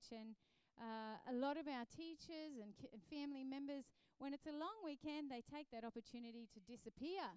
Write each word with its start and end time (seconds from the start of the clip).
church, 0.00 0.18
and 0.18 0.34
uh, 0.80 1.16
a 1.28 1.34
lot 1.34 1.56
of 1.56 1.66
our 1.68 1.84
teachers 1.96 2.56
and, 2.62 2.72
ki- 2.76 2.88
and 2.92 3.02
family 3.10 3.44
members, 3.44 3.84
when 4.18 4.32
it's 4.32 4.46
a 4.46 4.52
long 4.52 4.80
weekend, 4.84 5.30
they 5.30 5.42
take 5.42 5.70
that 5.72 5.84
opportunity 5.84 6.48
to 6.54 6.60
disappear. 6.60 7.36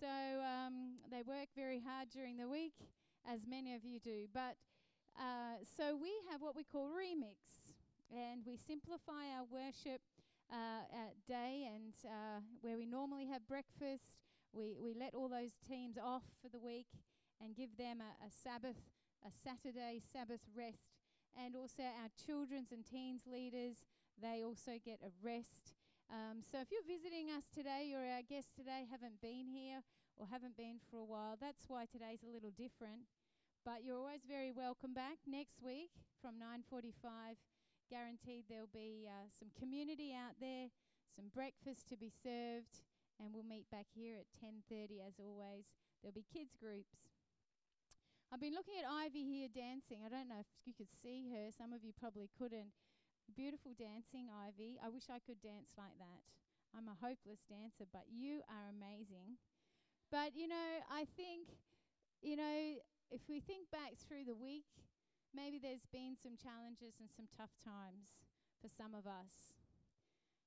So 0.00 0.06
um, 0.08 0.98
they 1.10 1.22
work 1.22 1.48
very 1.54 1.80
hard 1.80 2.08
during 2.10 2.36
the 2.36 2.48
week, 2.48 2.74
as 3.30 3.46
many 3.46 3.74
of 3.74 3.84
you 3.84 4.00
do. 4.00 4.26
But 4.32 4.56
uh, 5.18 5.60
so 5.76 5.96
we 5.96 6.10
have 6.30 6.40
what 6.40 6.56
we 6.56 6.64
call 6.64 6.88
remix, 6.88 7.76
and 8.10 8.42
we 8.46 8.56
simplify 8.56 9.28
our 9.36 9.44
worship 9.50 10.00
uh, 10.50 10.84
day 11.28 11.68
and 11.72 11.92
uh, 12.04 12.40
where 12.60 12.76
we 12.76 12.86
normally 12.86 13.26
have 13.26 13.46
breakfast. 13.46 14.18
We, 14.52 14.76
we 14.82 14.94
let 14.94 15.14
all 15.14 15.28
those 15.28 15.52
teams 15.68 15.96
off 16.02 16.24
for 16.42 16.48
the 16.48 16.58
week 16.58 16.88
and 17.40 17.54
give 17.56 17.76
them 17.78 18.00
a, 18.00 18.26
a 18.26 18.30
Sabbath, 18.30 18.76
a 19.24 19.30
Saturday 19.32 20.00
Sabbath 20.12 20.40
rest. 20.56 20.91
And 21.36 21.56
also 21.56 21.82
our 21.82 22.12
children's 22.14 22.72
and 22.72 22.84
teens 22.84 23.24
leaders, 23.24 23.84
they 24.20 24.44
also 24.44 24.76
get 24.84 25.00
a 25.00 25.10
rest. 25.24 25.72
Um, 26.12 26.44
so 26.44 26.60
if 26.60 26.68
you're 26.68 26.84
visiting 26.84 27.32
us 27.32 27.48
today 27.48 27.96
or 27.96 28.04
our 28.04 28.20
guests 28.20 28.52
today 28.52 28.84
haven't 28.90 29.24
been 29.24 29.48
here 29.48 29.80
or 30.20 30.28
haven't 30.28 30.56
been 30.56 30.76
for 30.90 31.00
a 31.00 31.08
while, 31.08 31.40
that's 31.40 31.64
why 31.68 31.88
today's 31.88 32.20
a 32.20 32.28
little 32.28 32.52
different. 32.52 33.08
But 33.64 33.80
you're 33.86 33.96
always 33.96 34.26
very 34.28 34.52
welcome 34.52 34.92
back 34.92 35.22
next 35.24 35.62
week 35.62 35.94
from 36.20 36.36
9:45. 36.36 37.38
Guaranteed 37.88 38.44
there'll 38.48 38.72
be 38.72 39.06
uh, 39.06 39.30
some 39.30 39.48
community 39.58 40.12
out 40.12 40.36
there, 40.40 40.68
some 41.14 41.30
breakfast 41.32 41.88
to 41.88 41.96
be 41.96 42.10
served, 42.10 42.82
and 43.20 43.32
we'll 43.32 43.46
meet 43.46 43.70
back 43.70 43.86
here 43.94 44.16
at 44.18 44.26
10:30 44.36 45.00
as 45.00 45.20
always. 45.20 45.70
There'll 46.02 46.12
be 46.16 46.26
kids 46.26 46.56
groups. 46.58 47.11
I've 48.32 48.40
been 48.40 48.56
looking 48.56 48.80
at 48.80 48.88
Ivy 48.88 49.28
here 49.28 49.52
dancing. 49.52 50.00
I 50.00 50.08
don't 50.08 50.24
know 50.24 50.40
if 50.40 50.48
you 50.64 50.72
could 50.72 50.88
see 50.88 51.28
her. 51.36 51.52
Some 51.52 51.76
of 51.76 51.84
you 51.84 51.92
probably 51.92 52.32
couldn't. 52.32 52.72
Beautiful 53.28 53.76
dancing, 53.76 54.32
Ivy. 54.32 54.80
I 54.80 54.88
wish 54.88 55.12
I 55.12 55.20
could 55.20 55.36
dance 55.44 55.76
like 55.76 55.92
that. 56.00 56.24
I'm 56.72 56.88
a 56.88 56.96
hopeless 56.96 57.44
dancer, 57.44 57.84
but 57.92 58.08
you 58.08 58.40
are 58.48 58.72
amazing. 58.72 59.36
But, 60.08 60.32
you 60.32 60.48
know, 60.48 60.80
I 60.88 61.04
think, 61.12 61.60
you 62.24 62.40
know, 62.40 62.80
if 63.12 63.20
we 63.28 63.44
think 63.44 63.68
back 63.68 64.00
through 64.00 64.24
the 64.24 64.34
week, 64.34 64.64
maybe 65.36 65.60
there's 65.60 65.84
been 65.92 66.16
some 66.16 66.40
challenges 66.40 66.96
and 67.04 67.12
some 67.12 67.28
tough 67.36 67.52
times 67.60 68.16
for 68.64 68.72
some 68.72 68.96
of 68.96 69.04
us. 69.04 69.52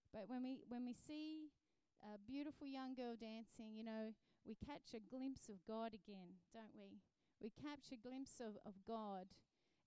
But 0.10 0.26
when 0.26 0.42
we 0.42 0.66
when 0.66 0.90
we 0.90 0.98
see 0.98 1.54
a 2.02 2.18
beautiful 2.18 2.66
young 2.66 2.98
girl 2.98 3.14
dancing, 3.14 3.78
you 3.78 3.86
know, 3.86 4.18
we 4.42 4.58
catch 4.58 4.98
a 4.98 5.06
glimpse 5.06 5.54
of 5.54 5.62
God 5.70 5.94
again, 5.94 6.42
don't 6.50 6.74
we? 6.74 7.06
We 7.42 7.52
catch 7.52 7.92
a 7.92 8.00
glimpse 8.00 8.40
of, 8.40 8.58
of 8.66 8.74
God 8.88 9.28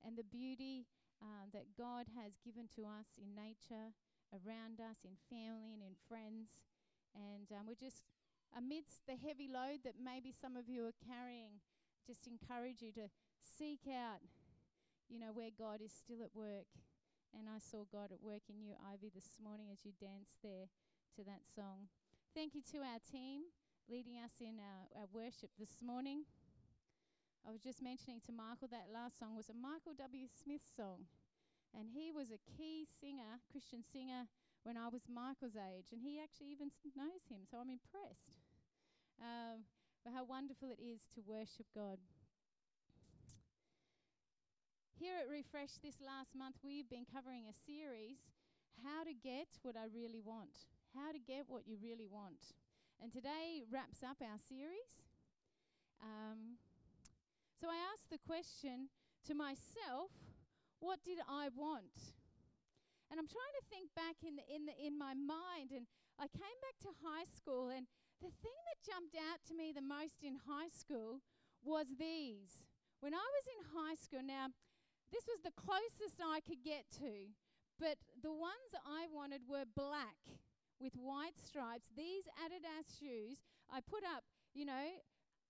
and 0.05 0.17
the 0.17 0.27
beauty 0.27 0.87
um, 1.19 1.51
that 1.53 1.75
God 1.75 2.07
has 2.15 2.39
given 2.45 2.71
to 2.79 2.87
us 2.87 3.19
in 3.19 3.35
nature, 3.35 3.91
around 4.31 4.79
us, 4.79 5.03
in 5.03 5.19
family, 5.27 5.75
and 5.75 5.83
in 5.83 5.99
friends. 6.07 6.63
And 7.17 7.51
um, 7.51 7.67
we're 7.67 7.79
just 7.79 8.07
amidst 8.55 9.05
the 9.09 9.19
heavy 9.19 9.51
load 9.51 9.83
that 9.83 9.99
maybe 9.99 10.31
some 10.31 10.55
of 10.55 10.69
you 10.69 10.87
are 10.87 10.97
carrying, 11.03 11.59
just 12.07 12.31
encourage 12.31 12.81
you 12.81 12.93
to 12.95 13.11
seek 13.43 13.91
out, 13.91 14.23
you 15.11 15.19
know, 15.19 15.35
where 15.35 15.51
God 15.51 15.83
is 15.83 15.93
still 15.93 16.23
at 16.23 16.33
work. 16.37 16.71
And 17.37 17.45
I 17.51 17.61
saw 17.61 17.85
God 17.91 18.09
at 18.15 18.25
work 18.25 18.49
in 18.49 18.63
you, 18.63 18.73
Ivy, 18.81 19.13
this 19.13 19.37
morning 19.43 19.69
as 19.69 19.85
you 19.85 19.93
danced 20.01 20.41
there 20.41 20.73
to 21.17 21.21
that 21.29 21.45
song. 21.45 21.93
Thank 22.33 22.55
you 22.55 22.63
to 22.73 22.79
our 22.79 23.03
team 23.05 23.53
leading 23.89 24.17
us 24.17 24.33
in 24.41 24.61
our, 24.61 25.01
our 25.01 25.09
worship 25.13 25.51
this 25.59 25.81
morning. 25.85 26.25
I 27.49 27.51
was 27.51 27.65
just 27.65 27.81
mentioning 27.81 28.21
to 28.29 28.33
Michael 28.37 28.69
that 28.69 28.93
last 28.93 29.17
song 29.17 29.33
was 29.33 29.49
a 29.49 29.57
Michael 29.57 29.97
W. 29.97 30.29
Smith 30.29 30.61
song. 30.69 31.09
And 31.73 31.89
he 31.89 32.13
was 32.13 32.29
a 32.29 32.37
key 32.45 32.85
singer, 32.85 33.41
Christian 33.49 33.81
singer, 33.81 34.29
when 34.69 34.77
I 34.77 34.93
was 34.93 35.09
Michael's 35.09 35.57
age. 35.57 35.89
And 35.89 36.05
he 36.05 36.21
actually 36.21 36.53
even 36.53 36.69
knows 36.93 37.25
him, 37.33 37.49
so 37.49 37.57
I'm 37.57 37.73
impressed. 37.73 38.37
Um, 39.17 39.65
but 40.05 40.13
how 40.13 40.29
wonderful 40.29 40.77
it 40.77 40.81
is 40.85 41.09
to 41.17 41.25
worship 41.25 41.65
God. 41.73 41.97
Here 45.01 45.17
at 45.17 45.33
Refresh 45.33 45.81
this 45.81 46.05
last 46.05 46.37
month, 46.37 46.61
we've 46.61 46.93
been 46.93 47.09
covering 47.09 47.49
a 47.49 47.57
series 47.57 48.29
How 48.85 49.09
to 49.09 49.17
Get 49.17 49.57
What 49.65 49.73
I 49.73 49.89
Really 49.89 50.21
Want. 50.21 50.69
How 50.93 51.17
to 51.17 51.21
Get 51.25 51.49
What 51.49 51.65
You 51.65 51.81
Really 51.81 52.13
Want. 52.13 52.53
And 53.01 53.09
today 53.09 53.65
wraps 53.73 54.05
up 54.05 54.21
our 54.21 54.37
series. 54.37 55.01
Um, 56.05 56.61
so 57.59 57.67
I 57.67 57.79
asked 57.91 58.11
the 58.11 58.23
question 58.23 58.89
to 59.27 59.35
myself, 59.35 60.15
what 60.79 61.03
did 61.03 61.19
I 61.27 61.51
want? 61.51 62.15
And 63.11 63.19
I'm 63.19 63.27
trying 63.27 63.57
to 63.59 63.65
think 63.67 63.91
back 63.99 64.23
in 64.23 64.39
the, 64.39 64.47
in 64.47 64.63
the, 64.71 64.75
in 64.79 64.95
my 64.95 65.17
mind 65.19 65.75
and 65.75 65.91
I 66.21 66.31
came 66.31 66.59
back 66.63 66.79
to 66.87 67.03
high 67.03 67.27
school 67.27 67.71
and 67.75 67.91
the 68.23 68.31
thing 68.31 68.59
that 68.71 68.87
jumped 68.87 69.15
out 69.19 69.43
to 69.49 69.55
me 69.55 69.73
the 69.75 69.83
most 69.83 70.23
in 70.23 70.39
high 70.47 70.71
school 70.71 71.19
was 71.65 71.99
these. 71.99 72.63
When 73.01 73.15
I 73.15 73.27
was 73.27 73.47
in 73.47 73.75
high 73.75 73.99
school, 73.99 74.23
now 74.23 74.51
this 75.11 75.27
was 75.27 75.41
the 75.43 75.55
closest 75.55 76.21
I 76.23 76.43
could 76.43 76.63
get 76.63 76.87
to, 76.99 77.33
but 77.79 77.99
the 78.23 78.35
ones 78.35 78.71
I 78.87 79.07
wanted 79.11 79.47
were 79.49 79.67
black 79.67 80.19
with 80.79 80.95
white 80.95 81.39
stripes. 81.39 81.91
These 81.97 82.27
Adidas 82.39 82.91
shoes, 82.99 83.43
I 83.71 83.81
put 83.81 84.03
up, 84.03 84.23
you 84.55 84.67
know, 84.67 84.87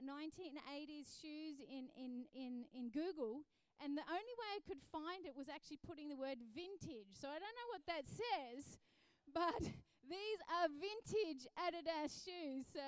1980s 0.03 1.09
shoes 1.21 1.59
in, 1.63 1.91
in, 1.99 2.25
in, 2.35 2.65
in 2.75 2.91
Google, 2.91 3.43
and 3.83 3.95
the 3.95 4.07
only 4.11 4.35
way 4.39 4.51
I 4.59 4.63
could 4.67 4.83
find 4.91 5.27
it 5.27 5.39
was 5.39 5.47
actually 5.47 5.79
putting 5.87 6.11
the 6.11 6.19
word 6.19 6.39
vintage. 6.55 7.15
So 7.15 7.31
I 7.31 7.39
don't 7.39 7.57
know 7.59 7.71
what 7.71 7.87
that 7.87 8.05
says, 8.07 8.79
but 9.35 9.63
these 10.15 10.41
are 10.51 10.67
vintage 10.71 11.47
Adidas 11.55 12.11
shoes. 12.27 12.67
So 12.71 12.83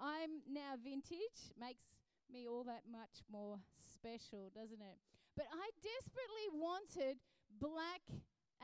I'm 0.00 0.40
now 0.48 0.80
vintage. 0.80 1.52
Makes 1.60 1.84
me 2.32 2.48
all 2.48 2.64
that 2.64 2.88
much 2.88 3.20
more 3.28 3.60
special, 3.76 4.48
doesn't 4.56 4.80
it? 4.80 4.98
But 5.36 5.46
I 5.52 5.68
desperately 5.80 6.48
wanted 6.52 7.20
black 7.60 8.04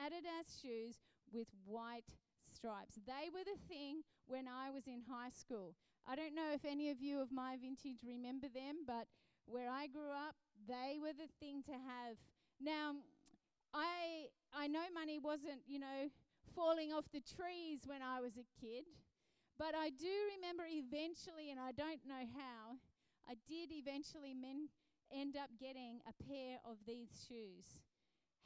Adidas 0.00 0.60
shoes 0.60 1.00
with 1.32 1.48
white 1.64 2.16
stripes. 2.40 2.96
They 3.06 3.28
were 3.28 3.44
the 3.44 3.60
thing 3.68 4.02
when 4.26 4.48
I 4.48 4.70
was 4.70 4.86
in 4.86 5.04
high 5.08 5.30
school. 5.30 5.74
I 6.10 6.16
don't 6.16 6.34
know 6.34 6.54
if 6.54 6.64
any 6.64 6.88
of 6.90 7.02
you 7.02 7.20
of 7.20 7.30
my 7.30 7.58
vintage 7.60 8.00
remember 8.02 8.48
them, 8.48 8.86
but 8.86 9.04
where 9.44 9.70
I 9.70 9.88
grew 9.88 10.08
up, 10.08 10.34
they 10.66 10.96
were 10.96 11.12
the 11.12 11.28
thing 11.38 11.62
to 11.64 11.72
have. 11.72 12.16
Now, 12.58 12.96
I 13.74 14.32
I 14.56 14.68
know 14.68 14.88
money 14.94 15.18
wasn't, 15.18 15.60
you 15.66 15.78
know, 15.78 16.08
falling 16.54 16.94
off 16.94 17.04
the 17.12 17.20
trees 17.20 17.84
when 17.84 18.00
I 18.00 18.20
was 18.20 18.32
a 18.40 18.48
kid, 18.58 18.84
but 19.58 19.74
I 19.76 19.90
do 19.90 20.08
remember 20.36 20.64
eventually, 20.66 21.50
and 21.50 21.60
I 21.60 21.72
don't 21.72 22.00
know 22.08 22.24
how, 22.32 22.80
I 23.28 23.34
did 23.46 23.68
eventually 23.70 24.32
men 24.32 24.68
end 25.12 25.36
up 25.36 25.50
getting 25.60 26.00
a 26.08 26.24
pair 26.24 26.56
of 26.64 26.78
these 26.86 27.08
shoes. 27.28 27.76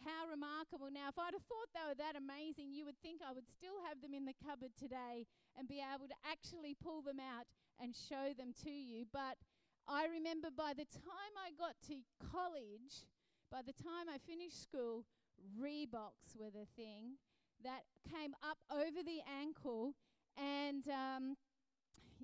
How 0.02 0.26
remarkable. 0.26 0.90
Now, 0.90 1.14
if 1.14 1.18
I'd 1.18 1.34
have 1.38 1.46
thought 1.46 1.70
they 1.70 1.86
were 1.86 1.94
that 1.94 2.18
amazing, 2.18 2.74
you 2.74 2.82
would 2.84 2.98
think 2.98 3.22
I 3.22 3.30
would 3.30 3.46
still 3.46 3.78
have 3.86 4.02
them 4.02 4.14
in 4.14 4.26
the 4.26 4.34
cupboard 4.34 4.74
today 4.74 5.30
and 5.54 5.70
be 5.70 5.78
able 5.78 6.10
to 6.10 6.18
actually 6.26 6.74
pull 6.74 7.02
them 7.02 7.22
out 7.22 7.46
and 7.78 7.94
show 7.94 8.34
them 8.34 8.50
to 8.66 8.70
you. 8.70 9.06
But 9.06 9.38
I 9.86 10.10
remember 10.10 10.50
by 10.50 10.74
the 10.74 10.90
time 10.90 11.34
I 11.38 11.54
got 11.54 11.78
to 11.86 12.02
college, 12.18 13.06
by 13.46 13.62
the 13.62 13.74
time 13.74 14.10
I 14.10 14.18
finished 14.18 14.58
school, 14.58 15.06
Reeboks 15.54 16.34
were 16.34 16.50
the 16.50 16.66
thing 16.74 17.22
that 17.62 17.86
came 18.02 18.34
up 18.42 18.58
over 18.74 19.06
the 19.06 19.22
ankle. 19.30 19.94
And, 20.34 20.82
um, 20.90 21.38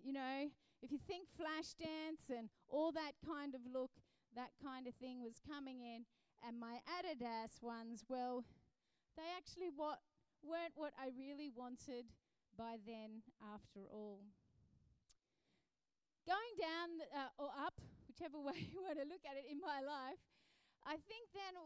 you 0.03 0.12
know, 0.12 0.50
if 0.83 0.91
you 0.91 0.99
think 0.99 1.31
Flashdance 1.31 2.27
and 2.27 2.50
all 2.69 2.91
that 2.91 3.15
kind 3.22 3.55
of 3.55 3.62
look, 3.71 3.91
that 4.34 4.50
kind 4.62 4.87
of 4.87 4.95
thing 4.95 5.22
was 5.22 5.39
coming 5.47 5.81
in 5.81 6.03
and 6.47 6.59
my 6.59 6.78
Adidas 6.99 7.62
ones, 7.62 8.04
well, 8.09 8.44
they 9.16 9.27
actually 9.36 9.71
what 9.74 9.98
weren't 10.42 10.77
what 10.77 10.92
I 10.95 11.10
really 11.18 11.51
wanted 11.51 12.07
by 12.57 12.78
then 12.86 13.27
after 13.42 13.86
all. 13.91 14.22
Going 16.27 16.54
down 16.60 16.89
uh, 17.10 17.42
or 17.42 17.51
up, 17.54 17.80
whichever 18.07 18.39
way 18.47 18.59
you 18.71 18.83
want 18.83 18.98
to 18.98 19.07
look 19.09 19.24
at 19.27 19.39
it 19.39 19.47
in 19.51 19.59
my 19.59 19.80
life, 19.83 20.21
I 20.86 20.98
think 21.07 21.30
then 21.34 21.59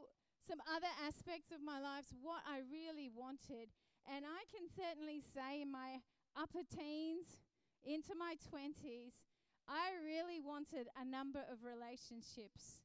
some 0.47 0.59
other 0.67 0.91
aspects 1.07 1.53
of 1.53 1.63
my 1.63 1.79
life, 1.79 2.07
what 2.21 2.43
I 2.49 2.67
really 2.67 3.11
wanted. 3.13 3.71
And 4.09 4.27
I 4.27 4.43
can 4.51 4.67
certainly 4.67 5.23
say 5.23 5.63
in 5.63 5.71
my 5.71 6.03
upper 6.35 6.67
teens 6.67 7.39
into 7.85 8.15
my 8.19 8.35
20s, 8.51 9.23
I 9.69 9.95
really 10.03 10.43
wanted 10.43 10.91
a 10.99 11.05
number 11.07 11.43
of 11.47 11.63
relationships. 11.63 12.83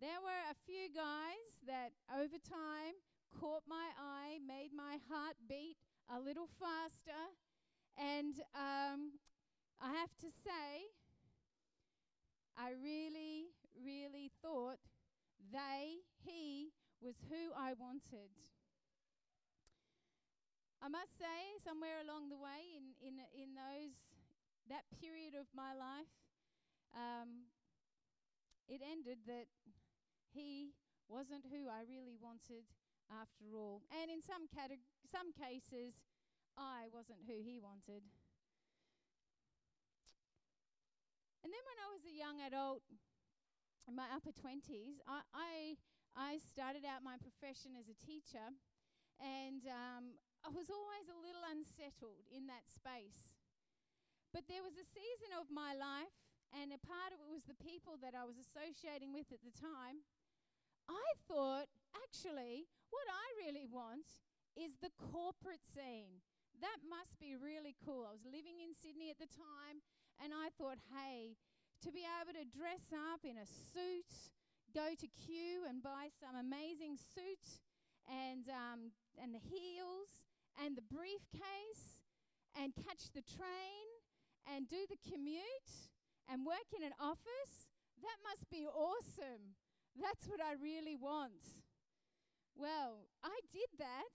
There 0.00 0.16
were 0.24 0.44
a 0.48 0.56
few 0.64 0.88
guys 0.96 1.60
that 1.68 1.92
over 2.08 2.40
time 2.40 2.96
caught 3.36 3.68
my 3.68 3.92
eye, 4.00 4.40
made 4.40 4.72
my 4.72 4.96
heart 5.12 5.36
beat 5.46 5.76
a 6.08 6.16
little 6.18 6.48
faster, 6.56 7.20
and 8.00 8.40
um, 8.56 9.20
I 9.76 9.92
have 9.92 10.16
to 10.24 10.32
say, 10.32 10.88
I 12.56 12.72
really, 12.80 13.52
really 13.76 14.32
thought 14.40 14.80
they, 15.52 16.00
he, 16.24 16.72
was 17.04 17.20
who 17.28 17.52
I 17.52 17.76
wanted. 17.76 18.32
I 20.80 20.88
must 20.88 21.12
say, 21.20 21.60
somewhere 21.60 22.00
along 22.00 22.32
the 22.32 22.40
way 22.40 22.72
in, 22.72 22.96
in, 23.04 23.20
in 23.36 23.52
those, 23.52 23.92
that 24.72 24.88
period 24.96 25.36
of 25.36 25.44
my 25.52 25.76
life, 25.76 26.08
um, 26.96 27.52
it 28.64 28.80
ended 28.80 29.18
that 29.26 29.44
he 30.32 30.72
wasn't 31.08 31.44
who 31.50 31.66
I 31.66 31.82
really 31.86 32.14
wanted 32.16 32.64
after 33.10 33.50
all. 33.54 33.82
And 33.90 34.10
in 34.10 34.22
some, 34.22 34.46
cate- 34.46 34.78
some 35.06 35.34
cases, 35.34 35.98
I 36.54 36.86
wasn't 36.94 37.26
who 37.26 37.42
he 37.42 37.58
wanted. 37.58 38.06
And 41.42 41.50
then 41.50 41.64
when 41.66 41.78
I 41.82 41.88
was 41.90 42.04
a 42.06 42.14
young 42.14 42.38
adult, 42.46 42.84
in 43.88 43.96
my 43.98 44.06
upper 44.14 44.30
20s, 44.30 45.02
I, 45.08 45.24
I, 45.34 45.52
I 46.14 46.38
started 46.38 46.86
out 46.86 47.02
my 47.02 47.18
profession 47.18 47.74
as 47.74 47.90
a 47.90 47.96
teacher, 47.98 48.54
and 49.18 49.66
um, 49.66 50.14
I 50.46 50.52
was 50.52 50.70
always 50.70 51.10
a 51.10 51.18
little 51.18 51.42
unsettled 51.48 52.28
in 52.30 52.46
that 52.46 52.70
space. 52.70 53.34
But 54.30 54.46
there 54.46 54.62
was 54.62 54.78
a 54.78 54.86
season 54.86 55.34
of 55.34 55.50
my 55.50 55.74
life, 55.74 56.14
and 56.54 56.70
a 56.70 56.78
part 56.78 57.10
of 57.10 57.18
it 57.18 57.26
was 57.26 57.42
the 57.50 57.58
people 57.58 57.98
that 57.98 58.14
I 58.14 58.22
was 58.22 58.38
associating 58.38 59.10
with 59.10 59.34
at 59.34 59.42
the 59.42 59.54
time. 59.54 60.06
I 60.90 61.10
thought, 61.30 61.70
actually, 61.94 62.66
what 62.90 63.06
I 63.06 63.26
really 63.38 63.66
want 63.70 64.10
is 64.58 64.74
the 64.82 64.90
corporate 64.98 65.62
scene. 65.62 66.18
That 66.58 66.82
must 66.82 67.14
be 67.22 67.38
really 67.38 67.78
cool. 67.78 68.04
I 68.04 68.12
was 68.12 68.26
living 68.26 68.58
in 68.58 68.74
Sydney 68.74 69.08
at 69.08 69.22
the 69.22 69.30
time, 69.30 69.80
and 70.18 70.34
I 70.34 70.50
thought, 70.58 70.82
hey, 70.90 71.38
to 71.86 71.94
be 71.94 72.04
able 72.04 72.34
to 72.36 72.44
dress 72.44 72.92
up 72.92 73.24
in 73.24 73.38
a 73.38 73.46
suit, 73.46 74.34
go 74.74 74.92
to 74.98 75.08
Cue 75.08 75.64
and 75.64 75.80
buy 75.80 76.12
some 76.12 76.36
amazing 76.36 76.98
suit 76.98 77.62
and, 78.04 78.50
um, 78.50 78.92
and 79.16 79.32
the 79.32 79.40
heels 79.40 80.28
and 80.58 80.76
the 80.76 80.84
briefcase 80.84 82.02
and 82.58 82.74
catch 82.74 83.14
the 83.14 83.24
train 83.24 83.86
and 84.44 84.68
do 84.68 84.84
the 84.90 85.00
commute 85.00 85.88
and 86.28 86.44
work 86.44 86.68
in 86.76 86.82
an 86.84 86.94
office, 87.00 87.70
that 88.02 88.18
must 88.26 88.50
be 88.50 88.66
awesome. 88.66 89.56
That's 89.98 90.26
what 90.28 90.40
I 90.40 90.54
really 90.60 90.96
want. 90.96 91.62
Well, 92.54 93.08
I 93.24 93.40
did 93.52 93.70
that. 93.78 94.14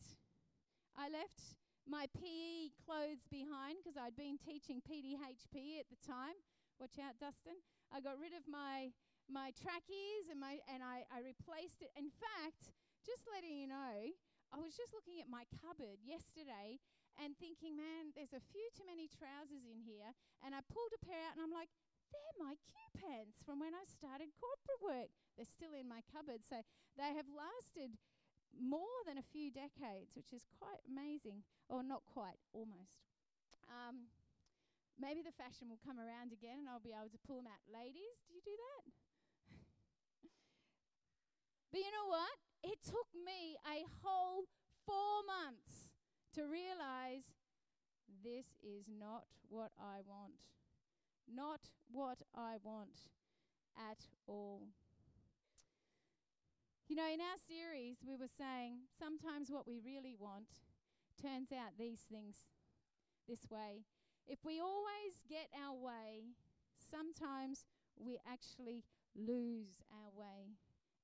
I 0.95 1.09
left 1.09 1.57
my 1.85 2.07
PE 2.15 2.73
clothes 2.81 3.27
behind 3.29 3.81
because 3.81 3.99
I'd 3.99 4.15
been 4.15 4.39
teaching 4.41 4.81
PDHP 4.81 5.77
at 5.77 5.89
the 5.91 5.99
time. 6.01 6.37
Watch 6.79 6.97
out, 6.99 7.19
Dustin. 7.19 7.59
I 7.91 8.01
got 8.01 8.19
rid 8.19 8.33
of 8.35 8.47
my 8.47 8.91
my 9.25 9.49
trackies 9.57 10.29
and 10.29 10.37
my 10.37 10.61
and 10.69 10.85
I, 10.85 11.05
I 11.09 11.25
replaced 11.25 11.81
it. 11.81 11.89
In 11.97 12.09
fact, 12.13 12.73
just 13.05 13.25
letting 13.29 13.53
you 13.57 13.69
know, 13.69 14.13
I 14.53 14.57
was 14.61 14.77
just 14.77 14.93
looking 14.93 15.21
at 15.21 15.29
my 15.29 15.45
cupboard 15.61 16.01
yesterday 16.01 16.81
and 17.21 17.37
thinking, 17.37 17.77
man, 17.77 18.11
there's 18.13 18.35
a 18.35 18.43
few 18.51 18.65
too 18.75 18.83
many 18.83 19.07
trousers 19.07 19.63
in 19.65 19.79
here. 19.79 20.11
And 20.43 20.51
I 20.51 20.61
pulled 20.67 20.91
a 20.91 21.01
pair 21.01 21.21
out 21.25 21.39
and 21.39 21.43
I'm 21.43 21.53
like, 21.53 21.71
they're 22.15 22.47
my 22.47 22.55
Cue 22.55 22.91
pants 22.95 23.43
from 23.43 23.59
when 23.59 23.75
I 23.75 23.83
started 23.83 24.31
corporate 24.39 24.81
work. 24.81 25.11
They're 25.35 25.49
still 25.49 25.75
in 25.75 25.87
my 25.87 25.99
cupboard. 26.07 26.43
So 26.47 26.63
they 26.95 27.11
have 27.11 27.27
lasted 27.27 27.99
more 28.55 29.03
than 29.03 29.19
a 29.19 29.25
few 29.35 29.51
decades, 29.51 30.15
which 30.15 30.31
is 30.31 30.47
quite 30.55 30.79
amazing. 30.87 31.43
Or 31.67 31.83
not 31.83 32.05
quite, 32.07 32.39
almost. 32.53 33.03
Um, 33.67 34.07
maybe 34.95 35.25
the 35.25 35.35
fashion 35.35 35.67
will 35.67 35.81
come 35.81 35.99
around 35.99 36.31
again 36.31 36.61
and 36.61 36.69
I'll 36.69 36.83
be 36.83 36.95
able 36.95 37.11
to 37.11 37.21
pull 37.25 37.41
them 37.41 37.49
out. 37.49 37.63
Ladies, 37.67 38.21
do 38.27 38.37
you 38.37 38.43
do 38.45 38.55
that? 38.55 38.83
but 41.71 41.79
you 41.81 41.91
know 41.91 42.07
what? 42.07 42.35
It 42.63 42.79
took 42.85 43.09
me 43.13 43.59
a 43.65 43.83
whole 44.01 44.47
four 44.85 45.25
months 45.25 45.89
to 46.37 46.45
realize 46.45 47.33
this 48.23 48.45
is 48.61 48.85
not 48.87 49.25
what 49.49 49.71
I 49.77 50.01
want. 50.05 50.37
Not 51.31 51.69
what 51.91 52.21
I 52.35 52.55
want 52.63 53.09
at 53.77 54.05
all. 54.27 54.67
You 56.87 56.95
know, 56.95 57.09
in 57.11 57.19
our 57.19 57.41
series, 57.41 57.97
we 58.05 58.15
were 58.15 58.29
saying 58.29 58.85
sometimes 58.93 59.49
what 59.49 59.65
we 59.67 59.79
really 59.83 60.15
want 60.17 60.61
turns 61.19 61.51
out 61.51 61.77
these 61.79 62.05
things 62.11 62.45
this 63.27 63.49
way. 63.49 63.81
If 64.27 64.45
we 64.45 64.59
always 64.59 65.25
get 65.27 65.49
our 65.57 65.73
way, 65.73 66.35
sometimes 66.77 67.65
we 67.97 68.19
actually 68.29 68.83
lose 69.15 69.81
our 69.89 70.11
way. 70.13 70.53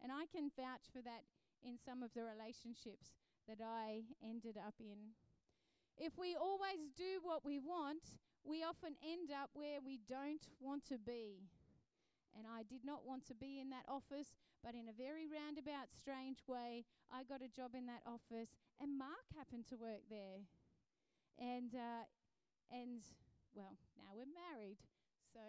And 0.01 0.11
I 0.11 0.25
can 0.29 0.51
vouch 0.55 0.89
for 0.93 1.01
that 1.01 1.25
in 1.63 1.77
some 1.77 2.03
of 2.03 2.13
the 2.13 2.23
relationships 2.23 3.13
that 3.47 3.61
I 3.61 4.05
ended 4.21 4.57
up 4.57 4.75
in. 4.79 5.17
If 5.97 6.17
we 6.17 6.35
always 6.35 6.89
do 6.97 7.21
what 7.21 7.45
we 7.45 7.59
want, 7.59 8.17
we 8.43 8.63
often 8.63 8.95
end 9.05 9.29
up 9.31 9.49
where 9.53 9.79
we 9.83 9.99
don't 10.09 10.47
want 10.59 10.85
to 10.89 10.97
be. 10.97 11.45
And 12.37 12.47
I 12.47 12.63
did 12.63 12.85
not 12.85 13.05
want 13.05 13.27
to 13.27 13.35
be 13.35 13.59
in 13.59 13.69
that 13.71 13.85
office, 13.87 14.35
but 14.63 14.73
in 14.73 14.87
a 14.87 14.95
very 14.95 15.27
roundabout, 15.27 15.91
strange 15.91 16.39
way, 16.47 16.85
I 17.11 17.23
got 17.27 17.43
a 17.43 17.51
job 17.51 17.75
in 17.75 17.85
that 17.87 18.07
office, 18.07 18.55
and 18.79 18.97
Mark 18.97 19.27
happened 19.35 19.67
to 19.67 19.75
work 19.75 20.07
there. 20.09 20.47
And, 21.37 21.75
uh, 21.75 22.07
and 22.71 23.03
well, 23.53 23.75
now 23.99 24.15
we're 24.15 24.31
married. 24.31 24.79
So 25.33 25.43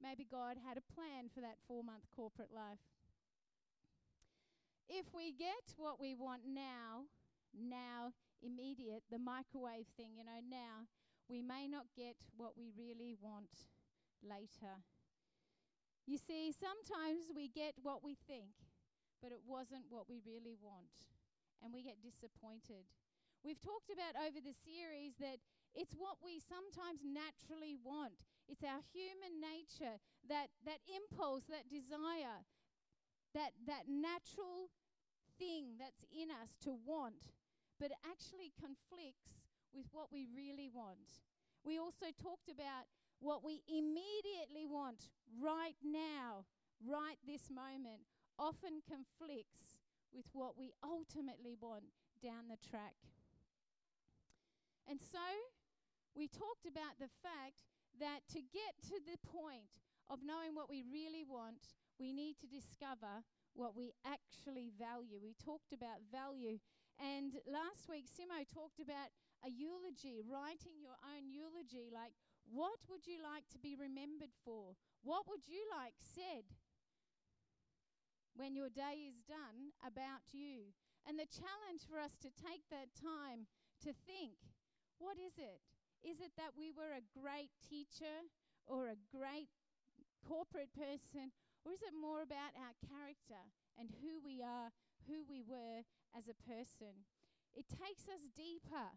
maybe 0.00 0.24
God 0.24 0.56
had 0.56 0.78
a 0.80 0.92
plan 0.94 1.28
for 1.28 1.40
that 1.40 1.60
four 1.68 1.84
month 1.84 2.08
corporate 2.16 2.52
life. 2.54 2.80
If 4.88 5.06
we 5.14 5.32
get 5.32 5.76
what 5.76 6.00
we 6.00 6.14
want 6.14 6.42
now, 6.48 7.06
now, 7.54 8.12
immediate, 8.42 9.02
the 9.10 9.18
microwave 9.18 9.86
thing, 9.96 10.16
you 10.16 10.24
know, 10.24 10.40
now, 10.48 10.88
we 11.30 11.40
may 11.40 11.70
not 11.70 11.86
get 11.94 12.18
what 12.34 12.58
we 12.58 12.74
really 12.74 13.14
want 13.22 13.70
later. 14.18 14.82
You 16.04 16.18
see, 16.18 16.50
sometimes 16.50 17.30
we 17.30 17.46
get 17.46 17.78
what 17.78 18.02
we 18.02 18.18
think, 18.26 18.50
but 19.22 19.30
it 19.30 19.46
wasn't 19.46 19.86
what 19.86 20.10
we 20.10 20.18
really 20.26 20.58
want, 20.58 21.14
and 21.62 21.70
we 21.70 21.86
get 21.86 22.02
disappointed. 22.02 22.90
We've 23.46 23.62
talked 23.62 23.94
about 23.94 24.18
over 24.18 24.42
the 24.42 24.58
series 24.66 25.14
that 25.22 25.38
it's 25.70 25.94
what 25.94 26.18
we 26.18 26.42
sometimes 26.42 27.06
naturally 27.06 27.78
want. 27.78 28.26
It's 28.50 28.66
our 28.66 28.82
human 28.90 29.38
nature, 29.38 30.02
that, 30.26 30.50
that 30.66 30.82
impulse, 30.90 31.46
that 31.46 31.70
desire, 31.70 32.42
that, 33.38 33.54
that 33.70 33.86
natural 33.86 34.74
thing 35.38 35.78
that's 35.78 36.02
in 36.10 36.28
us 36.28 36.58
to 36.66 36.74
want, 36.74 37.30
but 37.78 37.94
it 37.94 38.02
actually 38.02 38.50
conflicts 38.58 39.39
with 39.74 39.86
what 39.92 40.08
we 40.12 40.26
really 40.34 40.68
want. 40.72 41.22
We 41.64 41.78
also 41.78 42.06
talked 42.16 42.48
about 42.48 42.88
what 43.20 43.44
we 43.44 43.62
immediately 43.68 44.64
want 44.64 45.10
right 45.36 45.76
now, 45.84 46.46
right 46.80 47.20
this 47.26 47.50
moment, 47.52 48.08
often 48.38 48.80
conflicts 48.88 49.76
with 50.12 50.26
what 50.32 50.56
we 50.58 50.72
ultimately 50.82 51.54
want 51.60 51.84
down 52.22 52.48
the 52.48 52.58
track. 52.58 52.96
And 54.88 54.98
so 54.98 55.22
we 56.16 56.26
talked 56.26 56.66
about 56.66 56.98
the 56.98 57.12
fact 57.22 57.62
that 58.00 58.26
to 58.32 58.40
get 58.40 58.74
to 58.88 58.96
the 59.04 59.20
point 59.28 59.70
of 60.08 60.24
knowing 60.24 60.56
what 60.56 60.68
we 60.68 60.82
really 60.90 61.22
want, 61.22 61.76
we 62.00 62.12
need 62.12 62.40
to 62.40 62.48
discover 62.48 63.22
what 63.54 63.76
we 63.76 63.92
actually 64.02 64.72
value. 64.74 65.20
We 65.22 65.36
talked 65.38 65.72
about 65.72 66.02
value. 66.10 66.58
And 66.98 67.38
last 67.46 67.86
week, 67.88 68.06
Simo 68.08 68.42
talked 68.48 68.80
about 68.80 69.12
a 69.44 69.50
eulogy, 69.50 70.20
writing 70.20 70.80
your 70.80 70.96
own 71.00 71.28
eulogy, 71.32 71.88
like 71.88 72.12
what 72.48 72.80
would 72.88 73.06
you 73.06 73.20
like 73.22 73.46
to 73.54 73.58
be 73.58 73.76
remembered 73.76 74.34
for? 74.44 74.76
What 75.02 75.28
would 75.28 75.46
you 75.46 75.62
like 75.70 75.96
said 76.00 76.44
when 78.34 78.56
your 78.56 78.68
day 78.68 79.08
is 79.08 79.22
done 79.24 79.72
about 79.80 80.32
you? 80.32 80.74
And 81.08 81.16
the 81.16 81.30
challenge 81.30 81.88
for 81.88 81.96
us 81.96 82.18
to 82.20 82.28
take 82.28 82.68
that 82.68 82.92
time 82.92 83.48
to 83.84 83.96
think 84.04 84.36
what 85.00 85.16
is 85.16 85.40
it? 85.40 85.64
Is 86.04 86.20
it 86.20 86.36
that 86.36 86.52
we 86.52 86.68
were 86.68 86.92
a 86.92 87.08
great 87.16 87.48
teacher 87.64 88.28
or 88.68 88.88
a 88.88 89.00
great 89.08 89.48
corporate 90.28 90.72
person? 90.76 91.32
Or 91.64 91.72
is 91.72 91.80
it 91.80 91.96
more 91.96 92.20
about 92.20 92.56
our 92.56 92.76
character 92.84 93.48
and 93.80 93.88
who 94.00 94.20
we 94.20 94.44
are, 94.44 94.72
who 95.08 95.24
we 95.24 95.40
were 95.40 95.84
as 96.12 96.28
a 96.28 96.36
person? 96.36 97.08
It 97.56 97.68
takes 97.68 98.08
us 98.08 98.28
deeper, 98.32 98.96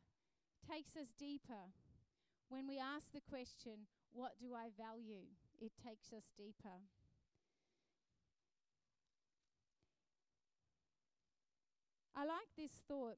takes 0.64 0.96
us 0.96 1.12
deeper. 1.18 1.72
When 2.50 2.68
we 2.68 2.80
ask 2.80 3.12
the 3.12 3.22
question, 3.22 3.88
What 4.12 4.34
do 4.40 4.54
I 4.54 4.70
value? 4.78 5.26
it 5.60 5.72
takes 5.80 6.12
us 6.12 6.30
deeper. 6.38 6.84
I 12.16 12.26
like 12.26 12.52
this 12.58 12.72
thought. 12.88 13.18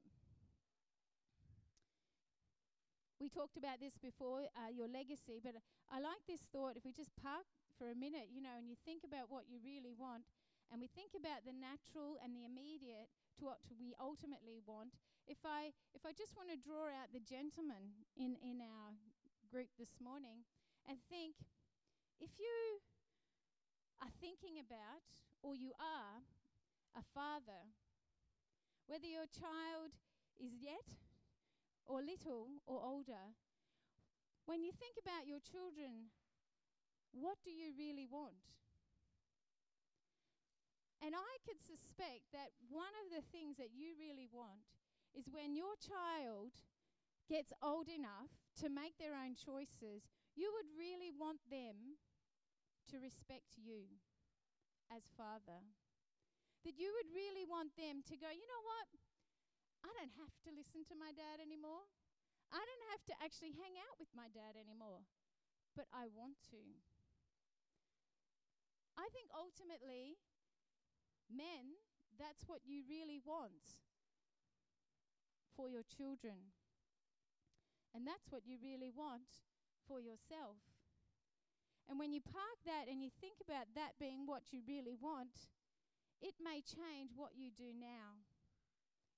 We 3.20 3.28
talked 3.28 3.56
about 3.56 3.80
this 3.80 3.96
before, 3.98 4.44
uh, 4.56 4.70
your 4.72 4.88
legacy, 4.88 5.40
but 5.42 5.56
I 5.90 6.00
like 6.00 6.22
this 6.28 6.48
thought. 6.52 6.76
If 6.76 6.84
we 6.84 6.92
just 6.92 7.12
park 7.16 7.44
for 7.76 7.88
a 7.90 7.96
minute, 7.96 8.28
you 8.32 8.40
know, 8.40 8.56
and 8.56 8.68
you 8.68 8.76
think 8.84 9.04
about 9.04 9.28
what 9.28 9.48
you 9.48 9.58
really 9.64 9.92
want, 9.96 10.24
and 10.70 10.80
we 10.80 10.88
think 10.88 11.12
about 11.16 11.44
the 11.44 11.52
natural 11.52 12.16
and 12.22 12.36
the 12.36 12.44
immediate 12.44 13.08
to 13.38 13.44
what 13.44 13.60
we 13.80 13.94
ultimately 14.00 14.60
want, 14.64 14.96
if 15.26 15.38
I 15.44 15.74
if 15.94 16.06
I 16.06 16.12
just 16.12 16.34
want 16.36 16.50
to 16.50 16.58
draw 16.58 16.86
out 16.90 17.12
the 17.12 17.22
gentleman 17.22 18.06
in 18.16 18.36
in 18.42 18.62
our 18.62 18.94
group 19.50 19.68
this 19.78 19.98
morning 20.02 20.46
and 20.88 20.98
think 21.10 21.34
if 22.18 22.30
you 22.38 22.80
are 24.02 24.12
thinking 24.20 24.58
about 24.58 25.02
or 25.42 25.54
you 25.54 25.72
are 25.78 26.22
a 26.98 27.04
father 27.14 27.62
whether 28.86 29.06
your 29.06 29.26
child 29.30 29.94
is 30.38 30.54
yet 30.62 30.86
or 31.86 32.02
little 32.02 32.62
or 32.66 32.82
older 32.82 33.34
when 34.46 34.62
you 34.62 34.70
think 34.70 34.94
about 34.98 35.26
your 35.26 35.42
children 35.42 36.10
what 37.16 37.40
do 37.44 37.50
you 37.50 37.72
really 37.72 38.04
want? 38.04 38.36
And 41.00 41.16
I 41.16 41.34
could 41.48 41.60
suspect 41.64 42.28
that 42.36 42.52
one 42.68 42.92
of 43.04 43.08
the 43.08 43.24
things 43.32 43.56
that 43.56 43.72
you 43.72 43.96
really 43.96 44.28
want 44.28 44.64
is 45.16 45.32
when 45.32 45.56
your 45.56 45.72
child 45.80 46.52
gets 47.24 47.56
old 47.64 47.88
enough 47.88 48.30
to 48.60 48.68
make 48.68 49.00
their 49.00 49.16
own 49.16 49.32
choices, 49.34 50.04
you 50.36 50.52
would 50.52 50.68
really 50.76 51.10
want 51.10 51.40
them 51.48 51.96
to 52.92 53.00
respect 53.00 53.56
you 53.56 53.88
as 54.92 55.08
father. 55.16 55.64
That 56.62 56.76
you 56.76 56.92
would 56.92 57.10
really 57.16 57.48
want 57.48 57.74
them 57.74 58.04
to 58.06 58.14
go, 58.14 58.28
you 58.28 58.46
know 58.46 58.64
what? 58.68 58.86
I 59.82 59.90
don't 59.96 60.14
have 60.20 60.36
to 60.46 60.52
listen 60.52 60.84
to 60.92 60.98
my 60.98 61.14
dad 61.16 61.40
anymore. 61.40 61.88
I 62.52 62.62
don't 62.62 62.86
have 62.94 63.02
to 63.10 63.14
actually 63.18 63.56
hang 63.56 63.80
out 63.80 63.96
with 63.98 64.10
my 64.14 64.30
dad 64.30 64.54
anymore. 64.54 65.06
But 65.74 65.88
I 65.94 66.10
want 66.10 66.38
to. 66.52 66.62
I 68.96 69.06
think 69.12 69.28
ultimately, 69.34 70.18
Men, 71.30 71.78
that's 72.18 72.46
what 72.46 72.62
you 72.64 72.82
really 72.86 73.20
want 73.22 73.85
for 75.56 75.68
your 75.68 75.82
children. 75.82 76.52
And 77.94 78.06
that's 78.06 78.28
what 78.28 78.44
you 78.44 78.58
really 78.60 78.92
want 78.92 79.48
for 79.88 80.00
yourself. 80.00 80.60
And 81.88 81.98
when 81.98 82.12
you 82.12 82.20
park 82.20 82.60
that 82.66 82.90
and 82.90 83.00
you 83.00 83.08
think 83.08 83.40
about 83.40 83.72
that 83.74 83.96
being 83.98 84.26
what 84.26 84.52
you 84.52 84.60
really 84.68 84.94
want, 85.00 85.48
it 86.20 86.34
may 86.42 86.60
change 86.60 87.16
what 87.16 87.32
you 87.34 87.48
do 87.50 87.72
now, 87.72 88.20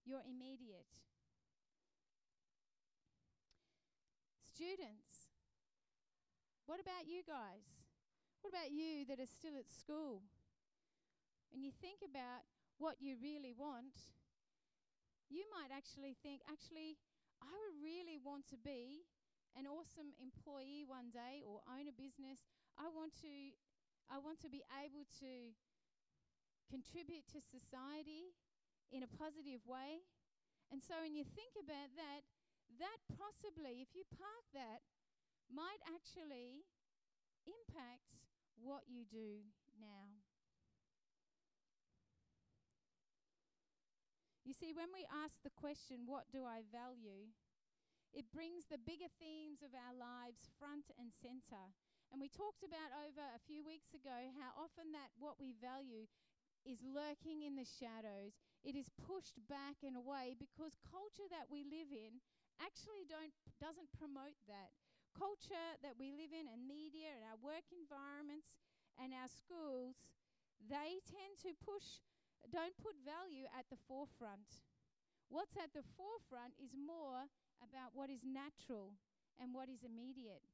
your 0.05 0.23
immediate. 0.23 0.95
Students, 4.39 5.33
what 6.67 6.79
about 6.79 7.09
you 7.09 7.23
guys? 7.27 7.83
What 8.43 8.53
about 8.53 8.71
you 8.71 9.05
that 9.09 9.19
are 9.19 9.27
still 9.27 9.57
at 9.59 9.71
school? 9.71 10.23
and 11.53 11.65
you 11.65 11.73
think 11.81 12.01
about 12.05 12.45
what 12.79 12.97
you 13.01 13.17
really 13.21 13.55
want, 13.57 14.15
you 15.29 15.45
might 15.53 15.73
actually 15.73 16.17
think, 16.21 16.43
actually, 16.49 16.97
I 17.41 17.53
would 17.53 17.79
really 17.81 18.19
want 18.19 18.49
to 18.51 18.59
be 18.59 19.07
an 19.57 19.69
awesome 19.69 20.13
employee 20.19 20.85
one 20.85 21.09
day 21.15 21.41
or 21.47 21.63
own 21.69 21.89
a 21.89 21.95
business. 21.95 22.45
I 22.77 22.91
want 22.91 23.15
to 23.23 23.55
I 24.09 24.17
want 24.17 24.41
to 24.41 24.49
be 24.49 24.65
able 24.73 25.05
to 25.21 25.53
contribute 26.73 27.29
to 27.33 27.45
society 27.45 28.33
in 28.89 29.05
a 29.05 29.11
positive 29.21 29.61
way. 29.69 30.01
And 30.73 30.81
so 30.81 30.97
when 31.01 31.13
you 31.13 31.25
think 31.25 31.53
about 31.61 31.93
that, 31.97 32.25
that 32.81 33.01
possibly, 33.13 33.85
if 33.85 33.93
you 33.93 34.05
park 34.09 34.45
that, 34.57 34.81
might 35.49 35.81
actually 35.89 36.65
impact 37.45 38.21
what 38.57 38.85
you 38.89 39.05
do 39.09 39.45
now. 39.81 40.28
You 44.49 44.57
see, 44.57 44.73
when 44.73 44.89
we 44.97 45.05
ask 45.13 45.45
the 45.45 45.53
question, 45.53 46.09
What 46.09 46.33
do 46.33 46.49
I 46.49 46.65
value? 46.73 47.29
it 48.17 48.33
brings 48.33 48.65
the 48.73 48.81
bigger 48.81 49.13
themes 49.21 49.61
of 49.61 49.77
our 49.77 49.93
lives 49.93 50.49
front 50.57 50.89
and 50.97 51.13
center. 51.13 51.69
And 52.09 52.17
we 52.17 52.33
talked 52.33 52.65
about 52.65 52.89
over 52.97 53.21
a 53.21 53.45
few 53.45 53.61
weeks 53.61 53.93
ago 53.93 54.33
how 54.41 54.57
often 54.57 54.97
that 54.97 55.13
what 55.21 55.37
we 55.37 55.53
value 55.53 56.09
is 56.65 56.81
lurking 56.81 57.45
in 57.45 57.61
the 57.61 57.69
shadows. 57.69 58.41
It 58.65 58.73
is 58.73 58.89
pushed 58.97 59.37
back 59.45 59.85
and 59.85 59.93
away 59.93 60.33
because 60.41 60.81
culture 60.81 61.29
that 61.29 61.53
we 61.53 61.69
live 61.69 61.93
in 61.93 62.25
actually 62.57 63.05
don't 63.05 63.37
doesn't 63.61 63.93
promote 63.93 64.41
that. 64.49 64.73
Culture 65.13 65.77
that 65.85 66.01
we 66.01 66.09
live 66.17 66.33
in 66.33 66.49
and 66.49 66.65
media 66.65 67.13
and 67.13 67.29
our 67.29 67.37
work 67.37 67.69
environments 67.77 68.57
and 68.97 69.13
our 69.13 69.29
schools, 69.29 70.01
they 70.65 71.05
tend 71.05 71.37
to 71.45 71.53
push 71.61 72.01
don't 72.47 72.77
put 72.79 72.95
value 73.03 73.51
at 73.53 73.67
the 73.71 73.81
forefront. 73.89 74.65
What's 75.29 75.57
at 75.59 75.75
the 75.75 75.85
forefront 75.99 76.57
is 76.57 76.73
more 76.73 77.29
about 77.61 77.93
what 77.93 78.09
is 78.09 78.25
natural 78.25 78.95
and 79.37 79.53
what 79.53 79.69
is 79.69 79.85
immediate. 79.85 80.47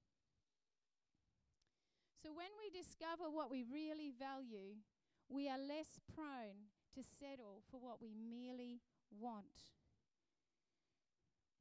So 2.18 2.32
when 2.32 2.50
we 2.56 2.72
discover 2.72 3.28
what 3.28 3.52
we 3.52 3.62
really 3.68 4.10
value, 4.16 4.80
we 5.28 5.48
are 5.48 5.60
less 5.60 6.00
prone 6.08 6.72
to 6.96 7.02
settle 7.04 7.60
for 7.70 7.78
what 7.78 8.00
we 8.00 8.16
merely 8.16 8.80
want. 9.12 9.76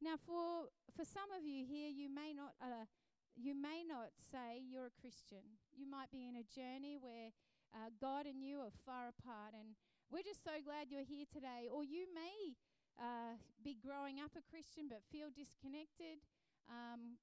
Now, 0.01 0.15
for, 0.19 0.71
for 0.95 1.03
some 1.03 1.31
of 1.35 1.43
you 1.45 1.63
here, 1.67 1.89
you 1.89 2.07
may 2.07 2.33
not. 2.33 2.55
Uh, 2.61 2.87
you 3.35 3.57
may 3.57 3.81
not 3.81 4.13
say 4.21 4.61
you're 4.61 4.93
a 4.93 5.01
Christian. 5.01 5.57
You 5.73 5.89
might 5.89 6.11
be 6.13 6.29
in 6.29 6.37
a 6.37 6.45
journey 6.45 6.97
where 7.01 7.33
uh, 7.73 7.89
God 7.99 8.29
and 8.29 8.43
you 8.43 8.61
are 8.61 8.69
far 8.85 9.09
apart, 9.09 9.57
and 9.57 9.73
we're 10.11 10.25
just 10.25 10.43
so 10.43 10.55
glad 10.63 10.89
you're 10.89 11.07
here 11.07 11.27
today. 11.31 11.67
Or 11.71 11.83
you 11.83 12.07
may 12.13 12.55
uh, 12.99 13.39
be 13.63 13.77
growing 13.79 14.19
up 14.19 14.35
a 14.35 14.43
Christian 14.49 14.89
but 14.89 15.01
feel 15.11 15.29
disconnected. 15.33 16.21
Um, 16.69 17.19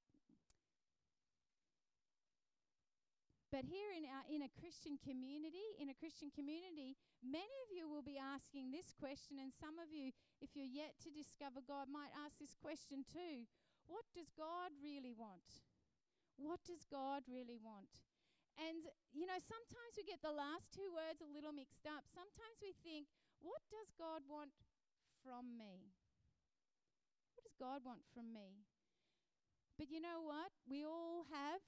but 3.51 3.67
here 3.67 3.91
in 3.91 4.07
our 4.07 4.25
in 4.31 4.47
a 4.47 4.53
Christian 4.63 4.99
community, 5.03 5.75
in 5.83 5.91
a 5.91 5.97
Christian 5.99 6.31
community, 6.31 6.95
many 7.19 7.57
of 7.67 7.71
you 7.75 7.91
will 7.91 8.07
be 8.07 8.15
asking 8.15 8.71
this 8.71 8.95
question, 8.95 9.43
and 9.43 9.51
some 9.51 9.83
of 9.83 9.91
you, 9.91 10.15
if 10.39 10.55
you're 10.55 10.71
yet 10.71 10.95
to 11.03 11.11
discover 11.11 11.59
God, 11.67 11.91
might 11.91 12.15
ask 12.15 12.39
this 12.39 12.55
question 12.55 13.03
too. 13.03 13.51
What 13.91 14.07
does 14.15 14.31
God 14.39 14.71
really 14.79 15.11
want? 15.11 15.67
What 16.39 16.63
does 16.63 16.87
God 16.87 17.27
really 17.27 17.59
want? 17.59 18.10
And, 18.59 18.89
you 19.15 19.25
know, 19.25 19.39
sometimes 19.39 19.95
we 19.95 20.05
get 20.05 20.23
the 20.23 20.35
last 20.35 20.73
two 20.75 20.91
words 20.91 21.23
a 21.23 21.31
little 21.31 21.55
mixed 21.55 21.87
up. 21.87 22.07
Sometimes 22.11 22.59
we 22.59 22.75
think, 22.83 23.07
what 23.41 23.63
does 23.71 23.91
God 23.97 24.27
want 24.29 24.53
from 25.25 25.57
me? 25.57 25.93
What 27.37 27.45
does 27.47 27.57
God 27.57 27.87
want 27.87 28.05
from 28.13 28.33
me? 28.33 28.67
But 29.81 29.89
you 29.89 30.01
know 30.01 30.21
what? 30.21 30.53
We 30.69 30.85
all 30.85 31.25
have 31.33 31.65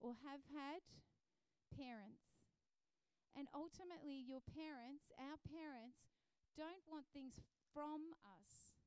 or 0.00 0.16
have 0.24 0.40
had 0.48 0.80
parents. 1.76 2.24
And 3.36 3.50
ultimately, 3.52 4.22
your 4.24 4.40
parents, 4.40 5.12
our 5.18 5.36
parents, 5.44 6.08
don't 6.56 6.86
want 6.86 7.10
things 7.10 7.42
from 7.74 8.14
us, 8.22 8.78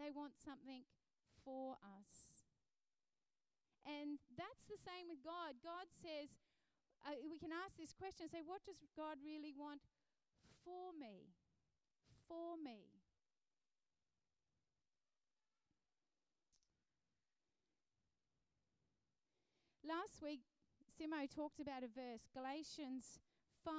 they 0.00 0.08
want 0.08 0.32
something 0.40 0.88
for 1.44 1.76
us. 1.84 2.42
And 3.84 4.22
that's 4.34 4.64
the 4.70 4.80
same 4.80 5.10
with 5.10 5.20
God. 5.20 5.60
God 5.60 5.90
says, 5.92 6.32
uh, 7.06 7.18
we 7.28 7.38
can 7.38 7.50
ask 7.50 7.74
this 7.76 7.92
question 7.92 8.28
say, 8.30 8.42
what 8.44 8.62
does 8.64 8.78
God 8.96 9.18
really 9.24 9.52
want 9.52 9.82
for 10.64 10.94
me? 10.94 11.34
For 12.28 12.54
me. 12.56 13.02
Last 19.82 20.22
week, 20.22 20.46
Simo 20.94 21.26
talked 21.26 21.58
about 21.58 21.82
a 21.82 21.90
verse, 21.90 22.30
Galatians 22.30 23.18
5 23.66 23.74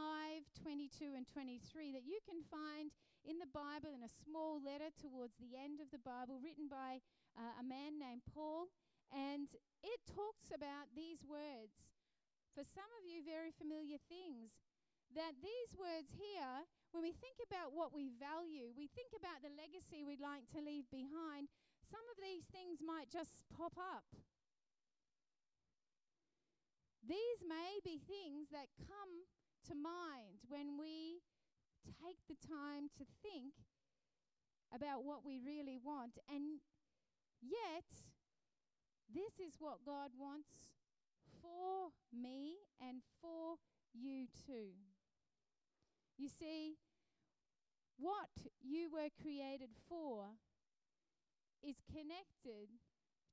22 0.60 1.16
and 1.16 1.24
23, 1.28 1.96
that 1.96 2.04
you 2.04 2.20
can 2.28 2.44
find 2.44 2.92
in 3.24 3.40
the 3.40 3.48
Bible 3.56 3.96
in 3.96 4.04
a 4.04 4.12
small 4.12 4.60
letter 4.60 4.92
towards 5.00 5.40
the 5.40 5.56
end 5.56 5.80
of 5.80 5.88
the 5.96 6.04
Bible, 6.04 6.44
written 6.44 6.68
by 6.68 7.00
uh, 7.40 7.56
a 7.56 7.64
man 7.64 7.96
named 7.96 8.28
Paul. 8.28 8.68
And 9.16 9.48
it 9.80 10.00
talks 10.12 10.52
about 10.52 10.92
these 10.92 11.24
words 11.24 11.93
for 12.54 12.62
some 12.62 12.90
of 13.02 13.04
you, 13.04 13.26
very 13.26 13.50
familiar 13.50 13.98
things. 14.06 14.62
That 15.18 15.38
these 15.42 15.78
words 15.78 16.14
here, 16.18 16.66
when 16.94 17.06
we 17.06 17.14
think 17.14 17.38
about 17.42 17.74
what 17.74 17.94
we 17.94 18.10
value, 18.18 18.74
we 18.74 18.90
think 18.90 19.14
about 19.14 19.46
the 19.46 19.54
legacy 19.54 20.02
we'd 20.02 20.22
like 20.22 20.50
to 20.54 20.62
leave 20.62 20.90
behind, 20.90 21.50
some 21.86 22.06
of 22.14 22.18
these 22.18 22.50
things 22.50 22.82
might 22.82 23.14
just 23.14 23.46
pop 23.54 23.78
up. 23.78 24.06
These 27.06 27.46
may 27.46 27.78
be 27.84 28.02
things 28.02 28.50
that 28.50 28.74
come 28.80 29.28
to 29.70 29.76
mind 29.76 30.42
when 30.50 30.80
we 30.80 31.22
take 31.86 32.18
the 32.26 32.40
time 32.40 32.90
to 32.98 33.06
think 33.22 33.54
about 34.74 35.04
what 35.04 35.22
we 35.26 35.38
really 35.38 35.78
want. 35.78 36.18
And 36.26 36.64
yet, 37.42 37.86
this 39.12 39.38
is 39.38 39.60
what 39.60 39.86
God 39.86 40.16
wants 40.18 40.74
for 41.44 41.92
me 42.16 42.56
and 42.80 43.04
for 43.20 43.60
you 43.94 44.28
too. 44.48 44.72
You 46.18 46.30
see, 46.30 46.78
what 48.00 48.32
you 48.64 48.90
were 48.90 49.12
created 49.22 49.70
for 49.90 50.40
is 51.62 51.76
connected 51.92 52.72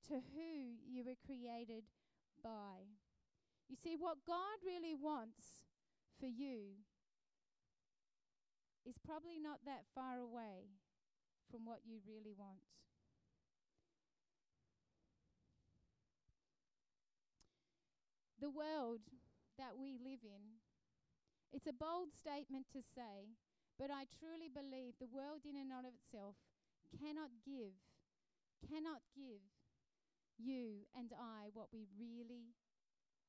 to 0.08 0.14
who 0.34 0.74
you 0.84 1.04
were 1.04 1.18
created 1.24 1.84
by. 2.42 2.90
You 3.68 3.76
see, 3.78 3.94
what 3.96 4.26
God 4.26 4.58
really 4.66 4.94
wants 4.94 5.62
for 6.18 6.26
you 6.26 6.82
is 8.84 8.98
probably 9.06 9.38
not 9.38 9.60
that 9.64 9.86
far 9.94 10.18
away 10.18 10.74
from 11.50 11.64
what 11.64 11.80
you 11.86 12.00
really 12.06 12.34
want. 12.36 12.66
The 18.40 18.50
world 18.50 19.04
that 19.58 19.76
we 19.76 20.00
live 20.00 20.24
in, 20.24 20.58
it's 21.52 21.66
a 21.66 21.76
bold 21.76 22.16
statement 22.16 22.66
to 22.72 22.80
say, 22.80 23.36
but 23.78 23.90
I 23.90 24.08
truly 24.08 24.48
believe 24.48 24.96
the 24.96 25.12
world 25.12 25.44
in 25.44 25.56
and 25.60 25.72
of 25.72 25.92
itself 25.92 26.36
cannot 26.96 27.30
give, 27.44 27.76
cannot 28.64 29.04
give 29.12 29.44
you 30.38 30.88
and 30.96 31.12
I 31.12 31.52
what 31.52 31.68
we 31.72 31.84
really 32.00 32.56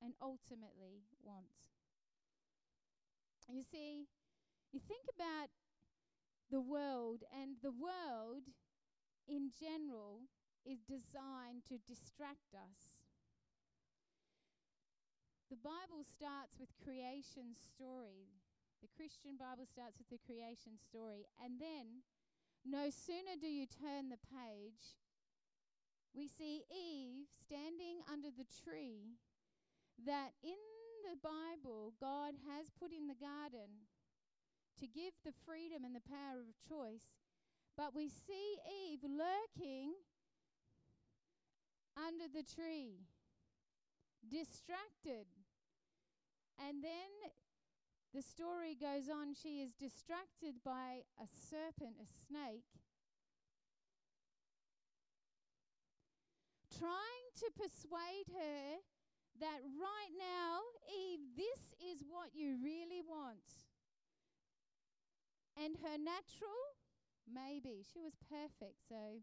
and 0.01 0.13
ultimately 0.21 1.03
want. 1.23 1.69
You 3.51 3.63
see, 3.63 4.07
you 4.71 4.79
think 4.79 5.03
about 5.13 5.49
the 6.49 6.61
world, 6.61 7.23
and 7.35 7.55
the 7.61 7.71
world 7.71 8.47
in 9.27 9.51
general 9.59 10.21
is 10.65 10.79
designed 10.87 11.67
to 11.67 11.79
distract 11.85 12.55
us. 12.55 13.00
The 15.51 15.59
Bible 15.59 16.07
starts 16.07 16.55
with 16.55 16.71
creation 16.79 17.51
story. 17.59 18.31
The 18.79 18.87
Christian 18.95 19.35
Bible 19.35 19.67
starts 19.67 19.99
with 19.99 20.07
the 20.07 20.23
creation 20.23 20.79
story. 20.79 21.27
And 21.43 21.59
then, 21.59 22.07
no 22.63 22.87
sooner 22.87 23.35
do 23.35 23.51
you 23.51 23.67
turn 23.67 24.07
the 24.07 24.23
page, 24.31 24.95
we 26.15 26.31
see 26.31 26.63
Eve 26.71 27.27
standing 27.35 27.99
under 28.07 28.31
the 28.31 28.47
tree 28.63 29.19
that 30.07 30.31
in 30.39 30.55
the 31.03 31.19
Bible 31.19 31.99
God 31.99 32.39
has 32.47 32.71
put 32.71 32.95
in 32.95 33.11
the 33.11 33.19
garden 33.19 33.91
to 34.79 34.87
give 34.87 35.11
the 35.27 35.35
freedom 35.43 35.83
and 35.83 35.91
the 35.91 36.07
power 36.07 36.39
of 36.39 36.55
choice. 36.63 37.11
But 37.75 37.91
we 37.91 38.07
see 38.07 38.55
Eve 38.87 39.03
lurking 39.03 39.99
under 41.99 42.31
the 42.31 42.47
tree, 42.47 43.03
distracted 44.23 45.27
and 46.67 46.83
then 46.83 47.31
the 48.13 48.21
story 48.21 48.75
goes 48.75 49.09
on. 49.09 49.33
She 49.33 49.61
is 49.61 49.73
distracted 49.73 50.61
by 50.63 51.07
a 51.17 51.25
serpent, 51.25 51.95
a 51.97 52.07
snake, 52.07 52.67
trying 56.77 57.27
to 57.39 57.47
persuade 57.55 58.29
her 58.35 58.81
that 59.39 59.63
right 59.63 60.13
now, 60.17 60.59
Eve, 60.85 61.33
this 61.35 61.73
is 61.79 62.03
what 62.07 62.29
you 62.33 62.57
really 62.61 63.01
want. 63.01 63.65
And 65.57 65.77
her 65.83 65.97
natural, 65.97 66.77
maybe, 67.25 67.83
she 67.83 68.01
was 68.01 68.13
perfect, 68.29 68.81
so 68.87 69.21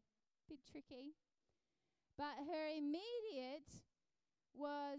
bit 0.48 0.60
tricky. 0.70 1.14
But 2.16 2.48
her 2.50 2.66
immediate 2.72 3.84
was 4.54 4.98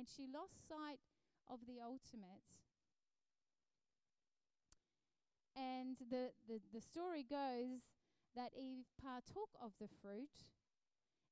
and 0.00 0.08
she 0.08 0.24
lost 0.32 0.64
sight 0.64 1.04
of 1.44 1.60
the 1.68 1.76
ultimate. 1.76 2.40
And 5.52 6.00
the, 6.08 6.32
the, 6.48 6.64
the 6.72 6.80
story 6.80 7.20
goes 7.20 7.92
that 8.32 8.56
Eve 8.56 8.88
partook 8.96 9.52
of 9.60 9.76
the 9.76 9.92
fruit, 10.00 10.48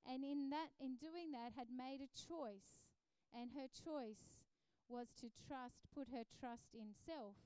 and 0.04 0.20
in 0.20 0.52
that 0.52 0.68
in 0.76 1.00
doing 1.00 1.32
that 1.32 1.56
had 1.56 1.72
made 1.72 2.04
a 2.04 2.12
choice, 2.12 2.92
and 3.32 3.56
her 3.56 3.72
choice 3.72 4.44
was 4.84 5.16
to 5.24 5.32
trust, 5.48 5.88
put 5.96 6.12
her 6.12 6.28
trust 6.28 6.76
in 6.76 6.92
self 6.92 7.40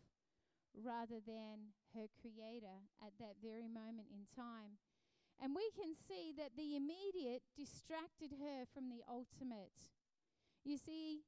rather 0.74 1.22
than 1.22 1.70
her 1.94 2.10
creator 2.18 2.82
at 2.98 3.14
that 3.22 3.38
very 3.38 3.70
moment 3.70 4.10
in 4.10 4.26
time. 4.34 4.74
And 5.38 5.54
we 5.54 5.70
can 5.78 5.94
see 5.94 6.34
that 6.34 6.58
the 6.58 6.74
immediate 6.74 7.46
distracted 7.54 8.34
her 8.42 8.66
from 8.74 8.90
the 8.90 9.06
ultimate. 9.06 10.01
You 10.64 10.78
see, 10.78 11.22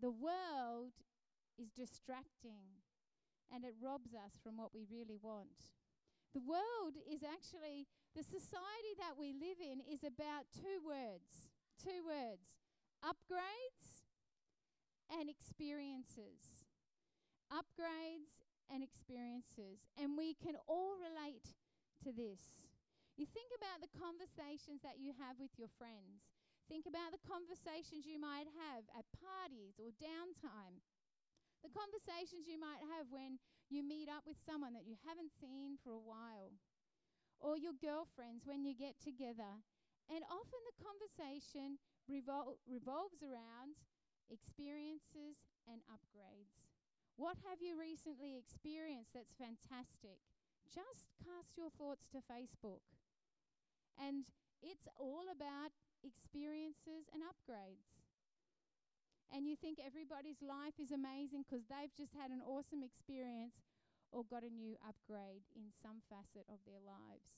the 0.00 0.10
world 0.10 0.96
is 1.58 1.70
distracting 1.70 2.80
and 3.52 3.64
it 3.64 3.74
robs 3.82 4.14
us 4.14 4.38
from 4.42 4.56
what 4.56 4.74
we 4.74 4.86
really 4.88 5.18
want. 5.20 5.74
The 6.34 6.44
world 6.44 7.00
is 7.08 7.24
actually, 7.24 7.88
the 8.14 8.22
society 8.22 8.92
that 9.00 9.16
we 9.18 9.32
live 9.32 9.58
in 9.60 9.80
is 9.80 10.04
about 10.04 10.48
two 10.52 10.84
words. 10.84 11.48
Two 11.82 12.04
words 12.04 12.58
upgrades 13.04 14.02
and 15.08 15.30
experiences. 15.30 16.66
Upgrades 17.48 18.44
and 18.68 18.82
experiences. 18.82 19.88
And 19.96 20.16
we 20.16 20.34
can 20.34 20.56
all 20.66 20.98
relate 21.00 21.56
to 22.04 22.12
this. 22.12 22.68
You 23.16 23.26
think 23.26 23.50
about 23.56 23.82
the 23.82 23.90
conversations 23.98 24.84
that 24.84 25.00
you 25.00 25.10
have 25.18 25.40
with 25.40 25.50
your 25.58 25.72
friends. 25.78 26.37
Think 26.68 26.84
about 26.84 27.16
the 27.16 27.24
conversations 27.24 28.04
you 28.04 28.20
might 28.20 28.44
have 28.52 28.84
at 28.92 29.08
parties 29.16 29.80
or 29.80 29.88
downtime. 29.96 30.84
The 31.64 31.72
conversations 31.72 32.44
you 32.44 32.60
might 32.60 32.84
have 32.92 33.08
when 33.08 33.40
you 33.72 33.80
meet 33.80 34.06
up 34.12 34.28
with 34.28 34.36
someone 34.36 34.76
that 34.76 34.84
you 34.84 35.00
haven't 35.08 35.32
seen 35.32 35.80
for 35.80 35.96
a 35.96 36.04
while. 36.04 36.52
Or 37.40 37.56
your 37.56 37.72
girlfriends 37.72 38.44
when 38.44 38.68
you 38.68 38.76
get 38.76 39.00
together. 39.00 39.64
And 40.12 40.20
often 40.28 40.60
the 40.68 40.76
conversation 40.76 41.80
revol- 42.04 42.60
revolves 42.68 43.24
around 43.24 43.80
experiences 44.28 45.40
and 45.64 45.80
upgrades. 45.88 46.68
What 47.16 47.40
have 47.48 47.64
you 47.64 47.80
recently 47.80 48.36
experienced 48.36 49.16
that's 49.16 49.34
fantastic? 49.34 50.20
Just 50.68 51.10
cast 51.16 51.56
your 51.56 51.72
thoughts 51.72 52.06
to 52.12 52.20
Facebook. 52.20 52.84
And 53.96 54.28
it's 54.62 54.86
all 55.00 55.26
about 55.32 55.72
experiences, 56.02 57.08
and 57.12 57.22
upgrades. 57.22 57.98
And 59.28 59.44
you 59.44 59.56
think 59.56 59.76
everybody's 59.76 60.40
life 60.40 60.80
is 60.80 60.90
amazing 60.90 61.44
because 61.44 61.68
they've 61.68 61.92
just 61.92 62.16
had 62.16 62.32
an 62.32 62.40
awesome 62.40 62.80
experience 62.80 63.60
or 64.08 64.24
got 64.24 64.40
a 64.40 64.48
new 64.48 64.80
upgrade 64.80 65.44
in 65.52 65.68
some 65.84 66.00
facet 66.08 66.48
of 66.48 66.64
their 66.64 66.80
lives. 66.80 67.28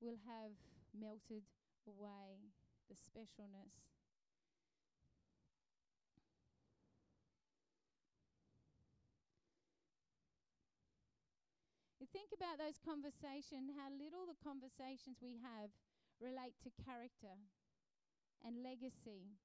will 0.00 0.16
have 0.24 0.56
melted 0.96 1.44
away 1.84 2.48
the 2.88 2.96
specialness. 2.96 3.84
You 12.00 12.08
think 12.08 12.32
about 12.32 12.56
those 12.56 12.80
conversations, 12.80 13.76
how 13.76 13.92
little 13.92 14.24
the 14.24 14.40
conversations 14.40 15.20
we 15.20 15.36
have 15.44 15.68
relate 16.20 16.54
to 16.62 16.70
character 16.84 17.34
and 18.44 18.62
legacy. 18.62 19.40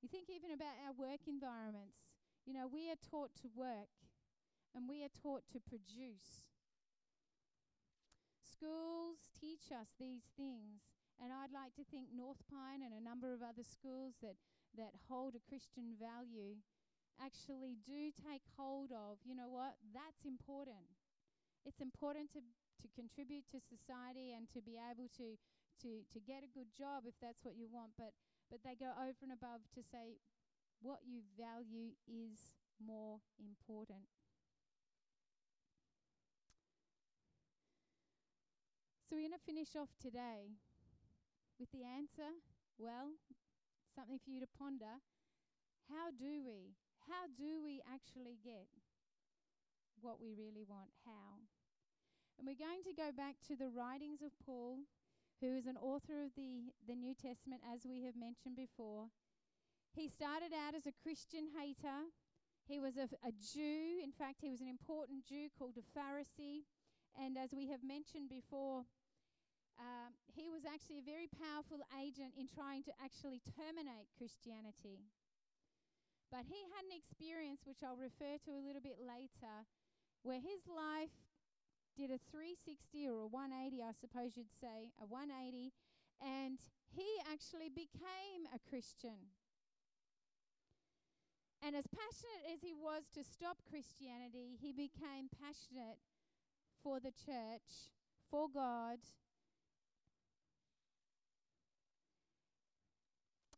You 0.00 0.08
think 0.08 0.32
even 0.32 0.50
about 0.50 0.80
our 0.80 0.96
work 0.96 1.28
environments. 1.28 2.08
You 2.48 2.56
know, 2.56 2.64
we 2.64 2.88
are 2.88 2.98
taught 2.98 3.36
to 3.44 3.52
work 3.52 3.92
and 4.74 4.88
we 4.88 5.04
are 5.04 5.12
taught 5.12 5.44
to 5.52 5.60
produce. 5.60 6.48
Schools 8.40 9.28
teach 9.36 9.72
us 9.72 9.96
these 9.96 10.28
things, 10.36 10.84
and 11.16 11.32
I'd 11.32 11.52
like 11.52 11.72
to 11.80 11.84
think 11.88 12.12
North 12.12 12.44
Pine 12.48 12.84
and 12.84 12.92
a 12.92 13.00
number 13.00 13.32
of 13.32 13.40
other 13.40 13.64
schools 13.64 14.20
that, 14.20 14.36
that 14.76 14.92
hold 15.08 15.32
a 15.32 15.44
Christian 15.48 15.96
value 15.96 16.60
actually 17.20 17.76
do 17.84 18.12
take 18.12 18.44
hold 18.56 18.92
of, 18.92 19.20
you 19.24 19.36
know 19.36 19.48
what, 19.48 19.76
that's 19.92 20.24
important. 20.24 20.88
It's 21.64 21.80
important 21.80 22.32
to 22.32 22.40
to 22.80 22.88
contribute 22.96 23.46
to 23.52 23.60
society 23.60 24.32
and 24.32 24.48
to 24.50 24.60
be 24.60 24.80
able 24.80 25.08
to, 25.20 25.36
to, 25.84 26.02
to 26.08 26.18
get 26.20 26.42
a 26.44 26.50
good 26.50 26.72
job 26.76 27.04
if 27.06 27.14
that's 27.20 27.44
what 27.44 27.56
you 27.56 27.68
want. 27.70 27.92
But, 27.96 28.12
but 28.50 28.60
they 28.64 28.74
go 28.74 28.92
over 28.96 29.20
and 29.22 29.32
above 29.32 29.64
to 29.76 29.82
say 29.84 30.20
what 30.80 31.04
you 31.04 31.20
value 31.36 31.92
is 32.08 32.56
more 32.80 33.20
important. 33.38 34.08
So 39.08 39.16
we're 39.16 39.26
going 39.26 39.34
to 39.34 39.42
finish 39.42 39.74
off 39.74 39.90
today 40.00 40.54
with 41.58 41.68
the 41.74 41.82
answer. 41.82 42.30
Well, 42.78 43.18
something 43.92 44.22
for 44.22 44.30
you 44.30 44.40
to 44.40 44.46
ponder. 44.56 45.02
How 45.90 46.14
do 46.14 46.40
we? 46.46 46.78
How 47.10 47.26
do 47.36 47.58
we 47.58 47.82
actually 47.90 48.38
get 48.38 48.70
what 50.00 50.22
we 50.22 50.32
really 50.32 50.62
want? 50.62 50.94
How? 51.04 51.42
And 52.40 52.48
we're 52.48 52.56
going 52.56 52.80
to 52.88 52.96
go 52.96 53.12
back 53.12 53.36
to 53.52 53.54
the 53.54 53.68
writings 53.68 54.24
of 54.24 54.32
Paul, 54.40 54.88
who 55.44 55.52
is 55.52 55.68
an 55.68 55.76
author 55.76 56.24
of 56.24 56.32
the, 56.40 56.72
the 56.88 56.96
New 56.96 57.12
Testament, 57.12 57.60
as 57.68 57.84
we 57.84 58.00
have 58.08 58.16
mentioned 58.16 58.56
before. 58.56 59.12
He 59.92 60.08
started 60.08 60.56
out 60.56 60.72
as 60.72 60.88
a 60.88 60.96
Christian 61.04 61.52
hater. 61.52 62.08
He 62.64 62.80
was 62.80 62.96
a, 62.96 63.12
a 63.20 63.36
Jew. 63.36 64.00
In 64.00 64.08
fact, 64.08 64.40
he 64.40 64.48
was 64.48 64.64
an 64.64 64.72
important 64.72 65.28
Jew 65.28 65.52
called 65.52 65.76
a 65.76 65.84
Pharisee. 65.92 66.64
And 67.12 67.36
as 67.36 67.52
we 67.52 67.68
have 67.68 67.84
mentioned 67.84 68.32
before, 68.32 68.88
um, 69.76 70.16
he 70.32 70.48
was 70.48 70.64
actually 70.64 71.04
a 71.04 71.04
very 71.04 71.28
powerful 71.28 71.84
agent 71.92 72.32
in 72.40 72.48
trying 72.48 72.80
to 72.88 72.92
actually 73.04 73.44
terminate 73.52 74.08
Christianity. 74.16 75.04
But 76.32 76.48
he 76.48 76.64
had 76.72 76.88
an 76.88 76.96
experience, 76.96 77.68
which 77.68 77.84
I'll 77.84 78.00
refer 78.00 78.40
to 78.48 78.56
a 78.56 78.64
little 78.64 78.80
bit 78.80 78.96
later, 78.96 79.68
where 80.24 80.40
his 80.40 80.64
life 80.64 81.12
did 82.00 82.16
a 82.16 82.20
360 82.32 83.08
or 83.08 83.28
a 83.28 83.28
180, 83.28 83.84
I 83.84 83.92
suppose 83.92 84.32
you'd 84.40 84.56
say, 84.56 84.88
a 84.96 85.04
180, 85.04 85.72
and 86.24 86.56
he 86.88 87.04
actually 87.28 87.68
became 87.68 88.48
a 88.48 88.60
Christian. 88.72 89.36
And 91.60 91.76
as 91.76 91.84
passionate 91.92 92.48
as 92.48 92.64
he 92.64 92.72
was 92.72 93.04
to 93.12 93.20
stop 93.20 93.60
Christianity, 93.68 94.56
he 94.56 94.72
became 94.72 95.28
passionate 95.28 96.00
for 96.80 97.00
the 97.00 97.12
church, 97.12 97.92
for 98.32 98.48
God, 98.48 99.04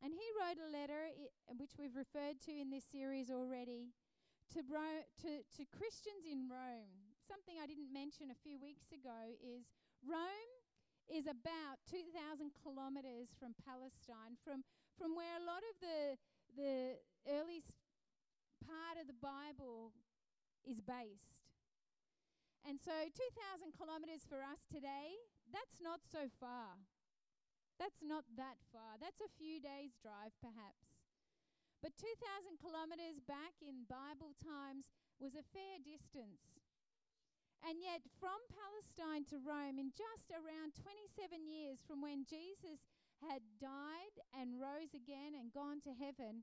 And 0.02 0.12
he 0.12 0.26
wrote 0.34 0.58
a 0.58 0.72
letter, 0.72 1.14
which 1.58 1.78
we've 1.78 1.94
referred 1.94 2.42
to 2.46 2.50
in 2.50 2.70
this 2.70 2.82
series 2.90 3.30
already, 3.30 3.94
to, 4.52 4.60
Ro- 4.68 5.06
to, 5.22 5.46
to 5.56 5.64
Christians 5.70 6.26
in 6.26 6.50
Rome. 6.50 7.11
Something 7.32 7.56
I 7.56 7.64
didn't 7.64 7.88
mention 7.88 8.28
a 8.28 8.36
few 8.44 8.60
weeks 8.60 8.92
ago 8.92 9.32
is 9.40 9.64
Rome 10.04 10.52
is 11.08 11.24
about 11.24 11.80
2,000 11.88 12.12
kilometers 12.60 13.32
from 13.40 13.56
Palestine, 13.56 14.36
from, 14.44 14.60
from 15.00 15.16
where 15.16 15.40
a 15.40 15.44
lot 15.48 15.64
of 15.64 15.74
the, 15.80 16.20
the 16.52 16.76
early 17.24 17.64
part 18.60 19.00
of 19.00 19.08
the 19.08 19.16
Bible 19.16 19.96
is 20.60 20.84
based. 20.84 21.48
And 22.68 22.76
so 22.76 22.92
2,000 22.92 23.72
kilometers 23.80 24.28
for 24.28 24.44
us 24.44 24.68
today, 24.68 25.16
that's 25.48 25.80
not 25.80 26.04
so 26.04 26.28
far. 26.36 26.76
That's 27.80 28.04
not 28.04 28.28
that 28.36 28.60
far. 28.76 29.00
That's 29.00 29.24
a 29.24 29.32
few 29.40 29.56
days' 29.56 29.96
drive, 29.96 30.36
perhaps. 30.44 31.00
But 31.80 31.96
2,000 31.96 32.60
kilometers 32.60 33.24
back 33.24 33.56
in 33.64 33.88
Bible 33.88 34.36
times 34.36 34.92
was 35.16 35.32
a 35.32 35.48
fair 35.56 35.80
distance. 35.80 36.61
And 37.62 37.78
yet, 37.78 38.02
from 38.18 38.38
Palestine 38.50 39.22
to 39.30 39.38
Rome, 39.38 39.78
in 39.78 39.94
just 39.94 40.34
around 40.34 40.74
27 40.74 41.46
years 41.46 41.78
from 41.86 42.02
when 42.02 42.26
Jesus 42.26 42.82
had 43.22 43.42
died 43.62 44.16
and 44.34 44.58
rose 44.58 44.90
again 44.98 45.38
and 45.38 45.54
gone 45.54 45.78
to 45.86 45.94
heaven, 45.94 46.42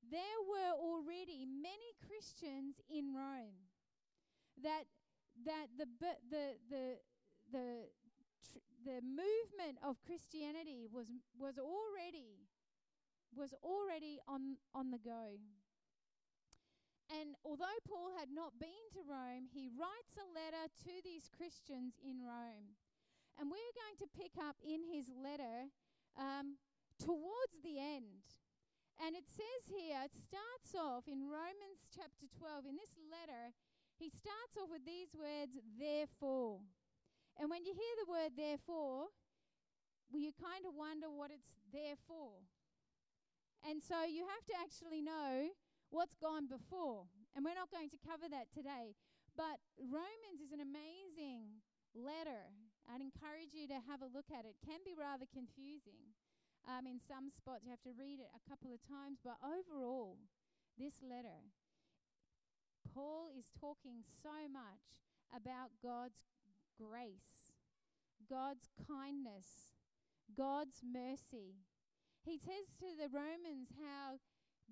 there 0.00 0.40
were 0.48 0.72
already 0.80 1.44
many 1.44 1.92
Christians 2.00 2.80
in 2.88 3.12
Rome. 3.12 3.68
That, 4.62 4.88
that 5.44 5.68
the, 5.76 5.86
the, 6.00 6.12
the, 6.30 6.84
the 7.52 7.66
the 8.84 9.00
movement 9.00 9.80
of 9.82 9.96
Christianity 10.04 10.86
was 10.92 11.06
was 11.38 11.58
already 11.58 12.44
was 13.34 13.54
already 13.64 14.20
on 14.28 14.56
on 14.74 14.90
the 14.90 14.98
go. 14.98 15.40
And 17.20 17.38
although 17.46 17.78
Paul 17.86 18.10
had 18.18 18.34
not 18.34 18.58
been 18.58 18.84
to 18.98 19.00
Rome, 19.06 19.46
he 19.46 19.70
writes 19.70 20.18
a 20.18 20.26
letter 20.34 20.66
to 20.66 20.92
these 21.06 21.30
Christians 21.30 21.94
in 22.02 22.26
Rome. 22.26 22.74
And 23.38 23.50
we're 23.50 23.74
going 23.78 23.98
to 24.02 24.08
pick 24.10 24.34
up 24.38 24.58
in 24.62 24.82
his 24.82 25.06
letter 25.14 25.70
um, 26.18 26.58
towards 26.98 27.62
the 27.62 27.78
end. 27.78 28.34
And 28.98 29.14
it 29.14 29.26
says 29.26 29.62
here, 29.70 29.98
it 30.06 30.14
starts 30.14 30.74
off 30.74 31.06
in 31.10 31.26
Romans 31.26 31.90
chapter 31.90 32.30
12, 32.38 32.70
in 32.70 32.76
this 32.78 32.94
letter, 33.10 33.50
he 33.98 34.10
starts 34.10 34.54
off 34.58 34.70
with 34.70 34.86
these 34.86 35.10
words, 35.14 35.54
therefore. 35.78 36.62
And 37.38 37.50
when 37.50 37.66
you 37.66 37.74
hear 37.74 37.94
the 37.98 38.10
word 38.10 38.32
therefore, 38.38 39.10
well, 40.10 40.22
you 40.22 40.30
kind 40.34 40.62
of 40.66 40.74
wonder 40.78 41.10
what 41.10 41.34
it's 41.34 41.58
there 41.74 41.98
for. 42.06 42.38
And 43.66 43.82
so 43.82 44.06
you 44.06 44.26
have 44.30 44.46
to 44.46 44.54
actually 44.62 45.02
know 45.02 45.50
what's 45.94 46.18
gone 46.18 46.50
before. 46.50 47.06
And 47.38 47.46
we're 47.46 47.54
not 47.54 47.70
going 47.70 47.88
to 47.94 48.00
cover 48.02 48.26
that 48.26 48.50
today. 48.50 48.98
But 49.38 49.62
Romans 49.78 50.42
is 50.42 50.50
an 50.50 50.58
amazing 50.58 51.62
letter. 51.94 52.50
I'd 52.90 53.00
encourage 53.02 53.54
you 53.54 53.70
to 53.70 53.78
have 53.86 54.02
a 54.02 54.10
look 54.10 54.26
at 54.34 54.42
it. 54.42 54.58
it 54.58 54.66
can 54.66 54.82
be 54.82 54.98
rather 54.98 55.30
confusing. 55.30 56.18
Um, 56.66 56.90
in 56.90 56.98
some 56.98 57.30
spots, 57.30 57.62
you 57.62 57.70
have 57.70 57.86
to 57.86 57.94
read 57.94 58.18
it 58.18 58.30
a 58.34 58.42
couple 58.42 58.74
of 58.74 58.82
times. 58.82 59.22
But 59.22 59.38
overall, 59.38 60.18
this 60.74 60.98
letter, 60.98 61.46
Paul 62.90 63.30
is 63.30 63.54
talking 63.54 64.02
so 64.02 64.50
much 64.50 64.98
about 65.30 65.78
God's 65.78 66.26
grace, 66.74 67.54
God's 68.26 68.66
kindness, 68.74 69.78
God's 70.30 70.82
mercy. 70.82 71.62
He 72.24 72.38
says 72.38 72.72
to 72.80 72.96
the 72.96 73.12
Romans 73.12 73.76
how 73.76 74.18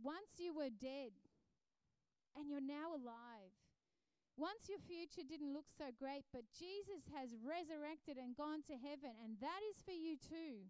once 0.03 0.39
you 0.39 0.55
were 0.55 0.71
dead 0.71 1.15
and 2.37 2.51
you're 2.51 2.65
now 2.65 2.93
alive. 2.93 3.55
Once 4.37 4.65
your 4.69 4.81
future 4.81 5.23
didn't 5.23 5.53
look 5.53 5.69
so 5.69 5.93
great, 5.93 6.25
but 6.33 6.49
Jesus 6.57 7.05
has 7.13 7.37
resurrected 7.45 8.17
and 8.17 8.33
gone 8.35 8.65
to 8.65 8.81
heaven, 8.81 9.13
and 9.21 9.37
that 9.45 9.61
is 9.69 9.85
for 9.85 9.93
you 9.93 10.17
too 10.17 10.65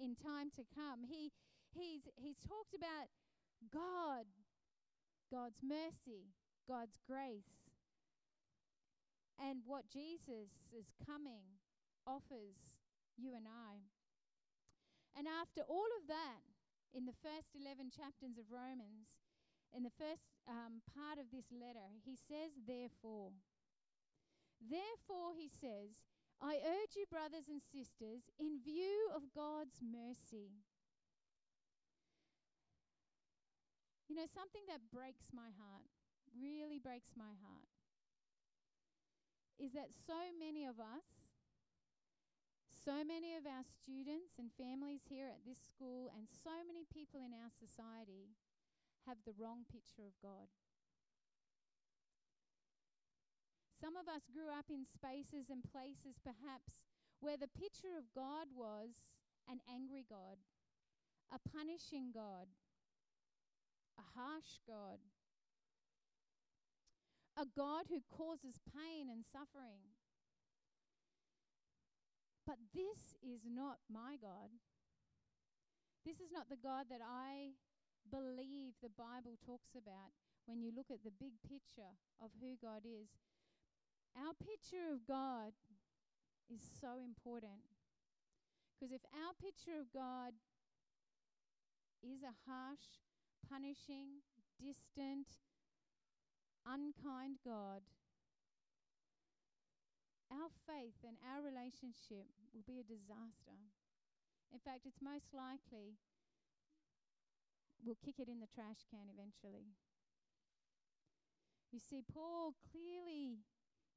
in 0.00 0.16
time 0.16 0.48
to 0.56 0.64
come. 0.72 1.04
He, 1.04 1.30
he's, 1.76 2.08
he's 2.16 2.40
talked 2.40 2.72
about 2.72 3.12
God, 3.68 4.24
God's 5.28 5.60
mercy, 5.60 6.32
God's 6.66 6.96
grace 7.04 7.72
and 9.42 9.60
what 9.66 9.90
Jesus 9.90 10.70
is 10.70 10.94
coming 11.04 11.58
offers 12.06 12.78
you 13.16 13.34
and 13.34 13.46
I. 13.46 13.82
And 15.18 15.26
after 15.26 15.62
all 15.68 15.90
of 16.00 16.08
that, 16.08 16.51
in 16.92 17.08
the 17.08 17.16
first 17.24 17.56
11 17.56 17.88
chapters 17.88 18.36
of 18.36 18.52
Romans, 18.52 19.20
in 19.72 19.82
the 19.82 19.96
first 19.96 20.28
um, 20.44 20.84
part 20.92 21.16
of 21.16 21.32
this 21.32 21.48
letter, 21.48 21.88
he 22.04 22.16
says, 22.16 22.60
Therefore. 22.60 23.32
Therefore, 24.60 25.34
he 25.34 25.48
says, 25.48 26.04
I 26.38 26.60
urge 26.60 26.94
you, 26.94 27.08
brothers 27.08 27.48
and 27.48 27.58
sisters, 27.58 28.28
in 28.38 28.60
view 28.60 29.10
of 29.14 29.32
God's 29.34 29.80
mercy. 29.80 30.60
You 34.06 34.20
know, 34.20 34.28
something 34.28 34.62
that 34.68 34.92
breaks 34.92 35.32
my 35.32 35.48
heart, 35.56 35.88
really 36.36 36.78
breaks 36.78 37.16
my 37.16 37.32
heart, 37.40 37.70
is 39.56 39.72
that 39.72 39.94
so 39.94 40.34
many 40.36 40.66
of 40.66 40.76
us, 40.76 41.21
so 42.82 43.06
many 43.06 43.38
of 43.38 43.46
our 43.46 43.62
students 43.62 44.42
and 44.42 44.50
families 44.58 45.06
here 45.06 45.30
at 45.30 45.46
this 45.46 45.62
school, 45.70 46.10
and 46.10 46.26
so 46.26 46.66
many 46.66 46.82
people 46.90 47.22
in 47.22 47.30
our 47.30 47.50
society 47.54 48.34
have 49.06 49.22
the 49.22 49.38
wrong 49.38 49.62
picture 49.70 50.02
of 50.02 50.18
God. 50.18 50.50
Some 53.78 53.94
of 53.94 54.10
us 54.10 54.26
grew 54.30 54.50
up 54.50 54.66
in 54.66 54.82
spaces 54.82 55.46
and 55.46 55.62
places, 55.62 56.18
perhaps, 56.22 56.86
where 57.22 57.38
the 57.38 57.50
picture 57.50 57.94
of 57.94 58.10
God 58.14 58.50
was 58.50 59.14
an 59.46 59.62
angry 59.70 60.02
God, 60.02 60.42
a 61.30 61.38
punishing 61.38 62.10
God, 62.10 62.50
a 63.98 64.06
harsh 64.18 64.58
God, 64.66 64.98
a 67.38 67.46
God 67.46 67.86
who 67.90 68.02
causes 68.10 68.58
pain 68.66 69.06
and 69.06 69.22
suffering. 69.22 69.86
But 72.46 72.58
this 72.74 73.14
is 73.22 73.46
not 73.46 73.78
my 73.86 74.18
God. 74.20 74.50
This 76.04 76.18
is 76.18 76.34
not 76.34 76.50
the 76.50 76.58
God 76.58 76.86
that 76.90 77.00
I 77.02 77.54
believe 78.10 78.74
the 78.82 78.90
Bible 78.90 79.38
talks 79.38 79.78
about 79.78 80.10
when 80.46 80.60
you 80.60 80.74
look 80.74 80.90
at 80.90 81.06
the 81.06 81.14
big 81.14 81.38
picture 81.46 81.94
of 82.18 82.34
who 82.42 82.58
God 82.58 82.82
is. 82.82 83.14
Our 84.18 84.34
picture 84.34 84.90
of 84.90 85.06
God 85.06 85.54
is 86.50 86.60
so 86.80 86.98
important. 86.98 87.62
Because 88.74 88.92
if 88.92 89.06
our 89.14 89.32
picture 89.38 89.78
of 89.78 89.94
God 89.94 90.34
is 92.02 92.26
a 92.26 92.34
harsh, 92.50 93.06
punishing, 93.46 94.26
distant, 94.58 95.38
unkind 96.66 97.38
God, 97.46 97.86
our 100.32 100.48
faith 100.64 100.96
and 101.04 101.20
our 101.28 101.44
relationship 101.44 102.32
will 102.56 102.64
be 102.64 102.80
a 102.80 102.88
disaster. 102.88 103.60
In 104.48 104.60
fact, 104.60 104.88
it's 104.88 105.04
most 105.04 105.36
likely 105.36 106.00
we'll 107.84 108.00
kick 108.00 108.16
it 108.16 108.32
in 108.32 108.40
the 108.40 108.48
trash 108.48 108.88
can 108.88 109.12
eventually. 109.12 109.76
You 111.72 111.80
see, 111.80 112.00
Paul 112.00 112.56
clearly 112.72 113.44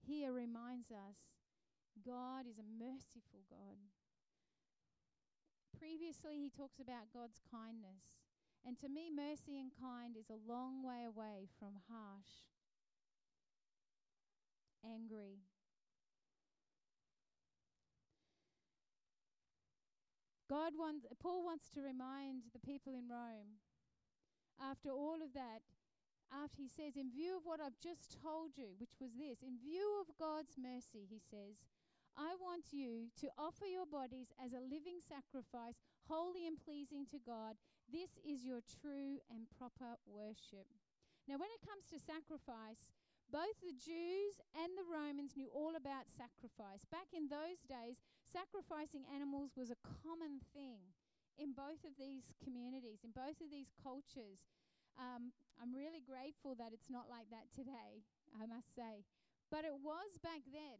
here 0.04 0.32
reminds 0.32 0.92
us 0.92 1.16
God 2.04 2.48
is 2.48 2.60
a 2.60 2.68
merciful 2.68 3.48
God. 3.48 3.80
Previously, 5.78 6.40
he 6.40 6.50
talks 6.50 6.80
about 6.80 7.12
God's 7.14 7.40
kindness. 7.52 8.16
And 8.66 8.80
to 8.80 8.90
me, 8.90 9.12
mercy 9.14 9.60
and 9.60 9.72
kind 9.76 10.18
is 10.18 10.32
a 10.32 10.42
long 10.42 10.82
way 10.82 11.06
away 11.06 11.48
from 11.60 11.84
harsh, 11.92 12.48
angry. 14.84 15.44
God 20.56 20.72
wants, 20.80 21.04
Paul 21.20 21.44
wants 21.44 21.68
to 21.76 21.84
remind 21.84 22.48
the 22.56 22.64
people 22.64 22.96
in 22.96 23.12
Rome, 23.12 23.60
after 24.56 24.88
all 24.88 25.20
of 25.20 25.36
that, 25.36 25.68
after 26.32 26.64
he 26.64 26.72
says, 26.72 26.96
in 26.96 27.12
view 27.12 27.36
of 27.36 27.44
what 27.44 27.60
I've 27.60 27.76
just 27.84 28.16
told 28.24 28.56
you, 28.56 28.72
which 28.80 28.96
was 29.04 29.20
this, 29.20 29.44
in 29.44 29.60
view 29.60 29.84
of 30.00 30.16
God's 30.16 30.56
mercy, 30.56 31.04
he 31.12 31.20
says, 31.20 31.68
I 32.16 32.40
want 32.40 32.72
you 32.72 33.12
to 33.20 33.28
offer 33.36 33.68
your 33.68 33.84
bodies 33.84 34.32
as 34.40 34.56
a 34.56 34.64
living 34.64 35.04
sacrifice, 35.04 35.76
holy 36.08 36.48
and 36.48 36.56
pleasing 36.56 37.04
to 37.12 37.20
God. 37.20 37.60
This 37.92 38.16
is 38.24 38.48
your 38.48 38.64
true 38.64 39.20
and 39.28 39.52
proper 39.60 40.00
worship. 40.08 40.72
Now, 41.28 41.36
when 41.36 41.52
it 41.52 41.68
comes 41.68 41.84
to 41.92 42.00
sacrifice, 42.00 42.96
both 43.28 43.60
the 43.60 43.76
Jews 43.76 44.40
and 44.56 44.72
the 44.80 44.88
Romans 44.88 45.36
knew 45.36 45.52
all 45.52 45.76
about 45.76 46.08
sacrifice. 46.08 46.88
Back 46.88 47.12
in 47.12 47.28
those 47.28 47.60
days, 47.68 48.00
sacrificing 48.36 49.08
animals 49.16 49.56
was 49.56 49.72
a 49.72 49.80
common 50.04 50.44
thing 50.52 50.92
in 51.40 51.56
both 51.56 51.88
of 51.88 51.96
these 51.96 52.36
communities, 52.44 53.08
in 53.08 53.16
both 53.16 53.40
of 53.40 53.48
these 53.48 53.72
cultures. 53.80 54.44
Um, 55.00 55.32
I'm 55.56 55.72
really 55.72 56.04
grateful 56.04 56.52
that 56.60 56.76
it's 56.76 56.92
not 56.92 57.08
like 57.08 57.32
that 57.32 57.48
today, 57.56 58.04
I 58.36 58.44
must 58.44 58.76
say. 58.76 59.08
But 59.48 59.64
it 59.64 59.80
was 59.80 60.20
back 60.20 60.44
then. 60.52 60.80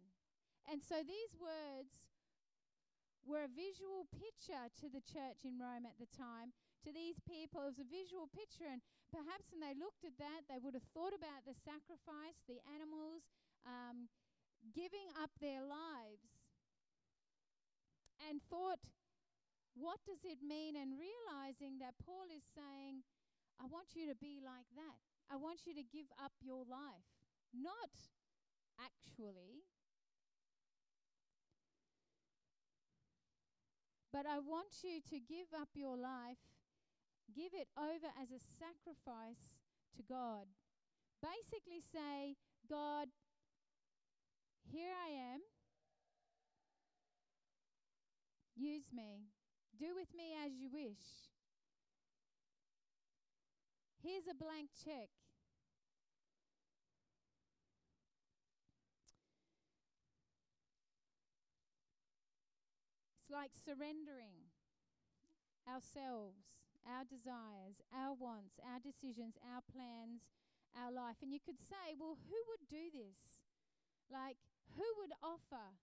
And 0.68 0.84
so 0.84 1.00
these 1.00 1.32
words 1.40 2.12
were 3.24 3.48
a 3.48 3.52
visual 3.52 4.04
picture 4.12 4.68
to 4.84 4.88
the 4.92 5.04
church 5.04 5.48
in 5.48 5.56
Rome 5.56 5.88
at 5.88 5.96
the 5.96 6.12
time, 6.12 6.52
to 6.84 6.92
these 6.92 7.24
people. 7.24 7.64
It 7.64 7.80
was 7.80 7.84
a 7.84 7.88
visual 7.88 8.28
picture, 8.30 8.68
and 8.68 8.84
perhaps 9.16 9.50
when 9.50 9.64
they 9.64 9.74
looked 9.80 10.04
at 10.04 10.20
that, 10.20 10.46
they 10.52 10.60
would 10.60 10.76
have 10.76 10.86
thought 10.92 11.16
about 11.16 11.48
the 11.48 11.56
sacrifice, 11.56 12.38
the 12.46 12.62
animals 12.76 13.26
um, 13.64 14.12
giving 14.74 15.10
up 15.18 15.32
their 15.42 15.66
lives, 15.66 16.35
and 18.24 18.40
thought, 18.50 18.80
what 19.76 20.00
does 20.08 20.24
it 20.24 20.40
mean? 20.40 20.76
And 20.80 20.96
realizing 20.96 21.80
that 21.84 22.00
Paul 22.00 22.32
is 22.32 22.48
saying, 22.56 23.04
I 23.60 23.68
want 23.68 23.96
you 23.96 24.08
to 24.08 24.16
be 24.16 24.40
like 24.40 24.68
that. 24.76 25.00
I 25.32 25.36
want 25.36 25.68
you 25.68 25.74
to 25.76 25.84
give 25.84 26.08
up 26.20 26.32
your 26.40 26.64
life. 26.64 27.08
Not 27.52 27.92
actually, 28.80 29.64
But 34.16 34.24
I 34.32 34.40
want 34.40 34.80
you 34.82 35.04
to 35.12 35.20
give 35.20 35.52
up 35.60 35.68
your 35.76 35.98
life, 35.98 36.40
give 37.36 37.52
it 37.52 37.68
over 37.76 38.08
as 38.16 38.32
a 38.32 38.40
sacrifice 38.40 39.60
to 39.98 40.04
God. 40.08 40.48
Basically, 41.20 41.84
say, 41.84 42.40
God, 42.70 43.10
here 44.72 44.96
I 44.96 45.12
am. 45.36 45.42
Use 48.56 48.88
me. 48.94 49.28
Do 49.78 49.88
with 49.96 50.14
me 50.16 50.32
as 50.46 50.54
you 50.56 50.70
wish. 50.72 51.28
Here's 54.02 54.28
a 54.32 54.34
blank 54.34 54.70
check. 54.84 55.10
It's 63.20 63.32
like 63.34 63.52
surrendering 63.58 64.54
ourselves, 65.68 66.46
our 66.86 67.04
desires, 67.04 67.82
our 67.90 68.14
wants, 68.14 68.62
our 68.62 68.80
decisions, 68.80 69.36
our 69.42 69.66
plans, 69.66 70.22
our 70.78 70.94
life. 70.94 71.18
And 71.26 71.34
you 71.34 71.42
could 71.42 71.60
say, 71.60 71.98
well, 71.98 72.22
who 72.30 72.40
would 72.54 72.70
do 72.70 72.94
this? 72.94 73.42
Like, 74.08 74.38
who 74.78 74.86
would 75.02 75.18
offer? 75.26 75.74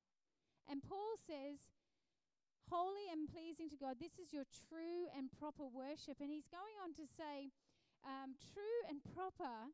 And 0.71 0.81
Paul 0.87 1.19
says, 1.19 1.75
holy 2.71 3.09
and 3.11 3.31
pleasing 3.31 3.71
to 3.71 3.79
God, 3.79 3.97
this 3.99 4.19
is 4.21 4.35
your 4.35 4.47
true 4.69 5.09
and 5.17 5.33
proper 5.33 5.67
worship. 5.67 6.21
And 6.21 6.31
he's 6.31 6.51
going 6.51 6.77
on 6.83 6.93
to 6.99 7.07
say, 7.07 7.51
um, 8.03 8.35
true 8.39 8.81
and 8.91 9.03
proper 9.03 9.71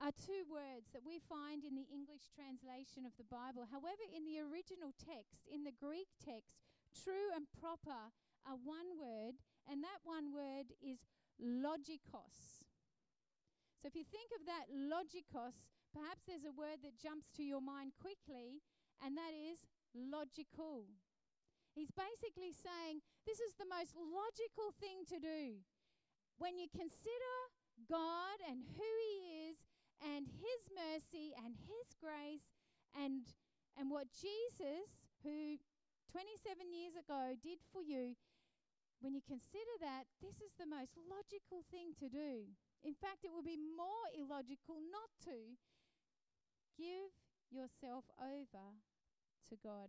are 0.00 0.14
two 0.16 0.48
words 0.48 0.88
that 0.96 1.04
we 1.04 1.20
find 1.20 1.62
in 1.62 1.76
the 1.76 1.86
English 1.92 2.32
translation 2.32 3.04
of 3.04 3.12
the 3.20 3.28
Bible. 3.28 3.68
However, 3.68 4.02
in 4.08 4.24
the 4.24 4.40
original 4.40 4.96
text, 4.96 5.44
in 5.46 5.62
the 5.62 5.76
Greek 5.76 6.08
text, 6.18 6.56
True 6.90 7.30
and 7.34 7.46
proper 7.54 8.10
are 8.46 8.58
one 8.58 8.98
word, 8.98 9.38
and 9.70 9.82
that 9.82 10.02
one 10.02 10.34
word 10.34 10.74
is 10.82 10.98
logikos. 11.38 12.66
So 13.78 13.86
if 13.86 13.94
you 13.94 14.04
think 14.04 14.34
of 14.34 14.44
that 14.46 14.68
logikos, 14.68 15.56
perhaps 15.94 16.26
there's 16.26 16.44
a 16.44 16.52
word 16.52 16.82
that 16.82 16.98
jumps 16.98 17.30
to 17.36 17.42
your 17.42 17.62
mind 17.62 17.92
quickly, 18.00 18.60
and 19.04 19.16
that 19.16 19.32
is 19.32 19.70
logical. 19.94 20.90
He's 21.74 21.92
basically 21.94 22.52
saying 22.52 23.00
this 23.24 23.38
is 23.38 23.54
the 23.56 23.68
most 23.68 23.94
logical 23.94 24.74
thing 24.76 25.06
to 25.08 25.18
do. 25.22 25.62
When 26.38 26.58
you 26.58 26.66
consider 26.72 27.34
God 27.86 28.38
and 28.44 28.64
who 28.64 28.90
He 29.06 29.48
is, 29.50 29.64
and 30.00 30.26
His 30.26 30.62
mercy 30.72 31.36
and 31.36 31.56
His 31.68 31.92
grace, 32.00 32.52
and, 32.96 33.28
and 33.76 33.92
what 33.92 34.08
Jesus, 34.16 35.04
who 35.22 35.60
27 36.10 36.72
years 36.72 36.96
ago 36.96 37.36
did 37.38 37.60
for 37.70 37.84
you, 37.84 38.16
when 39.00 39.16
you 39.16 39.24
consider 39.24 39.76
that, 39.80 40.04
this 40.20 40.44
is 40.44 40.52
the 40.60 40.68
most 40.68 40.92
logical 41.08 41.64
thing 41.72 41.96
to 42.00 42.08
do. 42.08 42.52
In 42.84 42.92
fact, 42.92 43.24
it 43.24 43.32
would 43.32 43.48
be 43.48 43.56
more 43.56 44.08
illogical 44.12 44.80
not 44.92 45.08
to. 45.24 45.56
Give 46.76 47.12
yourself 47.48 48.04
over 48.20 48.76
to 49.48 49.54
God. 49.60 49.88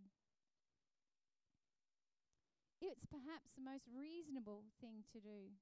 It's 2.82 3.06
perhaps 3.06 3.54
the 3.54 3.64
most 3.64 3.86
reasonable 3.94 4.66
thing 4.82 5.06
to 5.14 5.22
do. 5.22 5.54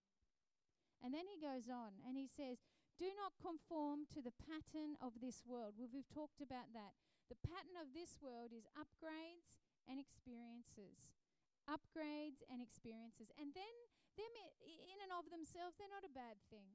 And 1.03 1.11
then 1.11 1.27
he 1.27 1.39
goes 1.39 1.67
on 1.67 1.99
and 2.07 2.15
he 2.15 2.31
says, 2.31 2.63
Do 2.95 3.11
not 3.19 3.35
conform 3.39 4.07
to 4.15 4.23
the 4.23 4.35
pattern 4.35 4.95
of 5.03 5.19
this 5.19 5.43
world. 5.43 5.75
Well, 5.75 5.91
we've 5.91 6.07
talked 6.07 6.39
about 6.39 6.71
that. 6.71 6.95
The 7.27 7.39
pattern 7.43 7.75
of 7.75 7.91
this 7.91 8.15
world 8.23 8.55
is 8.55 8.71
upgrades 8.73 9.59
and 9.87 9.99
experiences. 9.99 11.11
Upgrades 11.67 12.41
and 12.47 12.63
experiences. 12.63 13.29
And 13.35 13.51
then, 13.51 13.75
them 14.15 14.33
in 14.63 14.97
and 15.03 15.13
of 15.13 15.27
themselves, 15.27 15.75
they're 15.75 15.91
not 15.91 16.07
a 16.07 16.11
bad 16.11 16.39
thing. 16.47 16.71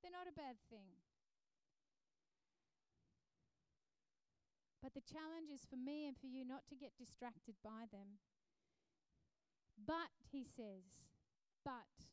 They're 0.00 0.14
not 0.14 0.28
a 0.28 0.36
bad 0.36 0.60
thing. 0.68 1.00
But 4.84 4.92
the 4.92 5.04
challenge 5.04 5.48
is 5.48 5.64
for 5.64 5.80
me 5.80 6.04
and 6.04 6.12
for 6.12 6.28
you 6.28 6.44
not 6.44 6.68
to 6.68 6.76
get 6.76 6.92
distracted 7.00 7.56
by 7.64 7.88
them. 7.88 8.20
But, 9.78 10.12
he 10.30 10.44
says, 10.44 10.84
but 11.64 12.08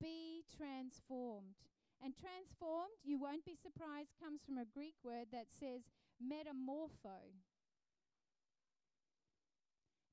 be 0.00 0.44
transformed. 0.56 1.56
And 2.02 2.14
transformed, 2.14 2.94
you 3.02 3.18
won't 3.18 3.44
be 3.44 3.58
surprised, 3.58 4.14
comes 4.22 4.40
from 4.46 4.56
a 4.56 4.64
Greek 4.64 4.94
word 5.02 5.26
that 5.32 5.50
says 5.50 5.90
metamorpho 6.22 7.34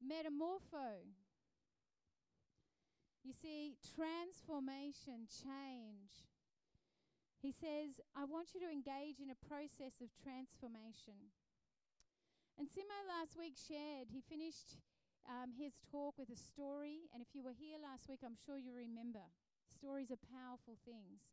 metamorpho. 0.06 1.02
You 3.26 3.34
see, 3.34 3.74
transformation, 3.98 5.26
change. 5.26 6.30
He 7.42 7.52
says, 7.52 7.98
I 8.14 8.26
want 8.26 8.54
you 8.54 8.62
to 8.62 8.70
engage 8.70 9.18
in 9.18 9.34
a 9.34 9.46
process 9.50 9.98
of 10.02 10.14
transformation. 10.22 11.34
And 12.58 12.70
Simo 12.70 13.02
last 13.10 13.34
week 13.38 13.58
shared, 13.58 14.14
he 14.14 14.22
finished 14.22 14.78
um, 15.30 15.54
his 15.58 15.78
talk 15.92 16.18
with 16.18 16.30
a 16.30 16.40
story. 16.40 17.10
And 17.14 17.22
if 17.22 17.34
you 17.34 17.42
were 17.44 17.56
here 17.56 17.78
last 17.82 18.10
week, 18.10 18.22
I'm 18.26 18.38
sure 18.38 18.58
you 18.58 18.74
remember. 18.74 19.26
Stories 19.68 20.10
are 20.10 20.22
powerful 20.32 20.78
things. 20.86 21.26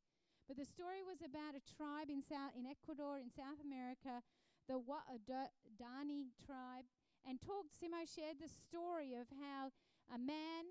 But 0.48 0.58
the 0.58 0.66
story 0.66 1.00
was 1.06 1.22
about 1.22 1.54
a 1.54 1.62
tribe 1.62 2.10
in, 2.10 2.20
South, 2.20 2.52
in 2.58 2.66
Ecuador, 2.66 3.16
in 3.16 3.30
South 3.30 3.62
America, 3.62 4.20
the 4.66 4.80
Waodani 4.80 6.34
tribe 6.44 6.86
and 7.26 7.40
talked, 7.40 7.70
Simo 7.70 8.02
shared 8.02 8.42
the 8.42 8.50
story 8.50 9.14
of 9.14 9.30
how 9.38 9.70
a 10.10 10.18
man 10.18 10.66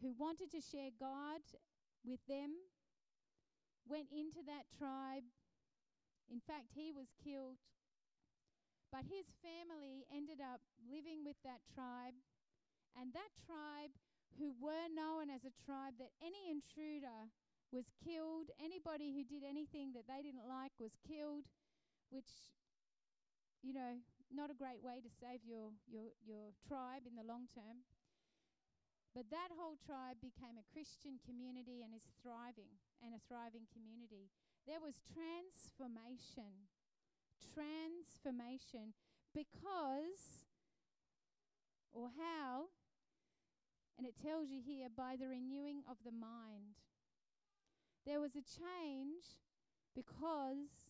who 0.00 0.14
wanted 0.14 0.50
to 0.54 0.62
share 0.62 0.94
God 0.98 1.42
with 2.06 2.22
them 2.28 2.54
went 3.86 4.06
into 4.14 4.40
that 4.46 4.70
tribe. 4.78 5.26
In 6.30 6.40
fact, 6.40 6.70
he 6.74 6.92
was 6.94 7.10
killed. 7.18 7.58
But 8.90 9.06
his 9.06 9.26
family 9.42 10.06
ended 10.10 10.38
up 10.38 10.62
living 10.86 11.22
with 11.26 11.38
that 11.42 11.62
tribe. 11.74 12.14
And 12.98 13.12
that 13.14 13.32
tribe, 13.46 13.94
who 14.38 14.54
were 14.56 14.88
known 14.88 15.28
as 15.28 15.44
a 15.44 15.54
tribe 15.66 15.98
that 15.98 16.14
any 16.22 16.48
intruder 16.48 17.28
was 17.70 17.90
killed, 18.02 18.50
anybody 18.58 19.14
who 19.14 19.22
did 19.22 19.46
anything 19.46 19.92
that 19.94 20.06
they 20.10 20.22
didn't 20.22 20.46
like 20.46 20.74
was 20.78 20.98
killed, 21.06 21.46
which, 22.10 22.30
you 23.62 23.74
know, 23.74 24.02
not 24.30 24.50
a 24.50 24.56
great 24.56 24.82
way 24.82 25.02
to 25.02 25.10
save 25.10 25.42
your, 25.42 25.74
your, 25.86 26.14
your 26.22 26.54
tribe 26.66 27.06
in 27.06 27.14
the 27.14 27.26
long 27.26 27.50
term. 27.50 27.82
But 29.14 29.26
that 29.34 29.50
whole 29.58 29.74
tribe 29.82 30.22
became 30.22 30.54
a 30.54 30.70
Christian 30.70 31.18
community 31.26 31.82
and 31.82 31.90
is 31.90 32.06
thriving 32.22 32.78
and 33.02 33.10
a 33.10 33.22
thriving 33.26 33.66
community. 33.74 34.30
There 34.70 34.78
was 34.78 35.02
transformation. 35.10 36.70
Transformation 37.42 38.94
because, 39.34 40.46
or 41.90 42.10
how, 42.14 42.70
and 43.98 44.06
it 44.06 44.18
tells 44.18 44.50
you 44.50 44.60
here 44.60 44.88
by 44.88 45.16
the 45.16 45.28
renewing 45.28 45.82
of 45.88 45.98
the 46.04 46.14
mind. 46.14 46.80
There 48.06 48.20
was 48.20 48.32
a 48.32 48.44
change 48.44 49.38
because 49.94 50.88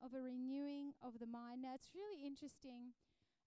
of 0.00 0.12
a 0.12 0.20
renewing 0.20 0.92
of 1.04 1.20
the 1.20 1.28
mind. 1.28 1.64
Now, 1.64 1.76
it's 1.76 1.92
really 1.92 2.24
interesting. 2.24 2.96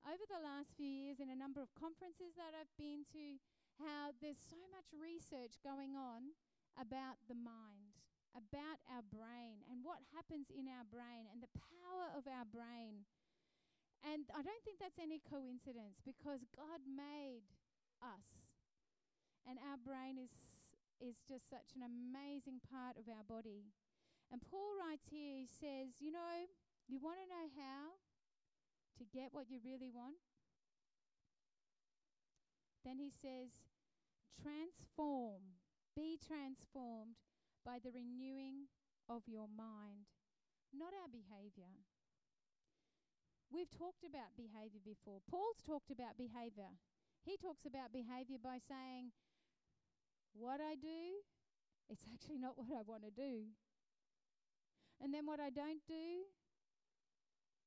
Over 0.06 0.24
the 0.30 0.42
last 0.42 0.74
few 0.78 0.88
years, 0.88 1.20
in 1.20 1.30
a 1.30 1.38
number 1.38 1.60
of 1.60 1.74
conferences 1.76 2.38
that 2.40 2.56
I've 2.56 2.72
been 2.80 3.04
to, 3.14 3.42
how 3.82 4.16
there's 4.20 4.40
so 4.40 4.60
much 4.72 4.88
research 4.96 5.60
going 5.64 5.96
on 5.96 6.36
about 6.80 7.20
the 7.28 7.36
mind, 7.36 8.00
about 8.36 8.80
our 8.88 9.04
brain, 9.04 9.64
and 9.68 9.84
what 9.84 10.00
happens 10.16 10.48
in 10.52 10.68
our 10.68 10.88
brain, 10.88 11.28
and 11.32 11.44
the 11.44 11.52
power 11.56 12.12
of 12.16 12.28
our 12.28 12.48
brain. 12.48 13.04
And 14.00 14.32
I 14.32 14.40
don't 14.40 14.64
think 14.64 14.80
that's 14.80 15.02
any 15.02 15.20
coincidence 15.20 16.00
because 16.08 16.48
God 16.56 16.84
made 16.88 17.44
us. 18.00 18.49
And 19.48 19.60
our 19.60 19.80
brain 19.80 20.20
is, 20.20 20.52
is 21.00 21.22
just 21.28 21.50
such 21.50 21.76
an 21.76 21.84
amazing 21.84 22.60
part 22.66 22.98
of 22.98 23.08
our 23.08 23.24
body. 23.28 23.70
And 24.32 24.42
Paul 24.42 24.78
writes 24.78 25.10
here, 25.10 25.36
he 25.38 25.50
says, 25.50 25.98
You 26.00 26.12
know, 26.12 26.48
you 26.88 27.00
want 27.00 27.18
to 27.22 27.28
know 27.30 27.48
how 27.58 27.98
to 29.00 29.04
get 29.08 29.32
what 29.32 29.50
you 29.50 29.60
really 29.64 29.90
want? 29.90 30.20
Then 32.86 33.00
he 33.00 33.12
says, 33.12 33.70
transform, 34.40 35.60
be 35.96 36.18
transformed 36.18 37.20
by 37.66 37.80
the 37.84 37.92
renewing 37.92 38.72
of 39.08 39.24
your 39.28 39.48
mind, 39.52 40.08
not 40.72 40.96
our 40.96 41.12
behavior. 41.12 41.70
We've 43.52 43.72
talked 43.72 44.06
about 44.06 44.38
behavior 44.38 44.80
before. 44.86 45.20
Paul's 45.26 45.60
talked 45.66 45.90
about 45.92 46.16
behavior. 46.18 46.70
He 47.26 47.36
talks 47.36 47.66
about 47.66 47.92
behavior 47.92 48.38
by 48.38 48.62
saying, 48.62 49.12
What 50.34 50.60
I 50.62 50.76
do, 50.76 51.24
it's 51.90 52.06
actually 52.14 52.38
not 52.38 52.54
what 52.58 52.70
I 52.72 52.82
want 52.86 53.04
to 53.04 53.12
do. 53.12 53.50
And 55.02 55.14
then 55.14 55.26
what 55.26 55.40
I 55.40 55.50
don't 55.50 55.82
do, 55.88 56.28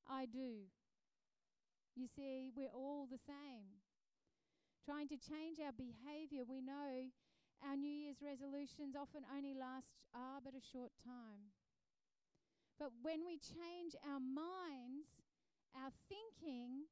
I 0.08 0.26
do. 0.26 0.68
You 1.94 2.06
see, 2.16 2.50
we're 2.54 2.72
all 2.74 3.06
the 3.10 3.18
same 3.18 3.82
trying 4.84 5.06
to 5.06 5.16
change 5.16 5.62
our 5.62 5.72
behavior, 5.72 6.42
we 6.42 6.60
know 6.60 7.06
our 7.62 7.76
New 7.76 7.90
Year's 7.90 8.18
resolutions 8.18 8.98
often 8.98 9.22
only 9.30 9.54
last 9.54 9.86
ah 10.14 10.42
but 10.42 10.58
a 10.58 10.64
short 10.74 10.90
time. 11.06 11.54
But 12.78 12.90
when 13.02 13.22
we 13.22 13.38
change 13.38 13.94
our 14.02 14.18
minds, 14.18 15.22
our 15.78 15.94
thinking, 16.10 16.90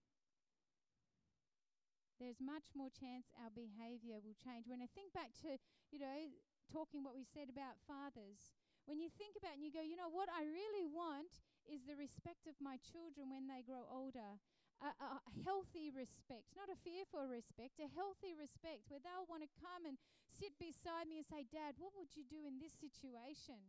there's 2.21 2.39
much 2.39 2.69
more 2.77 2.93
chance 2.93 3.33
our 3.41 3.51
behavior 3.51 4.21
will 4.21 4.37
change. 4.37 4.69
When 4.69 4.85
I 4.85 4.89
think 4.93 5.17
back 5.17 5.33
to, 5.43 5.57
you 5.91 5.99
know, 5.99 6.29
talking 6.69 7.01
what 7.01 7.17
we 7.17 7.25
said 7.25 7.49
about 7.49 7.81
fathers, 7.89 8.53
when 8.85 9.01
you 9.01 9.09
think 9.09 9.41
about 9.41 9.57
it 9.57 9.61
and 9.61 9.67
you 9.67 9.73
go, 9.73 9.81
you 9.81 9.97
know, 9.97 10.13
what 10.13 10.29
I 10.29 10.45
really 10.45 10.85
want 10.85 11.41
is 11.65 11.89
the 11.89 11.97
respect 11.97 12.45
of 12.45 12.61
my 12.61 12.77
children 12.85 13.33
when 13.33 13.49
they 13.49 13.65
grow 13.65 13.89
older 13.89 14.39
a, 14.81 15.21
a 15.21 15.21
healthy 15.45 15.93
respect, 15.93 16.49
not 16.57 16.73
a 16.73 16.79
fearful 16.81 17.29
respect, 17.29 17.77
a 17.85 17.89
healthy 17.93 18.33
respect 18.33 18.89
where 18.89 19.01
they'll 19.01 19.29
want 19.29 19.45
to 19.45 19.61
come 19.61 19.85
and 19.85 20.01
sit 20.25 20.57
beside 20.57 21.05
me 21.05 21.21
and 21.21 21.29
say, 21.29 21.45
Dad, 21.45 21.77
what 21.77 21.93
would 22.01 22.17
you 22.17 22.25
do 22.25 22.49
in 22.49 22.57
this 22.57 22.73
situation? 22.73 23.61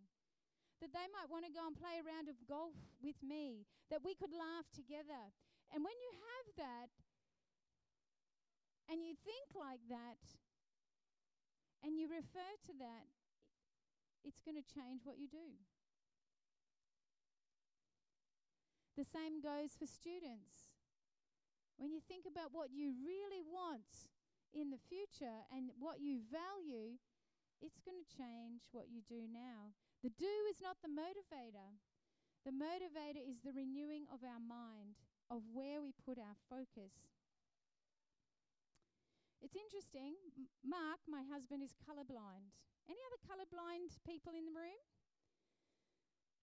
That 0.80 0.96
they 0.96 1.08
might 1.12 1.30
want 1.30 1.46
to 1.46 1.54
go 1.54 1.68
and 1.68 1.76
play 1.76 2.00
a 2.00 2.08
round 2.08 2.32
of 2.32 2.40
golf 2.48 2.80
with 3.04 3.20
me, 3.22 3.68
that 3.92 4.02
we 4.02 4.16
could 4.16 4.32
laugh 4.32 4.72
together. 4.72 5.30
And 5.76 5.84
when 5.84 5.96
you 6.00 6.12
have 6.16 6.48
that 6.64 6.90
and 8.92 9.00
you 9.08 9.16
think 9.24 9.56
like 9.56 9.80
that 9.88 10.20
and 11.80 11.96
you 11.96 12.12
refer 12.12 12.52
to 12.68 12.74
that, 12.84 13.08
it's 14.28 14.44
going 14.44 14.60
to 14.60 14.68
change 14.68 15.02
what 15.08 15.18
you 15.18 15.32
do. 15.32 15.56
The 19.00 19.08
same 19.08 19.42
goes 19.42 19.74
for 19.80 19.88
students. 19.88 20.76
When 21.80 21.90
you 21.90 22.04
think 22.04 22.30
about 22.30 22.54
what 22.54 22.70
you 22.70 22.94
really 23.02 23.42
want 23.42 24.12
in 24.54 24.70
the 24.70 24.84
future 24.92 25.48
and 25.50 25.74
what 25.80 26.04
you 26.04 26.22
value, 26.30 27.02
it's 27.64 27.82
going 27.82 27.98
to 27.98 28.14
change 28.14 28.70
what 28.70 28.92
you 28.94 29.02
do 29.08 29.26
now. 29.26 29.74
The 30.04 30.14
do 30.14 30.36
is 30.52 30.62
not 30.62 30.78
the 30.84 30.92
motivator. 30.92 31.80
The 32.46 32.54
motivator 32.54 33.24
is 33.24 33.42
the 33.42 33.56
renewing 33.56 34.06
of 34.14 34.22
our 34.22 34.42
mind, 34.42 35.02
of 35.32 35.42
where 35.50 35.82
we 35.82 35.94
put 36.06 36.22
our 36.22 36.38
focus. 36.46 37.11
It's 39.42 39.58
interesting. 39.58 40.14
Mark, 40.62 41.02
my 41.10 41.26
husband, 41.26 41.66
is 41.66 41.74
colorblind. 41.82 42.54
Any 42.86 43.02
other 43.10 43.22
colorblind 43.26 43.98
people 44.06 44.38
in 44.38 44.46
the 44.46 44.54
room? 44.54 44.78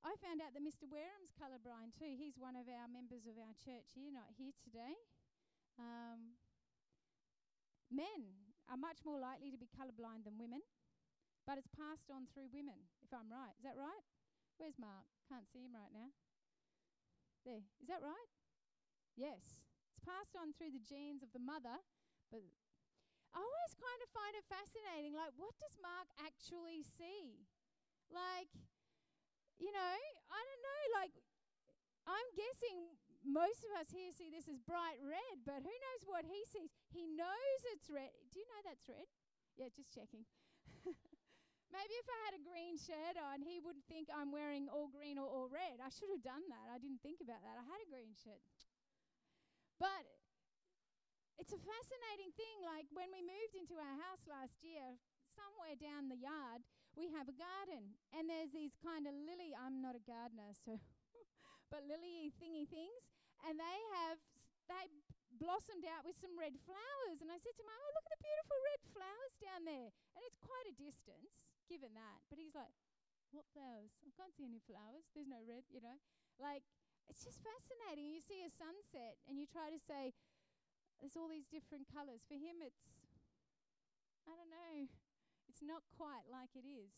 I 0.02 0.14
found 0.22 0.38
out 0.42 0.54
that 0.54 0.62
Mr. 0.62 0.86
Wareham's 0.86 1.34
colorblind 1.34 1.94
too. 1.94 2.14
He's 2.18 2.38
one 2.38 2.54
of 2.54 2.70
our 2.70 2.86
members 2.90 3.26
of 3.26 3.38
our 3.38 3.54
church 3.58 3.94
here, 3.94 4.10
not 4.10 4.30
here 4.34 4.54
today. 4.62 4.94
Um, 5.78 6.38
men 7.90 8.50
are 8.70 8.78
much 8.78 9.02
more 9.06 9.18
likely 9.18 9.50
to 9.54 9.58
be 9.58 9.70
colorblind 9.70 10.26
than 10.26 10.38
women, 10.38 10.62
but 11.46 11.58
it's 11.58 11.70
passed 11.70 12.10
on 12.10 12.30
through 12.30 12.50
women, 12.50 12.78
if 13.02 13.10
I'm 13.14 13.30
right. 13.30 13.54
Is 13.58 13.66
that 13.66 13.78
right? 13.78 14.04
Where's 14.58 14.78
Mark? 14.78 15.06
Can't 15.26 15.46
see 15.50 15.62
him 15.62 15.74
right 15.74 15.90
now. 15.94 16.10
There. 17.46 17.62
Is 17.78 17.86
that 17.90 18.02
right? 18.02 18.30
Yes. 19.14 19.66
It's 19.94 20.02
passed 20.02 20.34
on 20.34 20.54
through 20.54 20.74
the 20.74 20.82
genes 20.82 21.22
of 21.22 21.30
the 21.34 21.42
mother, 21.42 21.78
but 22.30 22.42
I 23.34 23.40
always 23.40 23.74
kind 23.76 24.00
of 24.00 24.08
find 24.12 24.32
it 24.36 24.46
fascinating. 24.48 25.12
Like, 25.16 25.34
what 25.36 25.54
does 25.60 25.76
Mark 25.80 26.08
actually 26.20 26.84
see? 26.84 27.44
Like, 28.08 28.48
you 29.60 29.72
know, 29.72 29.96
I 30.32 30.40
don't 30.40 30.62
know. 30.64 30.82
Like, 31.02 31.14
I'm 32.08 32.28
guessing 32.32 32.96
most 33.26 33.66
of 33.68 33.74
us 33.76 33.92
here 33.92 34.08
see 34.14 34.32
this 34.32 34.48
as 34.48 34.56
bright 34.64 34.96
red, 35.04 35.44
but 35.44 35.60
who 35.60 35.74
knows 35.74 36.02
what 36.08 36.24
he 36.24 36.40
sees? 36.48 36.72
He 36.88 37.04
knows 37.04 37.60
it's 37.74 37.92
red. 37.92 38.14
Do 38.32 38.40
you 38.40 38.48
know 38.48 38.60
that's 38.64 38.88
red? 38.88 39.04
Yeah, 39.60 39.68
just 39.74 39.92
checking. 39.92 40.24
Maybe 41.74 41.94
if 42.00 42.08
I 42.08 42.18
had 42.24 42.34
a 42.40 42.46
green 42.48 42.80
shirt 42.80 43.20
on, 43.20 43.44
he 43.44 43.60
would 43.60 43.76
think 43.92 44.08
I'm 44.08 44.32
wearing 44.32 44.72
all 44.72 44.88
green 44.88 45.20
or 45.20 45.28
all 45.28 45.52
red. 45.52 45.84
I 45.84 45.92
should 45.92 46.08
have 46.08 46.24
done 46.24 46.48
that. 46.48 46.72
I 46.72 46.80
didn't 46.80 47.04
think 47.04 47.20
about 47.20 47.44
that. 47.44 47.60
I 47.60 47.64
had 47.68 47.84
a 47.84 47.92
green 47.92 48.16
shirt. 48.16 48.40
But 49.76 50.08
it's 51.38 51.54
a 51.54 51.60
fascinating 51.62 52.34
thing. 52.34 52.62
Like 52.66 52.90
when 52.90 53.10
we 53.14 53.22
moved 53.22 53.54
into 53.54 53.78
our 53.78 53.96
house 54.02 54.26
last 54.26 54.60
year, 54.60 54.98
somewhere 55.30 55.78
down 55.78 56.10
the 56.10 56.18
yard, 56.18 56.66
we 56.98 57.10
have 57.14 57.30
a 57.30 57.36
garden. 57.36 57.96
And 58.12 58.26
there's 58.26 58.50
these 58.50 58.74
kind 58.78 59.06
of 59.06 59.14
lily, 59.14 59.54
I'm 59.54 59.78
not 59.80 59.94
a 59.94 60.02
gardener, 60.02 60.50
so, 60.52 60.82
but 61.72 61.86
lily 61.86 62.34
thingy 62.36 62.66
things 62.66 63.08
and 63.46 63.58
they 63.58 63.78
have 63.98 64.18
they 64.66 64.90
blossomed 65.38 65.86
out 65.86 66.02
with 66.02 66.18
some 66.18 66.34
red 66.34 66.56
flowers. 66.66 67.22
And 67.22 67.30
I 67.30 67.38
said 67.38 67.54
to 67.54 67.62
him, 67.62 67.70
"Oh, 67.70 67.88
look 67.94 68.06
at 68.10 68.14
the 68.18 68.24
beautiful 68.24 68.58
red 68.74 68.80
flowers 68.90 69.34
down 69.38 69.62
there." 69.68 69.90
And 70.16 70.22
it's 70.26 70.40
quite 70.40 70.66
a 70.68 70.74
distance, 70.74 71.52
given 71.70 71.94
that. 71.94 72.18
But 72.26 72.42
he's 72.42 72.56
like, 72.56 72.74
"What 73.30 73.46
flowers? 73.54 73.94
I 74.02 74.10
can't 74.16 74.34
see 74.34 74.48
any 74.48 74.60
flowers. 74.64 75.06
There's 75.14 75.30
no 75.30 75.44
red, 75.46 75.68
you 75.70 75.80
know." 75.80 75.98
Like 76.40 76.66
it's 77.06 77.22
just 77.22 77.40
fascinating. 77.40 78.10
You 78.10 78.20
see 78.20 78.42
a 78.42 78.52
sunset, 78.52 79.16
and 79.30 79.38
you 79.38 79.46
try 79.46 79.70
to 79.70 79.80
say, 79.80 80.12
"There's 81.00 81.16
all 81.16 81.28
these 81.28 81.46
different 81.46 81.86
colors." 81.92 82.22
For 82.26 82.34
him, 82.34 82.62
it's 82.62 83.02
I 84.28 84.36
don't 84.36 84.52
know. 84.52 84.88
It's 85.48 85.64
not 85.64 85.80
quite 85.96 86.28
like 86.28 86.52
it 86.52 86.68
is. 86.68 86.92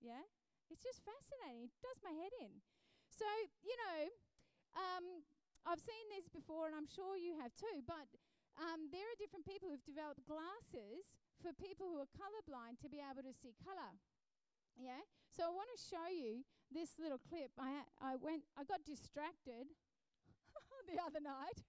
Yeah? 0.00 0.24
It's 0.72 0.82
just 0.82 1.04
fascinating. 1.04 1.68
It 1.68 1.76
does 1.84 2.00
my 2.02 2.16
head 2.16 2.32
in. 2.40 2.64
So, 3.12 3.28
you 3.62 3.76
know, 3.86 4.00
um, 4.74 5.22
I've 5.68 5.80
seen 5.80 6.06
this 6.16 6.26
before, 6.32 6.66
and 6.66 6.74
I'm 6.74 6.88
sure 6.88 7.14
you 7.20 7.36
have 7.38 7.52
too, 7.54 7.84
but 7.84 8.08
um, 8.56 8.88
there 8.88 9.04
are 9.04 9.16
different 9.20 9.44
people 9.44 9.68
who've 9.68 9.84
developed 9.84 10.24
glasses 10.24 11.04
for 11.44 11.52
people 11.52 11.92
who 11.92 12.00
are 12.00 12.10
colorblind 12.16 12.80
to 12.80 12.88
be 12.88 13.04
able 13.04 13.22
to 13.22 13.34
see 13.36 13.52
color. 13.60 13.92
Yeah. 14.74 15.04
So 15.28 15.44
I 15.44 15.52
want 15.52 15.68
to 15.76 15.80
show 15.80 16.08
you 16.08 16.44
this 16.72 16.96
little 16.96 17.20
clip. 17.20 17.52
I 17.60 17.84
I 18.00 18.16
went 18.16 18.44
I 18.56 18.64
got 18.64 18.84
distracted 18.84 19.68
the 20.88 20.98
other 21.00 21.20
night 21.20 21.60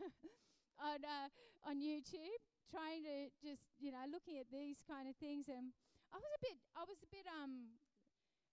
on 0.80 1.00
uh, 1.04 1.28
on 1.64 1.80
YouTube 1.80 2.40
trying 2.70 3.02
to 3.06 3.30
just 3.38 3.62
you 3.78 3.90
know 3.94 4.02
looking 4.10 4.38
at 4.42 4.50
these 4.50 4.82
kind 4.86 5.06
of 5.06 5.14
things 5.22 5.46
and 5.46 5.70
I 6.10 6.18
was 6.18 6.32
a 6.34 6.42
bit 6.42 6.56
I 6.74 6.82
was 6.82 6.98
a 7.02 7.10
bit 7.10 7.26
um 7.30 7.78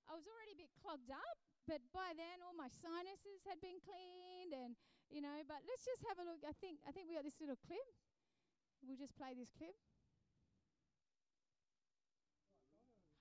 I 0.06 0.14
was 0.14 0.26
already 0.30 0.54
a 0.54 0.60
bit 0.60 0.72
clogged 0.78 1.10
up 1.10 1.38
but 1.66 1.82
by 1.96 2.14
then 2.14 2.44
all 2.46 2.54
my 2.54 2.70
sinuses 2.70 3.42
had 3.48 3.58
been 3.58 3.82
cleaned 3.82 4.54
and 4.54 4.78
you 5.10 5.22
know 5.22 5.42
but 5.50 5.66
let's 5.66 5.82
just 5.86 6.06
have 6.06 6.22
a 6.22 6.26
look 6.26 6.46
I 6.46 6.54
think 6.62 6.78
I 6.86 6.94
think 6.94 7.10
we 7.10 7.18
got 7.18 7.26
this 7.26 7.42
little 7.42 7.58
clip 7.66 7.90
we'll 8.86 9.00
just 9.00 9.18
play 9.18 9.34
this 9.34 9.50
clip 9.58 9.74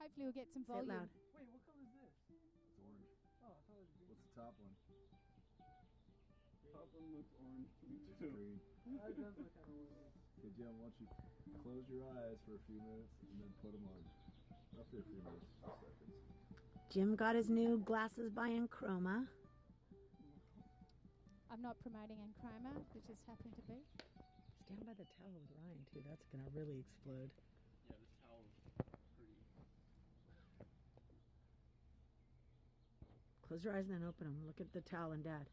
hopefully 0.02 0.26
we'll 0.26 0.34
get 0.34 0.50
some 0.50 0.66
volume 0.66 0.90
loud. 0.90 1.08
Wait, 1.38 1.46
what 1.54 1.62
color 1.62 1.78
is 1.78 1.94
this? 1.94 2.10
It's 2.26 2.74
orange. 2.82 3.06
Oh, 3.46 3.54
I 3.54 3.60
thought 3.70 3.78
it 3.78 3.86
was 3.86 3.94
green. 3.94 4.10
What's 4.10 4.26
the 4.26 4.34
top 4.34 4.54
one? 4.58 4.74
Top 6.74 6.88
one 6.90 7.14
looks 7.14 7.30
orange 7.38 7.70
to 7.78 7.84
me 7.86 8.02
It's 8.10 8.18
too. 8.18 8.34
green. 8.34 8.58
That 8.82 9.14
does 9.14 9.34
look 9.38 9.52
kind 9.54 9.74
of 9.78 9.86
orange. 9.94 10.18
Okay, 10.38 10.50
Jim, 10.58 10.72
why 10.78 10.90
don't 10.90 10.98
you 10.98 11.06
close 11.62 11.86
your 11.86 12.02
eyes 12.18 12.38
for 12.42 12.58
a 12.58 12.62
few 12.66 12.82
minutes 12.82 13.14
and 13.22 13.38
then 13.38 13.50
put 13.62 13.70
them 13.70 13.86
on. 13.86 14.02
Not 14.74 14.86
for 14.90 14.98
a 14.98 15.06
few 15.06 15.22
minutes, 15.22 15.46
just 15.60 15.78
seconds. 15.80 16.02
Jim 16.90 17.16
got 17.16 17.36
his 17.36 17.48
new 17.48 17.78
glasses 17.78 18.28
by 18.28 18.50
Enchroma. 18.50 19.24
I'm 21.52 21.60
not 21.60 21.76
promoting 21.80 22.16
Enchroma 22.16 22.72
it 22.96 23.04
just 23.06 23.20
happened 23.28 23.52
to 23.56 23.62
be 23.68 23.76
Stand 24.64 24.84
by 24.86 24.92
the 24.96 25.04
towel 25.16 25.32
with 25.36 25.52
Ryan 25.52 25.80
too. 25.92 26.00
That's 26.08 26.24
gonna 26.32 26.48
really 26.56 26.80
explode. 26.80 27.28
Yeah, 27.88 27.96
this 27.96 28.12
towel 28.24 28.40
is 28.40 28.52
pretty. 29.16 29.36
Close 33.46 33.64
your 33.64 33.76
eyes 33.76 33.88
and 33.88 34.00
then 34.00 34.08
open 34.08 34.26
them. 34.28 34.36
Look 34.46 34.60
at 34.60 34.72
the 34.72 34.80
towel 34.80 35.12
and 35.12 35.22
Dad. 35.22 35.44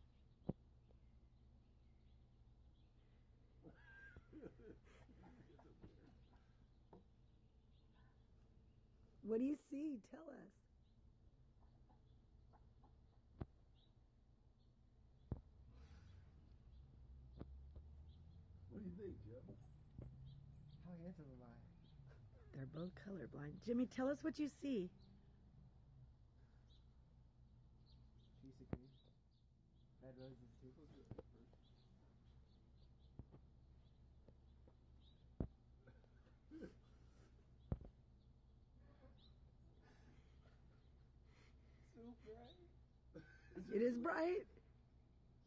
What 9.30 9.38
do 9.38 9.46
you 9.46 9.56
see? 9.70 10.00
Tell 10.10 10.26
us. 10.26 10.54
What 18.72 18.82
do 18.82 18.90
you 18.90 18.96
think, 18.98 19.14
Jim? 19.22 19.46
How 20.84 20.94
handsome 21.04 21.26
am 21.30 21.46
I? 21.46 21.54
They're 22.56 22.74
both 22.74 22.90
colorblind. 23.06 23.54
Jimmy, 23.64 23.86
tell 23.86 24.10
us 24.10 24.18
what 24.24 24.40
you 24.40 24.50
see. 24.64 24.90
She's 28.42 28.58
a 28.60 28.76
green. 28.76 28.90
Red 30.02 30.16
roses 30.18 30.50
too. 30.60 30.70
so 42.00 42.16
bright. 42.26 42.56
It 43.74 43.82
is 43.86 43.98
bright. 44.02 44.46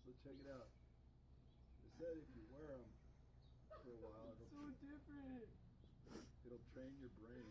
So 0.06 0.14
check 0.22 0.38
it 0.38 0.46
out. 0.46 0.70
It 1.82 1.90
said 1.98 2.14
if 2.14 2.30
you 2.38 2.46
wear 2.54 2.70
them 2.70 2.86
for 3.82 3.90
a 3.90 3.98
while, 3.98 4.30
it'll, 4.38 4.46
So 4.46 4.62
different. 4.78 5.42
it'll 6.46 6.62
train 6.70 6.94
your 7.02 7.10
brain 7.18 7.50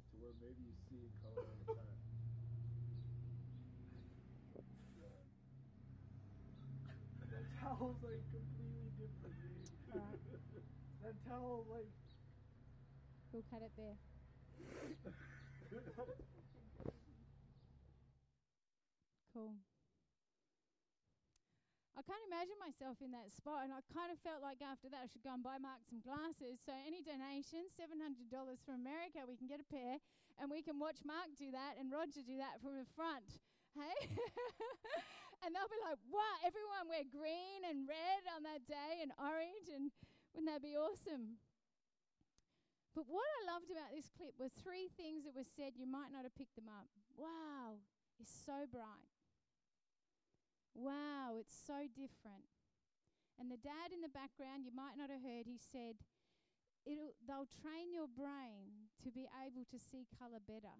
to 0.00 0.14
where 0.24 0.32
maybe 0.40 0.64
you 0.64 0.72
see 0.88 1.04
in 1.04 1.12
color 1.20 1.44
all 1.44 1.60
the 1.60 1.76
time. 1.76 1.92
Yeah. 4.96 5.28
That 7.28 7.44
towel's 7.60 8.00
like 8.00 8.24
completely 8.32 8.88
different, 8.96 9.36
dude. 9.44 9.68
Uh-huh. 9.92 10.00
Alright. 10.00 10.24
That 11.04 11.20
towel 11.28 11.68
like 11.68 11.92
we'll 13.30 13.44
cut 13.52 13.60
it 13.60 13.68
there 13.76 13.92
Cool. 19.34 19.58
I 21.98 22.02
can't 22.02 22.22
imagine 22.26 22.58
myself 22.58 22.98
in 23.02 23.10
that 23.14 23.34
spot, 23.34 23.66
and 23.66 23.74
I 23.74 23.82
kind 23.90 24.14
of 24.14 24.18
felt 24.22 24.42
like 24.42 24.62
after 24.62 24.86
that 24.90 25.02
I 25.02 25.10
should 25.10 25.26
go 25.26 25.34
and 25.34 25.42
buy 25.42 25.58
Mark 25.62 25.82
some 25.86 26.02
glasses. 26.02 26.58
So, 26.62 26.74
any 26.74 27.02
donations, 27.02 27.74
$700 27.74 28.30
from 28.62 28.82
America, 28.82 29.26
we 29.26 29.38
can 29.38 29.46
get 29.46 29.62
a 29.62 29.66
pair, 29.66 30.02
and 30.38 30.50
we 30.50 30.62
can 30.62 30.78
watch 30.82 31.02
Mark 31.06 31.34
do 31.38 31.54
that 31.54 31.78
and 31.78 31.90
Roger 31.90 32.22
do 32.22 32.38
that 32.38 32.58
from 32.62 32.78
the 32.78 32.86
front. 32.98 33.42
Hey? 33.74 34.10
and 35.42 35.54
they'll 35.54 35.70
be 35.70 35.82
like, 35.86 35.98
wow, 36.10 36.34
everyone 36.42 36.90
wear 36.90 37.06
green 37.06 37.62
and 37.66 37.86
red 37.86 38.22
on 38.34 38.42
that 38.42 38.66
day 38.66 39.02
and 39.02 39.14
orange, 39.18 39.70
and 39.70 39.94
wouldn't 40.34 40.50
that 40.50 40.62
be 40.62 40.74
awesome? 40.74 41.42
But 42.94 43.06
what 43.06 43.26
I 43.26 43.54
loved 43.54 43.70
about 43.70 43.94
this 43.94 44.10
clip 44.10 44.34
were 44.38 44.50
three 44.50 44.90
things 44.94 45.26
that 45.26 45.34
were 45.34 45.46
said. 45.46 45.74
You 45.74 45.86
might 45.86 46.14
not 46.14 46.22
have 46.22 46.34
picked 46.34 46.54
them 46.58 46.70
up. 46.70 46.86
Wow, 47.14 47.82
it's 48.18 48.34
so 48.34 48.66
bright. 48.70 49.13
Wow, 50.74 51.38
it's 51.38 51.54
so 51.54 51.86
different. 51.94 52.50
And 53.38 53.50
the 53.50 53.58
dad 53.58 53.94
in 53.94 54.02
the 54.02 54.12
background, 54.12 54.66
you 54.66 54.74
might 54.74 54.98
not 54.98 55.10
have 55.10 55.22
heard, 55.22 55.46
he 55.46 55.58
said, 55.58 55.98
It'll, 56.84 57.16
they'll 57.24 57.48
train 57.64 57.96
your 57.96 58.10
brain 58.12 58.92
to 59.00 59.08
be 59.08 59.24
able 59.40 59.64
to 59.72 59.78
see 59.80 60.04
colour 60.20 60.42
better. 60.44 60.76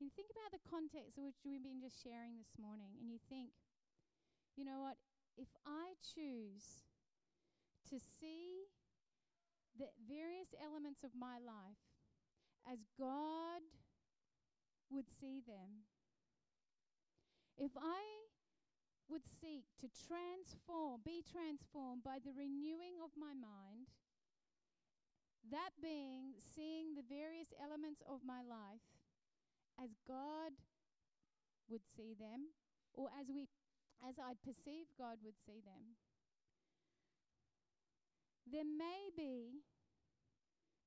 And 0.00 0.08
think 0.16 0.32
about 0.32 0.50
the 0.56 0.64
context 0.64 1.20
which 1.20 1.44
we've 1.44 1.62
been 1.62 1.78
just 1.78 2.00
sharing 2.00 2.40
this 2.40 2.56
morning, 2.56 2.96
and 2.98 3.12
you 3.12 3.20
think, 3.28 3.52
you 4.56 4.64
know 4.64 4.80
what? 4.80 4.96
If 5.36 5.52
I 5.68 5.94
choose 6.00 6.82
to 7.92 8.00
see 8.00 8.72
the 9.76 9.92
various 10.08 10.56
elements 10.56 11.04
of 11.04 11.12
my 11.12 11.36
life 11.36 11.80
as 12.66 12.82
God 12.98 13.62
would 14.90 15.06
see 15.08 15.44
them, 15.44 15.91
if 17.58 17.72
I 17.76 18.02
would 19.08 19.26
seek 19.26 19.64
to 19.80 19.88
transform, 20.08 21.00
be 21.04 21.22
transformed 21.22 22.02
by 22.02 22.18
the 22.24 22.32
renewing 22.32 22.96
of 23.04 23.10
my 23.18 23.34
mind, 23.36 23.92
that 25.50 25.76
being 25.82 26.32
seeing 26.38 26.94
the 26.94 27.04
various 27.04 27.52
elements 27.60 28.00
of 28.08 28.20
my 28.24 28.40
life 28.40 28.86
as 29.82 29.90
God 30.06 30.52
would 31.68 31.82
see 31.84 32.14
them, 32.14 32.54
or 32.94 33.08
as 33.18 33.28
we 33.28 33.48
as 34.06 34.18
I'd 34.18 34.42
perceive 34.42 34.86
God 34.98 35.18
would 35.22 35.38
see 35.46 35.60
them, 35.64 35.94
there 38.50 38.64
may 38.66 39.10
be 39.16 39.62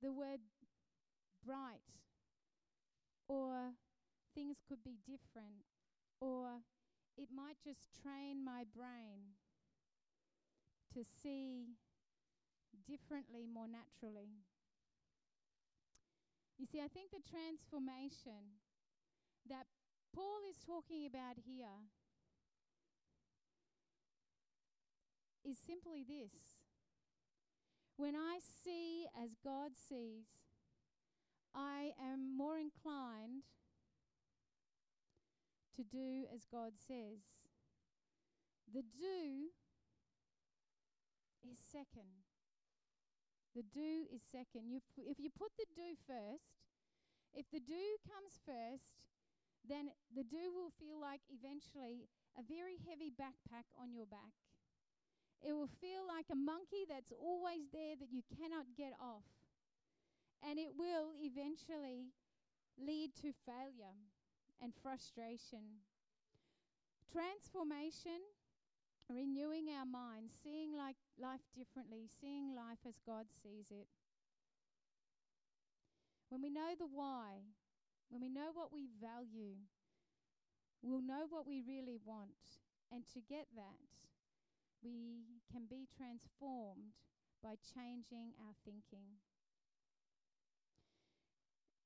the 0.01 0.11
word 0.11 0.41
bright, 1.45 1.85
or 3.27 3.71
things 4.33 4.57
could 4.67 4.83
be 4.83 4.97
different, 5.05 5.63
or 6.19 6.61
it 7.17 7.29
might 7.33 7.57
just 7.63 7.89
train 8.01 8.43
my 8.43 8.63
brain 8.75 9.35
to 10.93 11.03
see 11.03 11.75
differently, 12.87 13.45
more 13.51 13.67
naturally. 13.67 14.43
You 16.57 16.65
see, 16.65 16.79
I 16.79 16.87
think 16.87 17.11
the 17.11 17.23
transformation 17.29 18.61
that 19.49 19.67
Paul 20.13 20.39
is 20.49 20.57
talking 20.65 21.05
about 21.05 21.35
here 21.45 21.91
is 25.43 25.57
simply 25.59 26.03
this. 26.07 26.63
When 27.97 28.15
I 28.15 28.39
see 28.41 29.05
as 29.15 29.35
God 29.43 29.71
sees, 29.75 30.25
I 31.53 31.91
am 32.01 32.35
more 32.35 32.57
inclined 32.57 33.43
to 35.75 35.83
do 35.83 36.25
as 36.33 36.47
God 36.49 36.73
says. 36.79 37.21
The 38.71 38.81
do 38.81 39.53
is 41.45 41.59
second. 41.59 42.25
The 43.55 43.63
do 43.63 44.09
is 44.11 44.21
second. 44.25 44.67
You 44.67 44.81
if 44.97 45.19
you 45.19 45.29
put 45.29 45.51
the 45.55 45.69
do 45.75 45.95
first, 46.07 46.59
if 47.33 47.45
the 47.51 47.59
do 47.59 47.83
comes 48.03 48.39
first, 48.43 48.99
then 49.67 49.91
the 50.15 50.23
do 50.23 50.51
will 50.51 50.71
feel 50.79 50.99
like 50.99 51.21
eventually 51.31 52.07
a 52.35 52.43
very 52.43 52.79
heavy 52.87 53.11
backpack 53.11 53.67
on 53.79 53.93
your 53.93 54.05
back. 54.05 54.35
It 55.43 55.53
will 55.53 55.71
feel 55.79 56.07
like 56.07 56.25
a 56.31 56.35
monkey 56.35 56.87
that's 56.87 57.11
always 57.11 57.69
there 57.71 57.95
that 57.99 58.11
you 58.11 58.23
cannot 58.27 58.65
get 58.75 58.93
off. 58.99 59.27
And 60.43 60.59
it 60.59 60.73
will 60.77 61.13
eventually 61.19 62.11
lead 62.79 63.15
to 63.21 63.31
failure 63.45 63.95
and 64.61 64.73
frustration. 64.81 65.83
Transformation, 67.11 68.19
renewing 69.09 69.67
our 69.69 69.85
minds, 69.85 70.33
seeing 70.43 70.75
like 70.75 70.97
life 71.19 71.45
differently, 71.55 72.09
seeing 72.19 72.55
life 72.55 72.79
as 72.87 72.99
God 73.05 73.27
sees 73.41 73.71
it. 73.71 73.87
when 76.29 76.41
we 76.41 76.49
know 76.49 76.75
the 76.77 76.87
why, 76.91 77.47
when 78.09 78.21
we 78.21 78.29
know 78.29 78.51
what 78.53 78.73
we 78.73 78.87
value, 78.99 79.55
we'll 80.81 81.01
know 81.01 81.25
what 81.29 81.47
we 81.47 81.61
really 81.61 81.97
want. 82.03 82.59
And 82.91 83.03
to 83.13 83.19
get 83.21 83.47
that, 83.55 83.87
we 84.83 85.39
can 85.51 85.63
be 85.69 85.87
transformed 85.95 86.93
by 87.41 87.55
changing 87.73 88.33
our 88.39 88.53
thinking. 88.63 89.21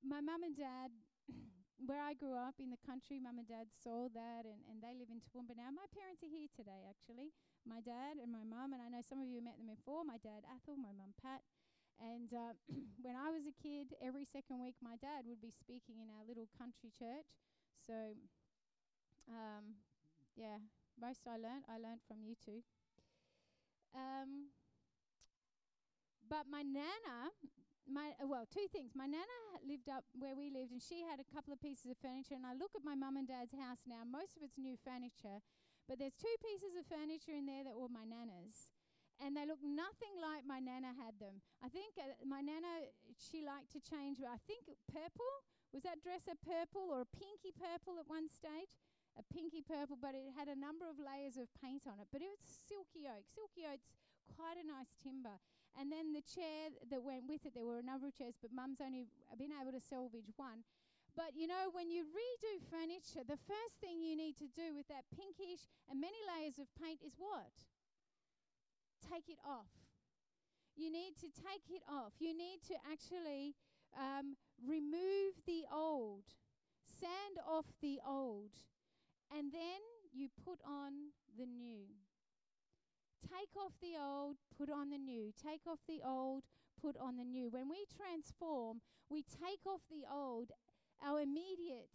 My 0.03 0.21
mum 0.21 0.43
and 0.43 0.55
dad, 0.55 0.91
where 1.85 2.03
I 2.03 2.11
grew 2.13 2.35
up 2.35 2.59
in 2.59 2.67
the 2.69 2.81
country, 2.83 3.19
mum 3.19 3.39
and 3.39 3.47
dad 3.47 3.71
saw 3.71 4.11
that 4.11 4.43
and, 4.43 4.59
and 4.67 4.83
they 4.83 4.91
live 4.99 5.07
in 5.07 5.23
Toowoomba 5.23 5.55
now. 5.55 5.71
My 5.71 5.87
parents 5.95 6.19
are 6.23 6.31
here 6.31 6.51
today, 6.51 6.83
actually. 6.87 7.31
My 7.63 7.79
dad 7.79 8.19
and 8.19 8.31
my 8.31 8.43
mum, 8.43 8.75
and 8.75 8.83
I 8.83 8.91
know 8.91 9.03
some 9.03 9.23
of 9.23 9.27
you 9.27 9.39
met 9.39 9.55
them 9.55 9.71
before. 9.71 10.03
My 10.03 10.19
dad, 10.19 10.43
Athel, 10.47 10.75
my 10.75 10.91
mum, 10.91 11.15
Pat. 11.15 11.39
And 11.99 12.31
uh, 12.31 12.55
when 13.05 13.15
I 13.15 13.31
was 13.31 13.47
a 13.47 13.55
kid, 13.55 13.95
every 14.03 14.27
second 14.27 14.59
week, 14.59 14.75
my 14.83 14.99
dad 14.99 15.23
would 15.27 15.39
be 15.39 15.51
speaking 15.55 15.99
in 15.99 16.11
our 16.11 16.23
little 16.27 16.47
country 16.55 16.91
church. 16.91 17.27
So, 17.87 18.15
um, 19.31 19.79
yeah, 20.35 20.59
most 20.99 21.23
I 21.27 21.39
learnt, 21.39 21.63
I 21.67 21.79
learnt 21.79 22.03
from 22.07 22.23
you 22.23 22.35
two. 22.39 22.59
Um, 23.95 24.51
but 26.29 26.45
my 26.49 26.61
nana, 26.61 27.33
my 27.91 28.15
uh, 28.21 28.29
well, 28.29 28.45
two 28.47 28.65
things. 28.71 28.93
My 28.95 29.05
nana 29.05 29.37
lived 29.65 29.89
up 29.89 30.05
where 30.13 30.37
we 30.37 30.49
lived, 30.49 30.71
and 30.71 30.81
she 30.81 31.01
had 31.03 31.19
a 31.19 31.27
couple 31.27 31.51
of 31.51 31.59
pieces 31.59 31.91
of 31.91 31.97
furniture. 31.99 32.37
And 32.37 32.45
I 32.45 32.53
look 32.53 32.73
at 32.77 32.85
my 32.85 32.95
mum 32.95 33.17
and 33.17 33.27
dad's 33.27 33.53
house 33.53 33.83
now. 33.85 34.05
Most 34.05 34.37
of 34.37 34.45
it's 34.45 34.57
new 34.57 34.77
furniture, 34.81 35.41
but 35.89 35.97
there's 35.97 36.15
two 36.15 36.35
pieces 36.39 36.77
of 36.77 36.87
furniture 36.87 37.35
in 37.35 37.49
there 37.49 37.65
that 37.65 37.75
were 37.75 37.91
my 37.91 38.05
nana's, 38.05 38.69
and 39.19 39.35
they 39.35 39.43
look 39.43 39.61
nothing 39.61 40.13
like 40.21 40.45
my 40.45 40.61
nana 40.61 40.93
had 40.95 41.17
them. 41.17 41.41
I 41.59 41.67
think 41.67 41.97
uh, 41.99 42.15
my 42.23 42.39
nana 42.39 42.89
she 43.17 43.41
liked 43.41 43.73
to 43.75 43.81
change. 43.81 44.21
I 44.21 44.39
think 44.45 44.69
purple 44.87 45.33
was 45.73 45.85
that 45.85 46.01
dresser 46.01 46.37
purple 46.39 46.89
or 46.89 47.05
a 47.05 47.09
pinky 47.13 47.53
purple 47.53 48.01
at 48.01 48.09
one 48.09 48.29
stage 48.29 48.77
a 49.19 49.23
pinky 49.35 49.59
purple, 49.59 49.99
but 49.99 50.15
it 50.15 50.31
had 50.31 50.47
a 50.47 50.55
number 50.55 50.87
of 50.87 50.95
layers 50.95 51.35
of 51.35 51.51
paint 51.59 51.83
on 51.83 51.99
it. 51.99 52.07
But 52.07 52.23
it 52.23 52.31
was 52.31 52.39
silky 52.39 53.03
oak. 53.09 53.27
Silky 53.27 53.67
oak's 53.67 53.91
quite 54.31 54.55
a 54.55 54.63
nice 54.63 54.95
timber. 54.95 55.43
And 55.77 55.91
then 55.91 56.13
the 56.13 56.25
chair 56.25 56.73
that 56.89 57.01
went 57.03 57.27
with 57.27 57.45
it, 57.45 57.53
there 57.53 57.65
were 57.65 57.79
a 57.79 57.85
number 57.85 58.07
of 58.07 58.15
chairs, 58.17 58.35
but 58.41 58.51
Mum's 58.51 58.81
only 58.81 59.07
been 59.37 59.53
able 59.53 59.71
to 59.71 59.79
salvage 59.79 60.31
one. 60.35 60.65
But 61.15 61.35
you 61.35 61.47
know, 61.47 61.71
when 61.71 61.89
you 61.89 62.05
redo 62.05 62.53
furniture, 62.69 63.27
the 63.27 63.39
first 63.47 63.75
thing 63.81 64.01
you 64.01 64.15
need 64.15 64.37
to 64.37 64.47
do 64.55 64.75
with 64.75 64.87
that 64.87 65.07
pinkish 65.11 65.67
and 65.89 65.99
many 65.99 66.19
layers 66.25 66.59
of 66.59 66.67
paint 66.79 66.99
is 67.05 67.13
what? 67.17 67.51
Take 69.03 69.29
it 69.29 69.39
off. 69.45 69.71
You 70.75 70.91
need 70.91 71.19
to 71.19 71.27
take 71.27 71.67
it 71.69 71.83
off. 71.91 72.13
You 72.19 72.35
need 72.35 72.63
to 72.67 72.75
actually 72.89 73.55
um, 73.97 74.37
remove 74.63 75.35
the 75.45 75.63
old, 75.73 76.23
sand 76.85 77.39
off 77.47 77.65
the 77.81 77.99
old, 78.07 78.51
and 79.35 79.51
then 79.51 79.81
you 80.13 80.29
put 80.45 80.59
on 80.65 81.11
the 81.37 81.45
new. 81.45 81.87
Take 83.29 83.53
off 83.55 83.73
the 83.81 83.93
old, 84.01 84.37
put 84.57 84.69
on 84.69 84.89
the 84.89 84.97
new. 84.97 85.31
Take 85.37 85.61
off 85.67 85.79
the 85.87 86.01
old, 86.03 86.43
put 86.81 86.97
on 86.97 87.17
the 87.17 87.23
new. 87.23 87.49
When 87.49 87.69
we 87.69 87.85
transform, 87.85 88.81
we 89.09 89.21
take 89.21 89.65
off 89.69 89.81
the 89.89 90.09
old, 90.09 90.51
our 91.05 91.21
immediate 91.21 91.93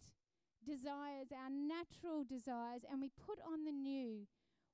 desires, 0.63 1.35
our 1.35 1.51
natural 1.51 2.23
desires, 2.23 2.87
and 2.89 3.01
we 3.01 3.11
put 3.11 3.39
on 3.43 3.65
the 3.65 3.71
new, 3.71 4.27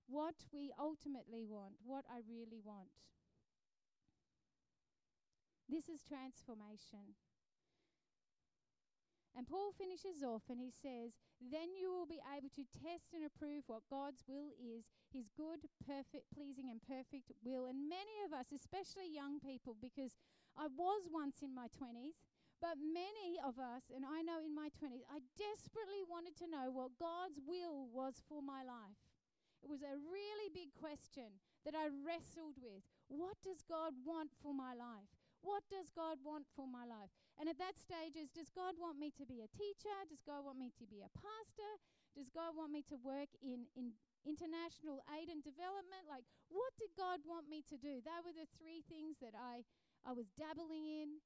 what 0.08 0.46
we 0.54 0.72
ultimately 0.80 1.44
want, 1.44 1.74
what 1.84 2.06
I 2.06 2.22
really 2.30 2.62
want. 2.64 2.94
This 5.68 5.88
is 5.90 6.04
transformation. 6.04 7.16
And 9.36 9.48
Paul 9.48 9.72
finishes 9.72 10.20
off 10.24 10.44
and 10.50 10.60
he 10.60 10.72
says, 10.72 11.16
Then 11.40 11.72
you 11.80 11.92
will 11.92 12.06
be 12.06 12.20
able 12.28 12.52
to 12.60 12.68
test 12.68 13.16
and 13.16 13.24
approve 13.24 13.64
what 13.68 13.88
God's 13.90 14.24
will 14.28 14.52
is, 14.60 14.92
his 15.14 15.30
good, 15.36 15.68
perfect, 15.84 16.32
pleasing, 16.34 16.72
and 16.72 16.82
perfect 16.82 17.32
will. 17.44 17.68
And 17.68 17.88
many 17.88 18.24
of 18.26 18.32
us, 18.32 18.50
especially 18.56 19.12
young 19.12 19.40
people, 19.40 19.76
because 19.78 20.16
I 20.58 20.68
was 20.72 21.08
once 21.12 21.44
in 21.44 21.54
my 21.54 21.68
20s, 21.72 22.20
but 22.60 22.78
many 22.78 23.42
of 23.42 23.58
us, 23.58 23.90
and 23.90 24.06
I 24.06 24.22
know 24.22 24.40
in 24.46 24.54
my 24.54 24.70
20s, 24.78 25.02
I 25.10 25.24
desperately 25.34 26.06
wanted 26.06 26.38
to 26.40 26.52
know 26.52 26.70
what 26.70 27.00
God's 27.02 27.42
will 27.42 27.90
was 27.90 28.22
for 28.30 28.40
my 28.40 28.62
life. 28.62 29.02
It 29.62 29.70
was 29.70 29.82
a 29.82 29.98
really 29.98 30.50
big 30.54 30.74
question 30.78 31.42
that 31.66 31.78
I 31.78 31.90
wrestled 31.90 32.58
with. 32.58 32.82
What 33.10 33.38
does 33.42 33.62
God 33.66 33.94
want 34.06 34.34
for 34.42 34.54
my 34.54 34.74
life? 34.74 35.10
What 35.42 35.66
does 35.70 35.90
God 35.90 36.22
want 36.22 36.46
for 36.54 36.70
my 36.70 36.86
life? 36.86 37.10
And 37.42 37.50
at 37.50 37.58
that 37.58 37.78
stage 37.78 38.14
is 38.14 38.30
does 38.30 38.54
God 38.54 38.78
want 38.78 39.02
me 39.02 39.10
to 39.18 39.26
be 39.26 39.42
a 39.42 39.50
teacher? 39.50 39.94
Does 40.06 40.22
God 40.22 40.46
want 40.46 40.62
me 40.62 40.70
to 40.78 40.86
be 40.86 41.02
a 41.02 41.10
pastor? 41.18 41.72
Does 42.14 42.30
God 42.30 42.54
want 42.54 42.70
me 42.70 42.86
to 42.94 42.98
work 43.02 43.34
in, 43.42 43.66
in 43.74 43.98
international 44.26 45.04
aid 45.14 45.30
and 45.30 45.42
development? 45.42 46.10
Like, 46.10 46.26
what 46.50 46.74
did 46.78 46.94
God 46.98 47.22
want 47.26 47.50
me 47.50 47.64
to 47.70 47.78
do? 47.78 48.02
They 48.02 48.20
were 48.22 48.36
the 48.36 48.50
three 48.58 48.86
things 48.86 49.18
that 49.22 49.34
I, 49.34 49.66
I 50.06 50.14
was 50.14 50.30
dabbling 50.34 50.86
in. 50.86 51.22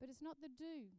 But 0.00 0.12
it's 0.12 0.22
not 0.22 0.38
the 0.40 0.52
do. 0.52 0.92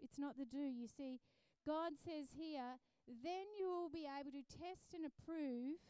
It's 0.00 0.18
not 0.18 0.36
the 0.36 0.48
do. 0.48 0.62
You 0.62 0.86
see, 0.86 1.20
God 1.64 1.96
says 1.96 2.34
here, 2.36 2.76
then 3.08 3.46
you 3.58 3.66
will 3.66 3.90
be 3.90 4.06
able 4.06 4.30
to 4.32 4.44
test 4.46 4.92
and 4.92 5.08
approve 5.08 5.80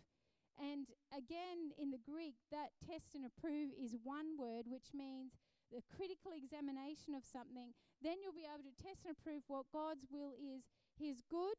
and 0.60 0.88
again, 1.16 1.72
in 1.80 1.90
the 1.90 2.02
Greek, 2.02 2.36
that 2.50 2.76
test 2.84 3.16
and 3.16 3.24
approve 3.24 3.72
is 3.72 3.96
one 4.04 4.36
word, 4.36 4.68
which 4.68 4.92
means 4.92 5.32
the 5.72 5.80
critical 5.88 6.36
examination 6.36 7.16
of 7.16 7.24
something. 7.24 7.72
Then 8.04 8.20
you'll 8.20 8.36
be 8.36 8.48
able 8.48 8.66
to 8.68 8.76
test 8.76 9.08
and 9.08 9.16
approve 9.16 9.48
what 9.48 9.72
God's 9.72 10.04
will 10.12 10.36
is 10.36 10.68
His 11.02 11.18
good, 11.26 11.58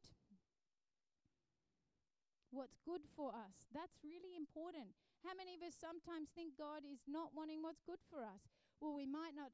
what's 2.48 2.80
good 2.80 3.04
for 3.12 3.36
us. 3.36 3.68
That's 3.76 4.00
really 4.00 4.32
important. 4.32 4.96
How 5.20 5.36
many 5.36 5.52
of 5.52 5.60
us 5.60 5.76
sometimes 5.76 6.32
think 6.32 6.56
God 6.56 6.80
is 6.88 7.04
not 7.04 7.36
wanting 7.36 7.60
what's 7.60 7.84
good 7.84 8.00
for 8.08 8.24
us? 8.24 8.40
Well, 8.80 8.96
we 8.96 9.04
might 9.04 9.36
not 9.36 9.52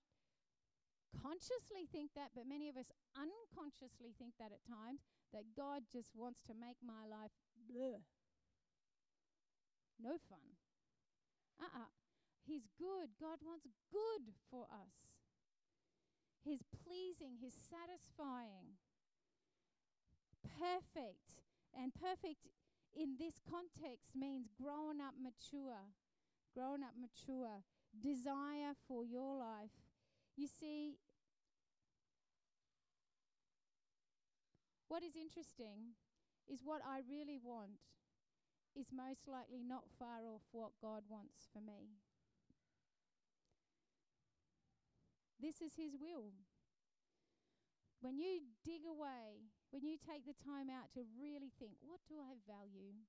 consciously 1.19 1.91
think 1.91 2.15
that, 2.15 2.31
but 2.39 2.47
many 2.47 2.71
of 2.71 2.79
us 2.79 2.95
unconsciously 3.19 4.15
think 4.15 4.39
that 4.39 4.55
at 4.55 4.63
times, 4.63 5.03
that 5.35 5.59
God 5.59 5.91
just 5.91 6.15
wants 6.15 6.39
to 6.47 6.55
make 6.55 6.79
my 6.79 7.03
life 7.11 7.35
bleh 7.67 7.99
no 10.03 10.17
fun. 10.31 10.57
Uh 11.61 11.69
uh-uh. 11.69 11.85
uh 11.85 11.93
He's 12.49 12.67
good. 12.81 13.15
God 13.21 13.39
wants 13.45 13.69
good 13.93 14.33
for 14.51 14.65
us. 14.73 14.97
He's 16.43 16.65
pleasing, 16.73 17.37
He's 17.37 17.55
satisfying, 17.55 18.81
perfect. 20.43 21.41
And 21.77 21.95
perfect 21.95 22.49
in 22.95 23.17
this 23.19 23.41
context 23.49 24.15
means 24.15 24.49
grown 24.61 25.01
up 25.01 25.15
mature. 25.21 25.87
Grown 26.55 26.83
up 26.83 26.95
mature. 26.99 27.63
Desire 28.03 28.75
for 28.87 29.05
your 29.05 29.39
life. 29.39 29.71
You 30.37 30.47
see, 30.49 30.97
what 34.89 35.03
is 35.03 35.17
interesting 35.17 35.95
is 36.51 36.61
what 36.65 36.81
I 36.87 37.01
really 37.09 37.39
want 37.43 37.79
is 38.75 38.87
most 38.95 39.27
likely 39.27 39.63
not 39.67 39.85
far 39.99 40.27
off 40.27 40.43
what 40.53 40.71
God 40.81 41.03
wants 41.09 41.49
for 41.53 41.61
me. 41.61 41.95
This 45.41 45.61
is 45.61 45.73
His 45.77 45.97
will. 45.99 46.33
When 48.01 48.19
you 48.19 48.41
dig 48.65 48.83
away, 48.89 49.51
when 49.71 49.87
you 49.87 49.95
take 49.99 50.27
the 50.27 50.37
time 50.39 50.67
out 50.67 50.91
to 50.99 51.07
really 51.15 51.55
think, 51.59 51.79
what 51.83 52.03
do 52.11 52.19
I 52.19 52.35
value? 52.47 53.07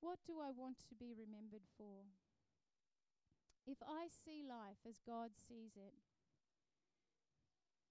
What 0.00 0.18
do 0.24 0.40
I 0.40 0.48
want 0.48 0.80
to 0.88 0.94
be 0.96 1.12
remembered 1.12 1.68
for? 1.76 2.08
If 3.68 3.78
I 3.84 4.08
see 4.08 4.40
life 4.40 4.80
as 4.88 5.04
God 5.04 5.36
sees 5.36 5.76
it, 5.76 5.92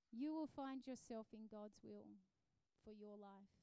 you 0.10 0.34
will 0.34 0.50
find 0.50 0.82
yourself 0.88 1.30
in 1.30 1.46
God's 1.46 1.78
will 1.84 2.18
for 2.82 2.98
your 2.98 3.14
life. 3.14 3.54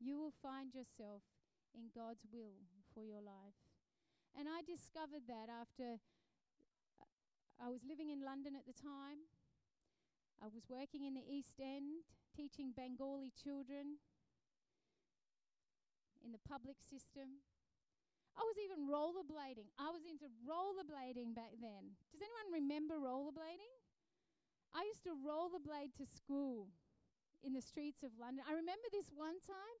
You 0.00 0.16
will 0.16 0.32
find 0.40 0.72
yourself 0.72 1.26
in 1.74 1.90
God's 1.92 2.24
will 2.32 2.64
for 2.94 3.04
your 3.04 3.20
life. 3.20 3.58
And 4.38 4.48
I 4.48 4.62
discovered 4.62 5.26
that 5.26 5.50
after 5.50 5.98
uh, 6.96 7.10
I 7.58 7.68
was 7.68 7.82
living 7.82 8.08
in 8.08 8.24
London 8.24 8.54
at 8.54 8.64
the 8.64 8.76
time. 8.78 9.26
I 10.38 10.46
was 10.46 10.70
working 10.70 11.02
in 11.02 11.14
the 11.14 11.26
East 11.26 11.58
End, 11.58 12.06
teaching 12.34 12.70
Bengali 12.70 13.32
children 13.34 13.98
in 16.22 16.30
the 16.30 16.42
public 16.46 16.78
system. 16.78 17.42
I 18.38 18.46
was 18.46 18.54
even 18.62 18.86
rollerblading. 18.86 19.66
I 19.82 19.90
was 19.90 20.06
into 20.06 20.30
rollerblading 20.46 21.34
back 21.34 21.58
then. 21.58 21.98
Does 22.14 22.22
anyone 22.22 22.54
remember 22.54 23.02
rollerblading? 23.02 23.74
I 24.70 24.86
used 24.86 25.02
to 25.10 25.18
rollerblade 25.18 25.98
to 25.98 26.06
school 26.06 26.70
in 27.42 27.50
the 27.50 27.62
streets 27.62 28.06
of 28.06 28.14
London. 28.14 28.46
I 28.46 28.54
remember 28.54 28.86
this 28.94 29.10
one 29.10 29.42
time 29.42 29.78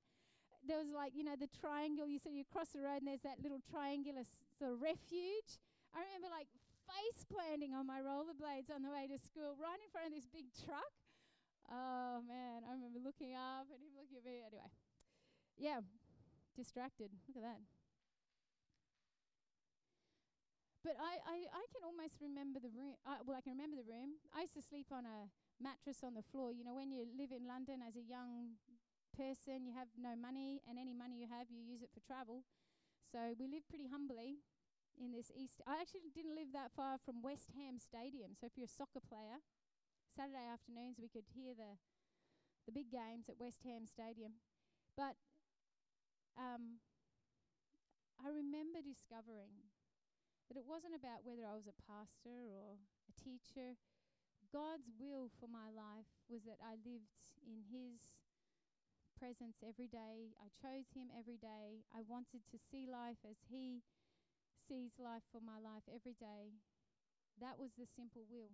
there 0.66 0.78
was 0.78 0.90
like, 0.90 1.14
you 1.14 1.22
know, 1.22 1.38
the 1.38 1.46
triangle. 1.54 2.10
You 2.10 2.18
said 2.18 2.34
you 2.34 2.42
cross 2.42 2.74
the 2.74 2.82
road 2.82 2.98
and 2.98 3.06
there's 3.06 3.22
that 3.22 3.38
little 3.38 3.62
triangular 3.62 4.26
sort 4.58 4.74
of 4.74 4.82
refuge. 4.82 5.62
I 5.94 6.02
remember 6.02 6.26
like 6.34 6.50
face 6.88 7.20
planting 7.28 7.76
on 7.76 7.84
my 7.84 8.00
rollerblades 8.00 8.72
on 8.72 8.80
the 8.80 8.88
way 8.88 9.04
to 9.04 9.20
school, 9.20 9.54
right 9.60 9.76
in 9.76 9.88
front 9.92 10.08
of 10.08 10.14
this 10.16 10.24
big 10.24 10.48
truck. 10.56 10.92
Oh 11.68 12.24
man, 12.24 12.64
I 12.64 12.72
remember 12.72 12.96
looking 13.04 13.36
up 13.36 13.68
and 13.68 13.76
him 13.84 13.92
looking 13.92 14.16
at 14.16 14.24
me. 14.24 14.40
Anyway, 14.40 14.72
yeah, 15.60 15.84
distracted. 16.56 17.12
Look 17.28 17.36
at 17.36 17.44
that. 17.44 17.60
But 20.80 20.96
I, 20.96 21.20
I, 21.28 21.36
I 21.52 21.64
can 21.68 21.84
almost 21.84 22.16
remember 22.22 22.62
the 22.62 22.72
room. 22.72 22.96
Uh, 23.04 23.20
well, 23.26 23.36
I 23.36 23.44
can 23.44 23.52
remember 23.52 23.76
the 23.76 23.84
room. 23.84 24.16
I 24.32 24.48
used 24.48 24.56
to 24.56 24.64
sleep 24.64 24.88
on 24.88 25.04
a 25.04 25.28
mattress 25.60 26.00
on 26.00 26.16
the 26.16 26.24
floor. 26.24 26.56
You 26.56 26.64
know, 26.64 26.72
when 26.72 26.88
you 26.88 27.04
live 27.12 27.28
in 27.28 27.44
London 27.44 27.84
as 27.84 27.98
a 27.98 28.04
young 28.06 28.56
person, 29.12 29.68
you 29.68 29.76
have 29.76 29.92
no 29.98 30.16
money, 30.16 30.64
and 30.64 30.80
any 30.80 30.96
money 30.96 31.20
you 31.20 31.28
have, 31.28 31.52
you 31.52 31.60
use 31.60 31.84
it 31.84 31.92
for 31.92 32.00
travel. 32.00 32.46
So 33.04 33.36
we 33.36 33.50
lived 33.50 33.68
pretty 33.68 33.92
humbly 33.92 34.40
in 34.96 35.12
this 35.12 35.30
east. 35.36 35.60
I 35.66 35.80
actually 35.82 36.08
didn't 36.14 36.38
live 36.38 36.56
that 36.56 36.72
far 36.72 36.96
from 37.02 37.20
West 37.20 37.52
Ham 37.58 37.76
Stadium. 37.76 38.32
So 38.38 38.46
if 38.48 38.56
you're 38.56 38.70
a 38.70 38.78
soccer 38.80 39.02
player, 39.04 39.42
Saturday 40.08 40.46
afternoons 40.48 40.96
we 40.96 41.12
could 41.12 41.28
hear 41.36 41.52
the 41.52 41.76
the 42.68 42.76
big 42.76 42.92
games 42.92 43.32
at 43.32 43.40
West 43.40 43.64
Ham 43.64 43.88
Stadium. 43.88 44.44
But 44.92 45.16
um, 46.36 46.84
I 48.20 48.28
remember 48.28 48.84
discovering 48.84 49.72
that 50.52 50.60
it 50.60 50.68
wasn't 50.68 50.92
about 50.92 51.24
whether 51.24 51.48
I 51.48 51.56
was 51.56 51.64
a 51.64 51.80
pastor 51.88 52.44
or 52.44 52.76
a 53.08 53.14
teacher. 53.16 53.80
God's 54.52 54.92
will 55.00 55.32
for 55.40 55.48
my 55.48 55.72
life 55.72 56.12
was 56.28 56.44
that 56.44 56.60
I 56.60 56.76
lived 56.84 57.36
in 57.40 57.64
His 57.72 58.20
presence 59.16 59.64
every 59.64 59.88
day. 59.88 60.36
I 60.36 60.52
chose 60.52 60.92
Him 60.92 61.08
every 61.16 61.40
day. 61.40 61.88
I 61.88 62.04
wanted 62.04 62.44
to 62.52 62.60
see 62.60 62.84
life 62.84 63.20
as 63.24 63.40
He 63.48 63.80
sees 64.68 65.00
life 65.00 65.24
for 65.32 65.40
my 65.40 65.56
life 65.56 65.88
every 65.88 66.14
day. 66.20 66.52
That 67.40 67.56
was 67.56 67.72
the 67.80 67.88
simple 67.88 68.28
will. 68.28 68.52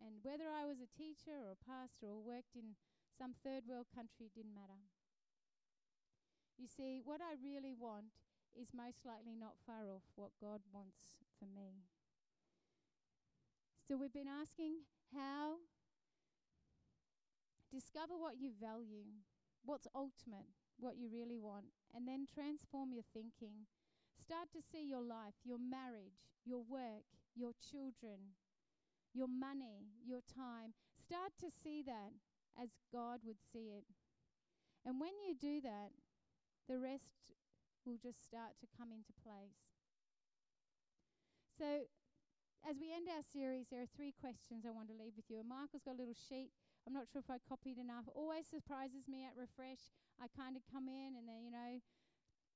And 0.00 0.24
whether 0.24 0.48
I 0.48 0.64
was 0.64 0.80
a 0.80 0.88
teacher 0.96 1.36
or 1.36 1.52
a 1.52 1.64
pastor 1.68 2.08
or 2.08 2.24
worked 2.24 2.56
in 2.56 2.80
some 3.12 3.36
third 3.44 3.68
world 3.68 3.92
country 3.92 4.32
didn't 4.32 4.56
matter. 4.56 4.80
You 6.56 6.64
see, 6.64 7.04
what 7.04 7.20
I 7.20 7.36
really 7.36 7.76
want 7.76 8.16
is 8.56 8.72
most 8.72 9.04
likely 9.04 9.36
not 9.36 9.60
far 9.68 9.92
off 9.92 10.08
what 10.16 10.32
God 10.40 10.64
wants 10.72 11.20
for 11.36 11.44
me. 11.44 11.84
So 13.84 13.96
we've 14.00 14.12
been 14.12 14.30
asking 14.30 14.88
how 15.12 15.60
discover 17.68 18.16
what 18.16 18.40
you 18.40 18.50
value, 18.56 19.20
what's 19.64 19.86
ultimate, 19.94 20.48
what 20.78 20.96
you 20.96 21.08
really 21.12 21.38
want, 21.38 21.68
and 21.94 22.08
then 22.08 22.26
transform 22.26 22.92
your 22.92 23.04
thinking. 23.12 23.68
Start 24.20 24.52
to 24.52 24.60
see 24.60 24.84
your 24.84 25.02
life, 25.02 25.34
your 25.44 25.58
marriage, 25.58 26.28
your 26.44 26.62
work, 26.68 27.08
your 27.34 27.52
children, 27.58 28.36
your 29.14 29.28
money, 29.28 29.88
your 30.04 30.20
time. 30.20 30.76
Start 30.94 31.32
to 31.40 31.48
see 31.50 31.82
that 31.86 32.12
as 32.60 32.70
God 32.92 33.20
would 33.24 33.40
see 33.40 33.72
it. 33.72 33.84
And 34.84 35.00
when 35.00 35.16
you 35.24 35.34
do 35.34 35.60
that, 35.62 35.96
the 36.68 36.78
rest 36.78 37.32
will 37.84 37.96
just 37.96 38.24
start 38.24 38.60
to 38.60 38.66
come 38.76 38.92
into 38.92 39.12
place. 39.24 39.56
So, 41.56 41.88
as 42.64 42.76
we 42.76 42.92
end 42.92 43.08
our 43.08 43.24
series, 43.24 43.68
there 43.72 43.80
are 43.80 43.96
three 43.96 44.12
questions 44.12 44.68
I 44.68 44.72
want 44.72 44.92
to 44.92 44.96
leave 44.96 45.16
with 45.16 45.28
you. 45.32 45.40
And 45.40 45.48
Michael's 45.48 45.84
got 45.84 45.96
a 45.96 46.00
little 46.00 46.16
sheet. 46.16 46.52
I'm 46.84 46.92
not 46.92 47.08
sure 47.08 47.20
if 47.20 47.32
I 47.32 47.40
copied 47.40 47.80
enough. 47.80 48.08
Always 48.12 48.48
surprises 48.48 49.08
me 49.08 49.24
at 49.24 49.36
Refresh. 49.36 49.92
I 50.20 50.28
kind 50.32 50.56
of 50.56 50.64
come 50.68 50.88
in 50.88 51.16
and 51.16 51.24
then, 51.28 51.40
you 51.44 51.52
know, 51.52 51.80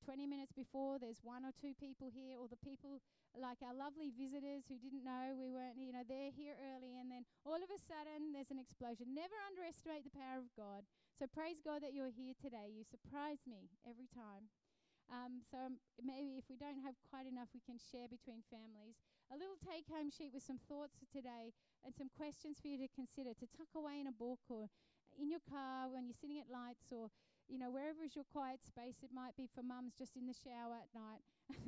20 0.04 0.28
minutes 0.28 0.52
before, 0.52 1.00
there's 1.00 1.24
one 1.24 1.48
or 1.48 1.52
two 1.56 1.72
people 1.80 2.12
here, 2.12 2.36
or 2.36 2.44
the 2.44 2.60
people 2.60 3.00
like 3.32 3.64
our 3.64 3.72
lovely 3.72 4.12
visitors 4.12 4.68
who 4.68 4.76
didn't 4.76 5.00
know 5.00 5.32
we 5.32 5.48
weren't, 5.48 5.80
you 5.80 5.96
know, 5.96 6.04
they're 6.04 6.30
here 6.30 6.52
early, 6.76 7.00
and 7.00 7.08
then 7.08 7.24
all 7.48 7.56
of 7.56 7.72
a 7.72 7.80
sudden 7.80 8.36
there's 8.36 8.52
an 8.52 8.60
explosion. 8.60 9.16
Never 9.16 9.34
underestimate 9.48 10.04
the 10.04 10.12
power 10.12 10.44
of 10.44 10.52
God. 10.52 10.84
So 11.16 11.24
praise 11.24 11.64
God 11.64 11.80
that 11.80 11.96
you're 11.96 12.12
here 12.12 12.36
today. 12.36 12.68
You 12.68 12.84
surprise 12.84 13.48
me 13.48 13.72
every 13.88 14.12
time. 14.12 14.52
Um, 15.08 15.40
so 15.40 15.72
maybe 16.00 16.36
if 16.36 16.48
we 16.52 16.60
don't 16.60 16.80
have 16.84 16.96
quite 17.08 17.28
enough, 17.28 17.48
we 17.56 17.64
can 17.64 17.80
share 17.80 18.08
between 18.08 18.44
families. 18.52 19.00
A 19.32 19.40
little 19.40 19.56
take 19.56 19.88
home 19.88 20.12
sheet 20.12 20.36
with 20.36 20.44
some 20.44 20.60
thoughts 20.68 21.00
for 21.00 21.08
today 21.08 21.56
and 21.84 21.96
some 21.96 22.12
questions 22.12 22.60
for 22.60 22.68
you 22.68 22.76
to 22.80 22.88
consider 22.92 23.32
to 23.32 23.46
tuck 23.56 23.72
away 23.72 24.00
in 24.00 24.08
a 24.08 24.16
book 24.16 24.40
or 24.52 24.68
in 25.16 25.32
your 25.32 25.44
car 25.44 25.88
when 25.88 26.04
you're 26.04 26.16
sitting 26.16 26.40
at 26.40 26.52
lights 26.52 26.92
or 26.92 27.08
you 27.48 27.58
know 27.58 27.70
wherever 27.70 28.02
is 28.02 28.16
your 28.16 28.24
quiet 28.24 28.60
space 28.64 29.02
it 29.02 29.10
might 29.12 29.36
be 29.36 29.48
for 29.48 29.62
mums 29.62 29.94
just 29.94 30.16
in 30.16 30.26
the 30.26 30.34
shower 30.34 30.76
at 30.80 30.90
night 30.94 31.24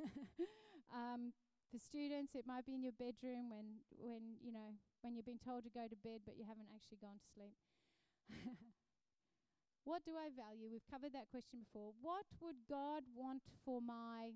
um, 0.94 1.32
for 1.70 1.78
students 1.78 2.34
it 2.34 2.46
might 2.46 2.64
be 2.64 2.74
in 2.74 2.82
your 2.82 2.96
bedroom 2.96 3.50
when 3.50 3.80
when 3.96 4.40
you 4.40 4.52
know 4.52 4.76
when 5.02 5.14
you've 5.14 5.28
been 5.28 5.42
told 5.42 5.64
to 5.64 5.70
go 5.70 5.84
to 5.88 5.96
bed 5.96 6.20
but 6.24 6.36
you 6.36 6.44
haven't 6.48 6.70
actually 6.74 6.98
gone 7.00 7.18
to 7.20 7.28
sleep 7.34 7.56
What 9.86 10.02
do 10.02 10.18
I 10.18 10.34
value? 10.34 10.66
We've 10.66 10.90
covered 10.90 11.14
that 11.14 11.30
question 11.30 11.62
before. 11.62 11.94
What 12.02 12.26
would 12.42 12.66
God 12.68 13.06
want 13.14 13.46
for 13.64 13.78
my. 13.80 14.34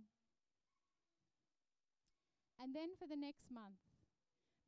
And 2.62 2.70
then 2.70 2.94
for 2.94 3.10
the 3.10 3.18
next 3.18 3.50
month, 3.50 3.82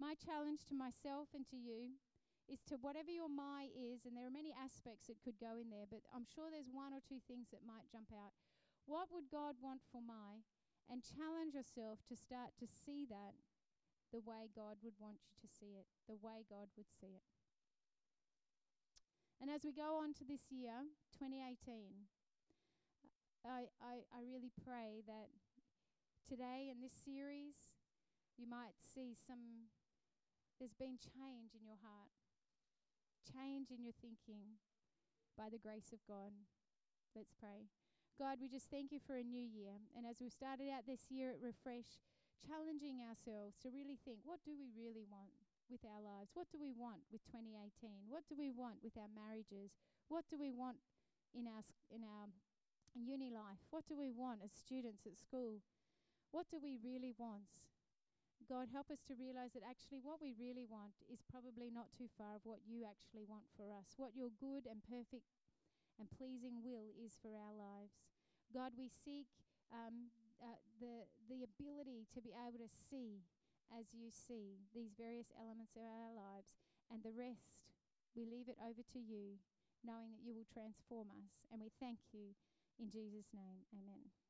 my 0.01 0.19
challenge 0.19 0.67
to 0.67 0.75
myself 0.75 1.31
and 1.39 1.47
to 1.55 1.57
you 1.57 2.03
is 2.53 2.61
to 2.69 2.77
whatever 2.85 3.09
your 3.09 3.33
my 3.33 3.73
is, 3.73 4.05
and 4.05 4.13
there 4.13 4.29
are 4.29 4.33
many 4.33 4.53
aspects 4.53 5.09
that 5.09 5.25
could 5.25 5.41
go 5.41 5.57
in 5.57 5.73
there, 5.73 5.89
but 5.89 6.05
I'm 6.13 6.29
sure 6.29 6.53
there's 6.53 6.69
one 6.69 6.93
or 6.93 7.01
two 7.01 7.25
things 7.25 7.49
that 7.49 7.65
might 7.65 7.89
jump 7.89 8.13
out. 8.13 8.37
What 8.85 9.09
would 9.09 9.33
God 9.33 9.57
want 9.65 9.81
for 9.89 10.05
my? 10.05 10.45
And 10.93 11.01
challenge 11.01 11.57
yourself 11.57 12.05
to 12.13 12.15
start 12.19 12.53
to 12.61 12.69
see 12.69 13.09
that 13.09 13.33
the 14.13 14.21
way 14.21 14.53
God 14.53 14.77
would 14.85 15.01
want 15.01 15.25
you 15.25 15.33
to 15.41 15.49
see 15.49 15.81
it, 15.81 15.89
the 16.05 16.21
way 16.21 16.45
God 16.45 16.69
would 16.77 16.93
see 16.93 17.17
it. 17.17 17.25
And 19.41 19.49
as 19.49 19.65
we 19.65 19.73
go 19.73 19.99
on 19.99 20.13
to 20.21 20.25
this 20.29 20.53
year, 20.53 20.85
2018, 21.17 22.07
I, 23.43 23.73
I, 23.81 24.07
I 24.13 24.21
really 24.23 24.53
pray 24.63 25.03
that 25.09 25.33
today 26.29 26.71
in 26.71 26.79
this 26.79 26.95
series, 26.95 27.75
you 28.39 28.47
might 28.47 28.79
see 28.79 29.17
some, 29.19 29.73
there's 30.61 30.79
been 30.79 31.01
change 31.01 31.59
in 31.59 31.67
your 31.67 31.81
heart, 31.83 32.22
change 33.23 33.71
in 33.71 33.83
your 33.83 33.97
thinking 34.03 34.59
by 35.39 35.49
the 35.49 35.63
grace 35.63 35.95
of 35.95 36.03
God. 36.05 36.35
Let's 37.15 37.33
pray. 37.39 37.71
God, 38.21 38.39
we 38.43 38.49
just 38.49 38.69
thank 38.69 38.93
you 38.93 39.01
for 39.01 39.17
a 39.17 39.25
new 39.25 39.43
year. 39.43 39.79
And 39.97 40.05
as 40.05 40.21
we've 40.21 40.35
started 40.35 40.69
out 40.69 40.85
this 40.85 41.09
year 41.09 41.33
at 41.33 41.41
Refresh, 41.41 42.03
challenging 42.43 43.01
ourselves 43.01 43.57
to 43.63 43.73
really 43.73 43.99
think 44.03 44.21
what 44.27 44.43
do 44.45 44.53
we 44.59 44.69
really 44.75 45.07
want? 45.09 45.33
with 45.73 45.89
our 45.89 46.05
lives? 46.05 46.29
What 46.37 46.53
do 46.53 46.61
we 46.61 46.77
want 46.77 47.01
with 47.09 47.25
2018? 47.33 48.13
What 48.13 48.29
do 48.29 48.37
we 48.37 48.53
want 48.53 48.85
with 48.85 48.93
our 49.01 49.09
marriages? 49.17 49.73
What 50.13 50.29
do 50.29 50.37
we 50.37 50.53
want 50.53 50.77
in 51.33 51.49
our 51.49 51.65
in 51.89 52.05
our 52.05 52.29
uni 52.93 53.33
life? 53.33 53.65
What 53.73 53.89
do 53.89 53.97
we 53.97 54.13
want 54.13 54.45
as 54.45 54.53
students 54.53 55.09
at 55.09 55.17
school? 55.17 55.65
What 56.31 56.53
do 56.53 56.61
we 56.61 56.77
really 56.85 57.17
want? 57.17 57.49
God, 58.53 58.69
help 58.69 58.93
us 58.93 59.01
to 59.09 59.17
realize 59.17 59.57
that 59.57 59.65
actually 59.65 60.05
what 60.05 60.21
we 60.21 60.37
really 60.37 60.69
want 60.69 60.93
is 61.09 61.25
probably 61.25 61.73
not 61.73 61.89
too 61.97 62.13
far 62.21 62.37
of 62.37 62.45
what 62.45 62.61
you 62.69 62.85
actually 62.85 63.25
want 63.25 63.49
for 63.57 63.73
us, 63.73 63.97
what 63.97 64.13
your 64.13 64.29
good 64.37 64.69
and 64.69 64.85
perfect 64.85 65.25
and 65.97 66.05
pleasing 66.13 66.61
will 66.61 66.93
is 67.01 67.17
for 67.17 67.33
our 67.33 67.57
lives. 67.57 67.97
God, 68.53 68.77
we 68.77 68.93
seek 68.93 69.25
um, 69.73 70.13
uh, 70.45 70.61
the, 70.85 71.09
the 71.33 71.49
ability 71.49 72.05
to 72.13 72.21
be 72.21 72.37
able 72.37 72.61
to 72.61 72.69
see 72.69 73.25
as 73.73 73.97
you 73.97 74.13
see 74.13 74.61
these 74.77 74.93
various 75.01 75.33
elements 75.41 75.73
of 75.73 75.89
our 75.89 76.13
lives, 76.13 76.53
and 76.93 77.01
the 77.01 77.17
rest, 77.17 77.65
we 78.13 78.29
leave 78.29 78.53
it 78.53 78.61
over 78.61 78.85
to 78.93 79.01
you, 79.01 79.41
knowing 79.81 80.13
that 80.13 80.21
you 80.21 80.37
will 80.37 80.49
transform 80.53 81.09
us. 81.17 81.49
And 81.49 81.65
we 81.65 81.73
thank 81.81 81.99
you 82.13 82.37
in 82.77 82.93
Jesus' 82.93 83.33
name. 83.33 83.65
Amen. 83.73 84.22